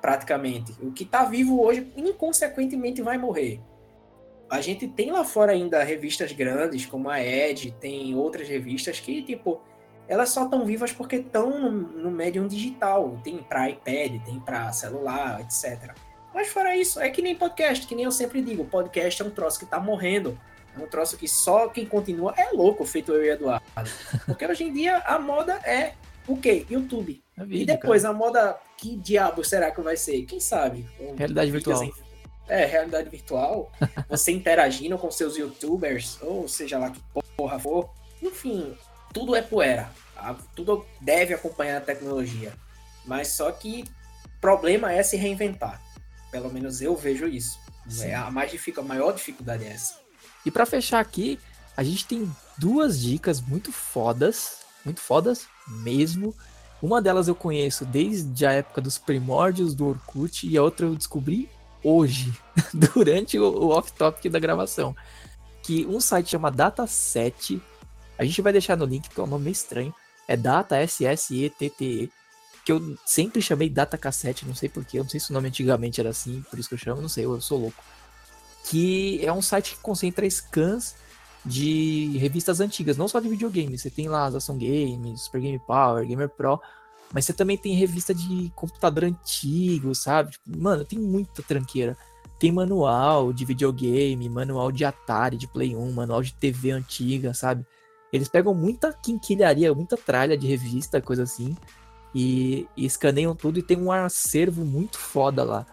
praticamente. 0.00 0.72
O 0.80 0.92
que 0.92 1.04
tá 1.04 1.24
vivo 1.24 1.60
hoje, 1.60 1.92
inconsequentemente, 1.96 3.02
vai 3.02 3.18
morrer. 3.18 3.60
A 4.48 4.60
gente 4.60 4.88
tem 4.88 5.10
lá 5.12 5.24
fora 5.24 5.52
ainda 5.52 5.82
revistas 5.82 6.32
grandes, 6.32 6.86
como 6.86 7.08
a 7.08 7.22
Edge, 7.22 7.70
tem 7.72 8.16
outras 8.16 8.48
revistas 8.48 8.98
que, 8.98 9.22
tipo, 9.22 9.60
elas 10.10 10.30
só 10.30 10.42
estão 10.44 10.66
vivas 10.66 10.92
porque 10.92 11.16
estão 11.16 11.60
no, 11.60 11.70
no 11.70 12.10
médium 12.10 12.48
digital. 12.48 13.16
Tem 13.22 13.38
para 13.38 13.70
iPad, 13.70 14.20
tem 14.24 14.40
para 14.40 14.72
celular, 14.72 15.40
etc. 15.40 15.94
Mas 16.34 16.48
fora 16.48 16.76
isso, 16.76 16.98
é 16.98 17.08
que 17.10 17.22
nem 17.22 17.36
podcast, 17.36 17.86
que 17.86 17.94
nem 17.94 18.04
eu 18.04 18.10
sempre 18.10 18.42
digo, 18.42 18.64
podcast 18.64 19.22
é 19.22 19.24
um 19.24 19.30
troço 19.30 19.60
que 19.60 19.66
tá 19.66 19.78
morrendo. 19.78 20.36
É 20.76 20.82
um 20.82 20.86
troço 20.88 21.16
que 21.16 21.28
só 21.28 21.68
quem 21.68 21.86
continua 21.86 22.34
é 22.36 22.50
louco, 22.50 22.84
feito 22.84 23.12
eu 23.12 23.24
e 23.24 23.28
Eduardo. 23.28 23.64
Porque 24.26 24.44
hoje 24.44 24.64
em 24.64 24.72
dia 24.72 24.98
a 24.98 25.16
moda 25.16 25.54
é 25.64 25.94
o 26.26 26.36
quê? 26.36 26.66
YouTube. 26.68 27.22
É 27.38 27.44
vídeo, 27.44 27.62
e 27.62 27.66
depois 27.66 28.02
cara. 28.02 28.12
a 28.12 28.16
moda, 28.16 28.58
que 28.76 28.96
diabo 28.96 29.44
será 29.44 29.70
que 29.70 29.80
vai 29.80 29.96
ser? 29.96 30.24
Quem 30.24 30.40
sabe? 30.40 30.88
Realidade 31.16 31.52
virtual. 31.52 31.88
É, 32.48 32.64
realidade 32.64 33.08
virtual, 33.08 33.70
você 34.08 34.32
interagindo 34.34 34.98
com 34.98 35.08
seus 35.08 35.36
youtubers, 35.36 36.20
ou 36.20 36.48
seja 36.48 36.78
lá 36.78 36.90
que 36.90 37.00
porra 37.36 37.60
for. 37.60 37.90
Enfim, 38.20 38.76
tudo 39.12 39.34
é 39.34 39.42
poeira. 39.42 39.90
Tá? 40.14 40.36
Tudo 40.54 40.84
deve 41.00 41.34
acompanhar 41.34 41.78
a 41.78 41.80
tecnologia. 41.80 42.52
Mas 43.04 43.28
só 43.28 43.50
que 43.50 43.84
o 44.24 44.40
problema 44.40 44.92
é 44.92 45.02
se 45.02 45.16
reinventar. 45.16 45.80
Pelo 46.30 46.52
menos 46.52 46.80
eu 46.80 46.96
vejo 46.96 47.26
isso. 47.26 47.58
É 48.00 48.14
a, 48.14 48.30
mais 48.30 48.52
a 48.76 48.82
maior 48.82 49.12
dificuldade 49.12 49.64
é 49.64 49.68
essa. 49.68 49.98
E 50.44 50.50
para 50.50 50.64
fechar 50.64 51.00
aqui, 51.00 51.40
a 51.76 51.82
gente 51.82 52.06
tem 52.06 52.30
duas 52.56 53.00
dicas 53.00 53.40
muito 53.40 53.72
fodas, 53.72 54.58
muito 54.84 55.00
fodas 55.00 55.46
mesmo. 55.66 56.34
Uma 56.80 57.02
delas 57.02 57.26
eu 57.26 57.34
conheço 57.34 57.84
desde 57.84 58.46
a 58.46 58.52
época 58.52 58.80
dos 58.80 58.96
primórdios 58.96 59.74
do 59.74 59.88
Orkut 59.88 60.46
e 60.46 60.56
a 60.56 60.62
outra 60.62 60.86
eu 60.86 60.94
descobri 60.94 61.48
hoje, 61.82 62.32
durante 62.72 63.38
o, 63.38 63.44
o 63.44 63.68
off-topic 63.70 64.30
da 64.30 64.38
gravação, 64.38 64.94
que 65.62 65.86
um 65.86 66.00
site 66.00 66.30
chama 66.30 66.50
Dataset, 66.50 67.60
a 68.20 68.24
gente 68.24 68.42
vai 68.42 68.52
deixar 68.52 68.76
no 68.76 68.84
link 68.84 69.08
porque 69.08 69.18
é 69.18 69.24
um 69.24 69.26
nome 69.26 69.44
meio 69.44 69.52
estranho, 69.52 69.94
é 70.28 70.36
Data 70.36 70.76
S-S-E-T-T-E, 70.76 72.12
que 72.66 72.70
eu 72.70 72.98
sempre 73.06 73.40
chamei 73.40 73.70
Data 73.70 73.96
Cassette, 73.96 74.44
não 74.46 74.54
sei 74.54 74.68
porquê, 74.68 74.98
eu 74.98 75.02
não 75.02 75.08
sei 75.08 75.18
se 75.18 75.30
o 75.30 75.32
nome 75.32 75.48
antigamente 75.48 75.98
era 75.98 76.10
assim, 76.10 76.44
por 76.50 76.58
isso 76.58 76.68
que 76.68 76.74
eu 76.74 76.78
chamo, 76.78 77.00
não 77.00 77.08
sei, 77.08 77.24
eu, 77.24 77.32
eu 77.32 77.40
sou 77.40 77.58
louco. 77.58 77.82
Que 78.64 79.24
é 79.24 79.32
um 79.32 79.40
site 79.40 79.74
que 79.74 79.80
concentra 79.80 80.28
scans 80.28 80.96
de 81.46 82.18
revistas 82.18 82.60
antigas, 82.60 82.98
não 82.98 83.08
só 83.08 83.20
de 83.20 83.28
videogame. 83.30 83.78
Você 83.78 83.88
tem 83.88 84.06
lá 84.06 84.26
as 84.26 84.34
Ação 84.34 84.58
Games, 84.58 85.22
Super 85.22 85.40
Game 85.40 85.58
Power, 85.58 86.06
Gamer 86.06 86.28
Pro, 86.28 86.60
mas 87.14 87.24
você 87.24 87.32
também 87.32 87.56
tem 87.56 87.74
revista 87.74 88.14
de 88.14 88.52
computador 88.54 89.04
antigo, 89.04 89.94
sabe? 89.94 90.32
Tipo, 90.32 90.58
mano, 90.58 90.84
tem 90.84 90.98
muita 90.98 91.42
tranqueira. 91.42 91.96
Tem 92.38 92.52
manual 92.52 93.32
de 93.32 93.46
videogame, 93.46 94.28
manual 94.28 94.70
de 94.70 94.84
Atari, 94.84 95.38
de 95.38 95.48
Play 95.48 95.74
1, 95.74 95.92
manual 95.92 96.22
de 96.22 96.34
TV 96.34 96.70
antiga, 96.72 97.32
sabe? 97.32 97.64
Eles 98.12 98.28
pegam 98.28 98.54
muita 98.54 98.92
quinquilharia, 98.92 99.74
muita 99.74 99.96
tralha 99.96 100.36
de 100.36 100.46
revista, 100.46 101.00
coisa 101.00 101.22
assim, 101.22 101.56
e, 102.14 102.66
e 102.76 102.84
escaneiam 102.84 103.34
tudo 103.34 103.58
e 103.58 103.62
tem 103.62 103.78
um 103.78 103.92
acervo 103.92 104.64
muito 104.64 104.98
foda 104.98 105.44
lá. 105.44 105.66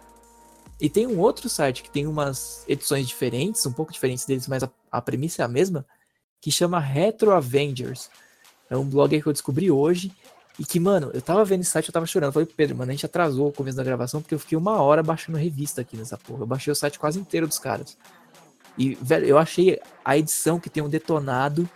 E 0.80 0.90
tem 0.90 1.08
um 1.08 1.20
outro 1.20 1.50
site 1.50 1.82
que 1.82 1.90
tem 1.90 2.06
umas 2.06 2.64
edições 2.68 3.08
diferentes, 3.08 3.66
um 3.66 3.74
pouco 3.74 3.92
diferentes 3.92 4.26
deles, 4.26 4.48
mas 4.48 4.64
a, 4.64 4.70
a 4.92 5.02
premissa 5.02 5.42
é 5.42 5.46
a 5.46 5.48
mesma, 5.48 5.86
que 6.40 6.52
chama 6.52 6.80
Retro 6.80 7.32
Avengers. 7.32 8.10
É 8.70 8.78
um 8.78 8.86
blog 8.86 9.20
que 9.20 9.28
eu 9.28 9.34
descobri 9.34 9.72
hoje 9.72 10.12
e 10.60 10.66
que, 10.66 10.80
mano, 10.80 11.10
eu 11.14 11.22
tava 11.22 11.44
vendo 11.44 11.62
esse 11.62 11.72
site, 11.72 11.88
eu 11.88 11.94
tava 11.94 12.06
chorando. 12.06 12.30
Eu 12.30 12.34
falei, 12.34 12.48
Pedro, 12.48 12.78
mano, 12.78 12.92
a 12.92 12.94
gente 12.94 13.06
atrasou 13.06 13.48
o 13.48 13.52
começo 13.52 13.78
da 13.78 13.84
gravação 13.84 14.22
porque 14.22 14.36
eu 14.36 14.40
fiquei 14.40 14.58
uma 14.58 14.82
hora 14.82 15.02
baixando 15.02 15.38
revista 15.38 15.82
aqui 15.82 15.98
nessa 15.98 16.18
porra. 16.18 16.42
Eu 16.42 16.48
baixei 16.48 16.72
o 16.72 16.76
site 16.76 17.00
quase 17.00 17.20
inteiro 17.20 17.48
dos 17.48 17.58
caras. 17.58 17.98
E, 18.78 18.96
velho, 18.96 19.26
eu 19.26 19.38
achei 19.38 19.80
a 20.06 20.18
edição 20.18 20.60
que 20.60 20.70
tem 20.70 20.84
um 20.84 20.90
detonado, 20.90 21.68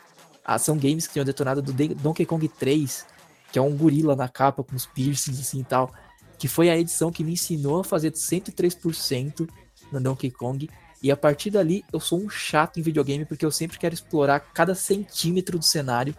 ação 0.43 0.77
games 0.77 1.07
que 1.07 1.19
um 1.19 1.25
detonado 1.25 1.61
do 1.61 1.73
Donkey 1.73 2.25
Kong 2.25 2.47
3, 2.47 3.05
que 3.51 3.59
é 3.59 3.61
um 3.61 3.75
gorila 3.75 4.15
na 4.15 4.27
capa 4.27 4.63
com 4.63 4.75
os 4.75 4.85
piercings 4.85 5.39
assim 5.39 5.61
e 5.61 5.63
tal, 5.63 5.93
que 6.37 6.47
foi 6.47 6.69
a 6.69 6.77
edição 6.77 7.11
que 7.11 7.23
me 7.23 7.33
ensinou 7.33 7.81
a 7.81 7.83
fazer 7.83 8.11
103% 8.11 9.47
no 9.91 9.99
Donkey 9.99 10.31
Kong. 10.31 10.69
E 11.03 11.11
a 11.11 11.17
partir 11.17 11.51
dali, 11.51 11.83
eu 11.91 11.99
sou 11.99 12.19
um 12.19 12.29
chato 12.29 12.79
em 12.79 12.83
videogame 12.83 13.25
porque 13.25 13.45
eu 13.45 13.51
sempre 13.51 13.77
quero 13.77 13.93
explorar 13.93 14.39
cada 14.39 14.73
centímetro 14.73 15.57
do 15.57 15.65
cenário, 15.65 16.15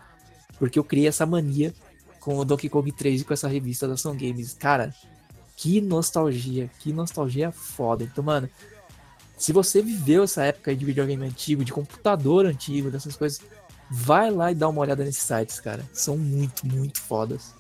porque 0.59 0.79
eu 0.79 0.85
criei 0.85 1.09
essa 1.09 1.27
mania 1.27 1.73
com 2.21 2.39
o 2.39 2.45
Donkey 2.45 2.69
Kong 2.69 2.91
3 2.93 3.21
e 3.21 3.25
com 3.25 3.35
essa 3.35 3.49
revista 3.49 3.89
da 3.89 3.95
Ação 3.95 4.17
Games. 4.17 4.55
Cara, 4.55 4.95
que 5.57 5.81
nostalgia, 5.81 6.71
que 6.79 6.93
nostalgia 6.93 7.51
foda. 7.51 8.05
Então, 8.05 8.23
mano, 8.23 8.49
se 9.37 9.53
você 9.53 9.83
viveu 9.83 10.23
essa 10.23 10.45
época 10.45 10.75
de 10.75 10.85
videogame 10.85 11.27
antigo, 11.27 11.65
de 11.65 11.73
computador 11.73 12.47
antigo, 12.47 12.91
dessas 12.91 13.17
coisas, 13.17 13.41
vai 13.93 14.31
lá 14.31 14.51
e 14.51 14.55
dá 14.55 14.69
uma 14.69 14.81
olhada 14.81 15.05
nesses 15.05 15.23
sites, 15.23 15.61
cara. 15.61 15.85
São 15.93 16.17
muito, 16.17 16.67
muito 16.67 16.99
fodas. 16.99 17.55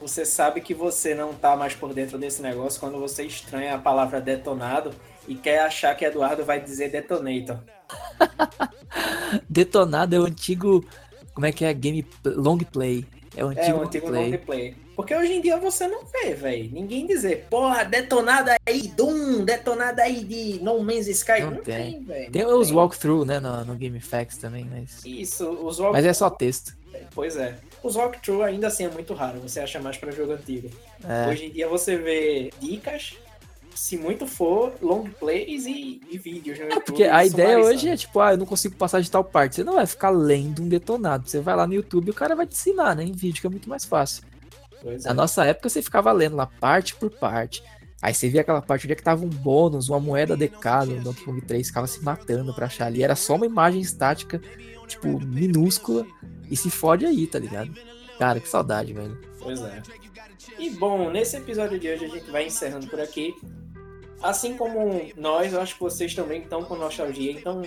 Você 0.00 0.24
sabe 0.24 0.60
que 0.60 0.72
você 0.72 1.14
não 1.14 1.34
tá 1.34 1.56
mais 1.56 1.74
por 1.74 1.92
dentro 1.92 2.16
desse 2.16 2.40
negócio 2.40 2.78
quando 2.78 2.98
você 2.98 3.24
estranha 3.24 3.74
a 3.74 3.78
palavra 3.78 4.20
detonado 4.20 4.94
e 5.26 5.34
quer 5.34 5.60
achar 5.60 5.96
que 5.96 6.04
Eduardo 6.04 6.44
vai 6.44 6.60
dizer 6.60 6.90
detonator. 6.90 7.58
detonado 9.50 10.14
é 10.14 10.20
o 10.20 10.26
antigo. 10.26 10.84
Como 11.32 11.46
é 11.46 11.50
que 11.50 11.64
é? 11.64 11.74
Game 11.74 12.06
long 12.24 12.58
play. 12.58 13.04
É 13.36 13.44
o 13.44 13.48
antigo, 13.48 13.66
é, 13.66 13.74
o 13.74 13.82
antigo 13.82 14.06
play. 14.06 14.30
long 14.30 14.38
play. 14.38 14.76
Porque 14.94 15.14
hoje 15.14 15.32
em 15.32 15.40
dia 15.40 15.56
você 15.56 15.88
não 15.88 16.04
vê, 16.04 16.34
velho. 16.34 16.70
Ninguém 16.72 17.06
dizer, 17.06 17.46
porra, 17.50 17.84
detonada 17.84 18.56
aí 18.64 18.88
Doom, 18.88 19.44
detonada 19.44 20.02
aí 20.02 20.22
de 20.22 20.62
No 20.62 20.80
Man's 20.80 21.08
Sky. 21.08 21.40
Não, 21.40 21.50
não 21.52 21.62
tem, 21.62 22.02
velho. 22.04 22.30
Tem 22.30 22.46
os 22.46 22.70
walkthrough, 22.70 23.24
né, 23.24 23.40
no, 23.40 23.64
no 23.64 23.74
GameFAQs 23.74 24.38
também, 24.38 24.68
mas. 24.70 25.04
Isso, 25.04 25.48
os 25.48 25.78
walkthrough. 25.78 25.92
Mas 25.92 26.04
é 26.04 26.12
só 26.12 26.30
texto. 26.30 26.76
Pois 27.12 27.36
é. 27.36 27.56
Os 27.82 27.96
walkthrough 27.96 28.42
ainda 28.42 28.68
assim 28.68 28.84
é 28.84 28.88
muito 28.88 29.12
raro, 29.14 29.40
você 29.40 29.60
acha 29.60 29.80
mais 29.80 29.96
para 29.96 30.10
jogo 30.12 30.32
antigo. 30.32 30.70
É. 31.06 31.28
Hoje 31.28 31.46
em 31.46 31.50
dia 31.50 31.68
você 31.68 31.96
vê 31.96 32.52
dicas, 32.60 33.16
se 33.74 33.96
muito 33.96 34.26
for, 34.26 34.72
long 34.80 35.04
plays 35.18 35.66
e, 35.66 36.00
e 36.10 36.18
vídeos 36.18 36.58
no 36.58 36.64
é, 36.64 36.68
YouTube. 36.68 36.84
Porque 36.84 37.04
a 37.04 37.24
ideia 37.24 37.58
hoje 37.58 37.88
é 37.88 37.96
tipo, 37.96 38.20
ah, 38.20 38.32
eu 38.32 38.38
não 38.38 38.46
consigo 38.46 38.76
passar 38.76 39.00
de 39.00 39.10
tal 39.10 39.24
parte. 39.24 39.56
Você 39.56 39.64
não 39.64 39.74
vai 39.74 39.86
ficar 39.86 40.10
lendo 40.10 40.62
um 40.62 40.68
detonado. 40.68 41.28
Você 41.28 41.40
vai 41.40 41.56
lá 41.56 41.66
no 41.66 41.74
YouTube 41.74 42.08
e 42.08 42.10
o 42.10 42.14
cara 42.14 42.34
vai 42.34 42.46
te 42.46 42.54
ensinar, 42.54 42.94
né? 42.94 43.04
Em 43.04 43.12
vídeo, 43.12 43.40
que 43.40 43.46
é 43.46 43.50
muito 43.50 43.68
mais 43.68 43.84
fácil. 43.84 44.22
Pois 44.82 45.04
Na 45.04 45.10
é. 45.10 45.14
nossa 45.14 45.44
época, 45.44 45.68
você 45.68 45.82
ficava 45.82 46.12
lendo 46.12 46.36
lá 46.36 46.46
parte 46.46 46.94
por 46.94 47.10
parte. 47.10 47.62
Aí 48.02 48.12
você 48.12 48.28
via 48.28 48.42
aquela 48.42 48.60
parte 48.60 48.86
onde 48.86 48.92
é 48.92 48.96
que 48.96 49.02
tava 49.02 49.24
um 49.24 49.28
bônus, 49.28 49.88
uma 49.88 49.98
moeda 49.98 50.36
decada 50.36 50.92
no 50.92 51.00
Donkey 51.00 51.24
Kong 51.24 51.40
3, 51.40 51.66
ficava 51.66 51.86
se 51.86 52.04
matando 52.04 52.52
pra 52.54 52.66
achar 52.66 52.86
ali. 52.86 53.02
Era 53.02 53.16
só 53.16 53.34
uma 53.34 53.46
imagem 53.46 53.80
estática, 53.80 54.40
tipo, 54.86 55.18
minúscula. 55.20 56.06
E 56.50 56.56
se 56.56 56.68
fode 56.68 57.06
aí, 57.06 57.26
tá 57.26 57.38
ligado? 57.38 57.72
Cara, 58.18 58.38
que 58.38 58.48
saudade, 58.48 58.92
velho. 58.92 59.18
Pois 59.40 59.60
é. 59.62 59.82
E 60.58 60.70
bom, 60.70 61.10
nesse 61.10 61.36
episódio 61.36 61.78
de 61.78 61.88
hoje 61.88 62.04
a 62.04 62.08
gente 62.08 62.30
vai 62.30 62.46
encerrando 62.46 62.86
por 62.86 63.00
aqui. 63.00 63.34
Assim 64.24 64.56
como 64.56 65.12
nós, 65.18 65.52
eu 65.52 65.60
acho 65.60 65.74
que 65.74 65.80
vocês 65.80 66.14
também 66.14 66.40
estão 66.40 66.64
com 66.64 66.76
nostalgia, 66.76 67.30
então 67.30 67.60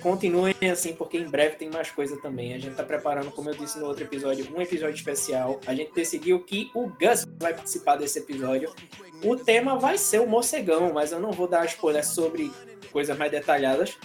continuem 0.00 0.52
assim, 0.72 0.92
porque 0.92 1.16
em 1.16 1.30
breve 1.30 1.54
tem 1.54 1.70
mais 1.70 1.88
coisa 1.88 2.20
também. 2.20 2.52
A 2.52 2.58
gente 2.58 2.72
está 2.72 2.82
preparando, 2.82 3.30
como 3.30 3.48
eu 3.48 3.54
disse 3.54 3.78
no 3.78 3.86
outro 3.86 4.02
episódio, 4.02 4.44
um 4.52 4.60
episódio 4.60 4.96
especial. 4.96 5.60
A 5.64 5.72
gente 5.72 5.94
decidiu 5.94 6.40
que 6.40 6.68
o 6.74 6.88
Gus 6.88 7.24
vai 7.38 7.54
participar 7.54 7.94
desse 7.94 8.18
episódio. 8.18 8.74
O 9.22 9.36
tema 9.36 9.78
vai 9.78 9.96
ser 9.96 10.20
o 10.20 10.26
morcegão, 10.26 10.92
mas 10.92 11.12
eu 11.12 11.20
não 11.20 11.30
vou 11.30 11.46
dar 11.46 11.64
spoiler 11.66 12.04
sobre 12.04 12.50
coisas 12.90 13.16
mais 13.16 13.30
detalhadas, 13.30 13.96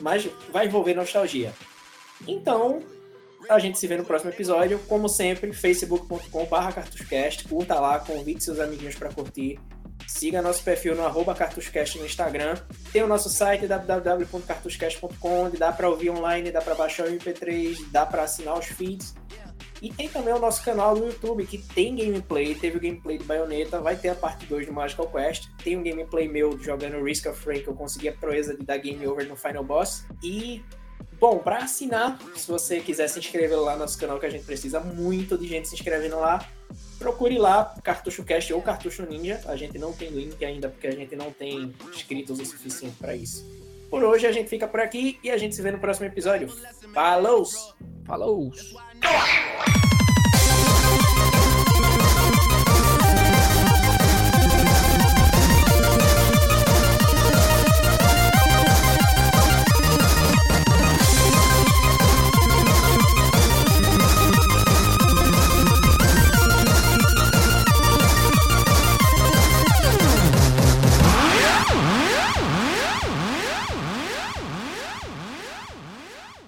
mas 0.00 0.30
vai 0.52 0.66
envolver 0.66 0.94
nostalgia. 0.94 1.52
Então, 2.24 2.84
a 3.48 3.58
gente 3.58 3.80
se 3.80 3.86
vê 3.88 3.96
no 3.96 4.04
próximo 4.04 4.30
episódio. 4.30 4.78
Como 4.88 5.08
sempre, 5.08 5.52
facebook.com.br 5.52 6.72
cartuscast. 6.72 7.48
Curta 7.48 7.80
lá, 7.80 7.98
convide 7.98 8.44
seus 8.44 8.60
amiguinhos 8.60 8.94
para 8.94 9.12
curtir. 9.12 9.58
Siga 10.12 10.42
nosso 10.42 10.62
perfil 10.62 10.94
no 10.94 11.04
arroba 11.04 11.34
cartuscast 11.34 11.98
no 11.98 12.04
Instagram. 12.04 12.54
Tem 12.92 13.02
o 13.02 13.08
nosso 13.08 13.30
site 13.30 13.66
www.cartuscast.com, 13.66 15.44
onde 15.44 15.56
dá 15.56 15.72
para 15.72 15.88
ouvir 15.88 16.10
online, 16.10 16.50
dá 16.50 16.60
para 16.60 16.74
baixar 16.74 17.06
o 17.06 17.10
MP3, 17.10 17.78
dá 17.90 18.04
para 18.04 18.22
assinar 18.22 18.58
os 18.58 18.66
feeds. 18.66 19.14
E 19.80 19.90
tem 19.90 20.08
também 20.08 20.32
o 20.34 20.38
nosso 20.38 20.62
canal 20.62 20.94
no 20.94 21.06
YouTube, 21.06 21.46
que 21.46 21.58
tem 21.58 21.96
gameplay. 21.96 22.54
Teve 22.54 22.76
o 22.76 22.80
gameplay 22.80 23.18
de 23.18 23.24
Bayonetta, 23.24 23.80
vai 23.80 23.96
ter 23.96 24.10
a 24.10 24.14
parte 24.14 24.44
2 24.46 24.66
do 24.66 24.72
Magical 24.72 25.08
Quest. 25.08 25.48
Tem 25.64 25.76
um 25.76 25.82
gameplay 25.82 26.28
meu 26.28 26.56
jogando 26.62 27.02
Risk 27.02 27.26
of 27.26 27.44
Rain, 27.44 27.62
que 27.62 27.68
eu 27.68 27.74
consegui 27.74 28.08
a 28.08 28.12
proeza 28.12 28.54
de 28.54 28.64
dar 28.64 28.76
game 28.76 29.04
over 29.08 29.26
no 29.26 29.34
Final 29.34 29.64
Boss. 29.64 30.04
E 30.22 30.62
Bom, 31.18 31.38
para 31.38 31.58
assinar, 31.58 32.18
se 32.34 32.48
você 32.48 32.80
quiser 32.80 33.08
se 33.08 33.18
inscrever 33.18 33.58
lá 33.58 33.74
no 33.74 33.78
nosso 33.78 33.96
canal, 33.96 34.18
que 34.18 34.26
a 34.26 34.30
gente 34.30 34.44
precisa 34.44 34.80
muito 34.80 35.38
de 35.38 35.46
gente 35.46 35.68
se 35.68 35.74
inscrevendo 35.74 36.18
lá, 36.18 36.44
procure 37.02 37.36
lá 37.36 37.74
Cartucho 37.82 38.24
Cast 38.24 38.52
ou 38.52 38.62
Cartucho 38.62 39.04
Ninja. 39.04 39.40
A 39.46 39.56
gente 39.56 39.78
não 39.78 39.92
tem 39.92 40.08
link 40.08 40.42
ainda 40.44 40.68
porque 40.68 40.86
a 40.86 40.92
gente 40.92 41.16
não 41.16 41.30
tem 41.32 41.74
inscritos 41.92 42.38
o 42.38 42.44
suficiente 42.46 42.94
para 42.98 43.14
isso. 43.14 43.44
Por 43.90 44.04
hoje 44.04 44.26
a 44.26 44.32
gente 44.32 44.48
fica 44.48 44.66
por 44.68 44.80
aqui 44.80 45.18
e 45.22 45.30
a 45.30 45.36
gente 45.36 45.54
se 45.54 45.60
vê 45.60 45.70
no 45.70 45.78
próximo 45.78 46.06
episódio. 46.06 46.48
Falou! 46.94 47.44
Falou! 48.06 48.52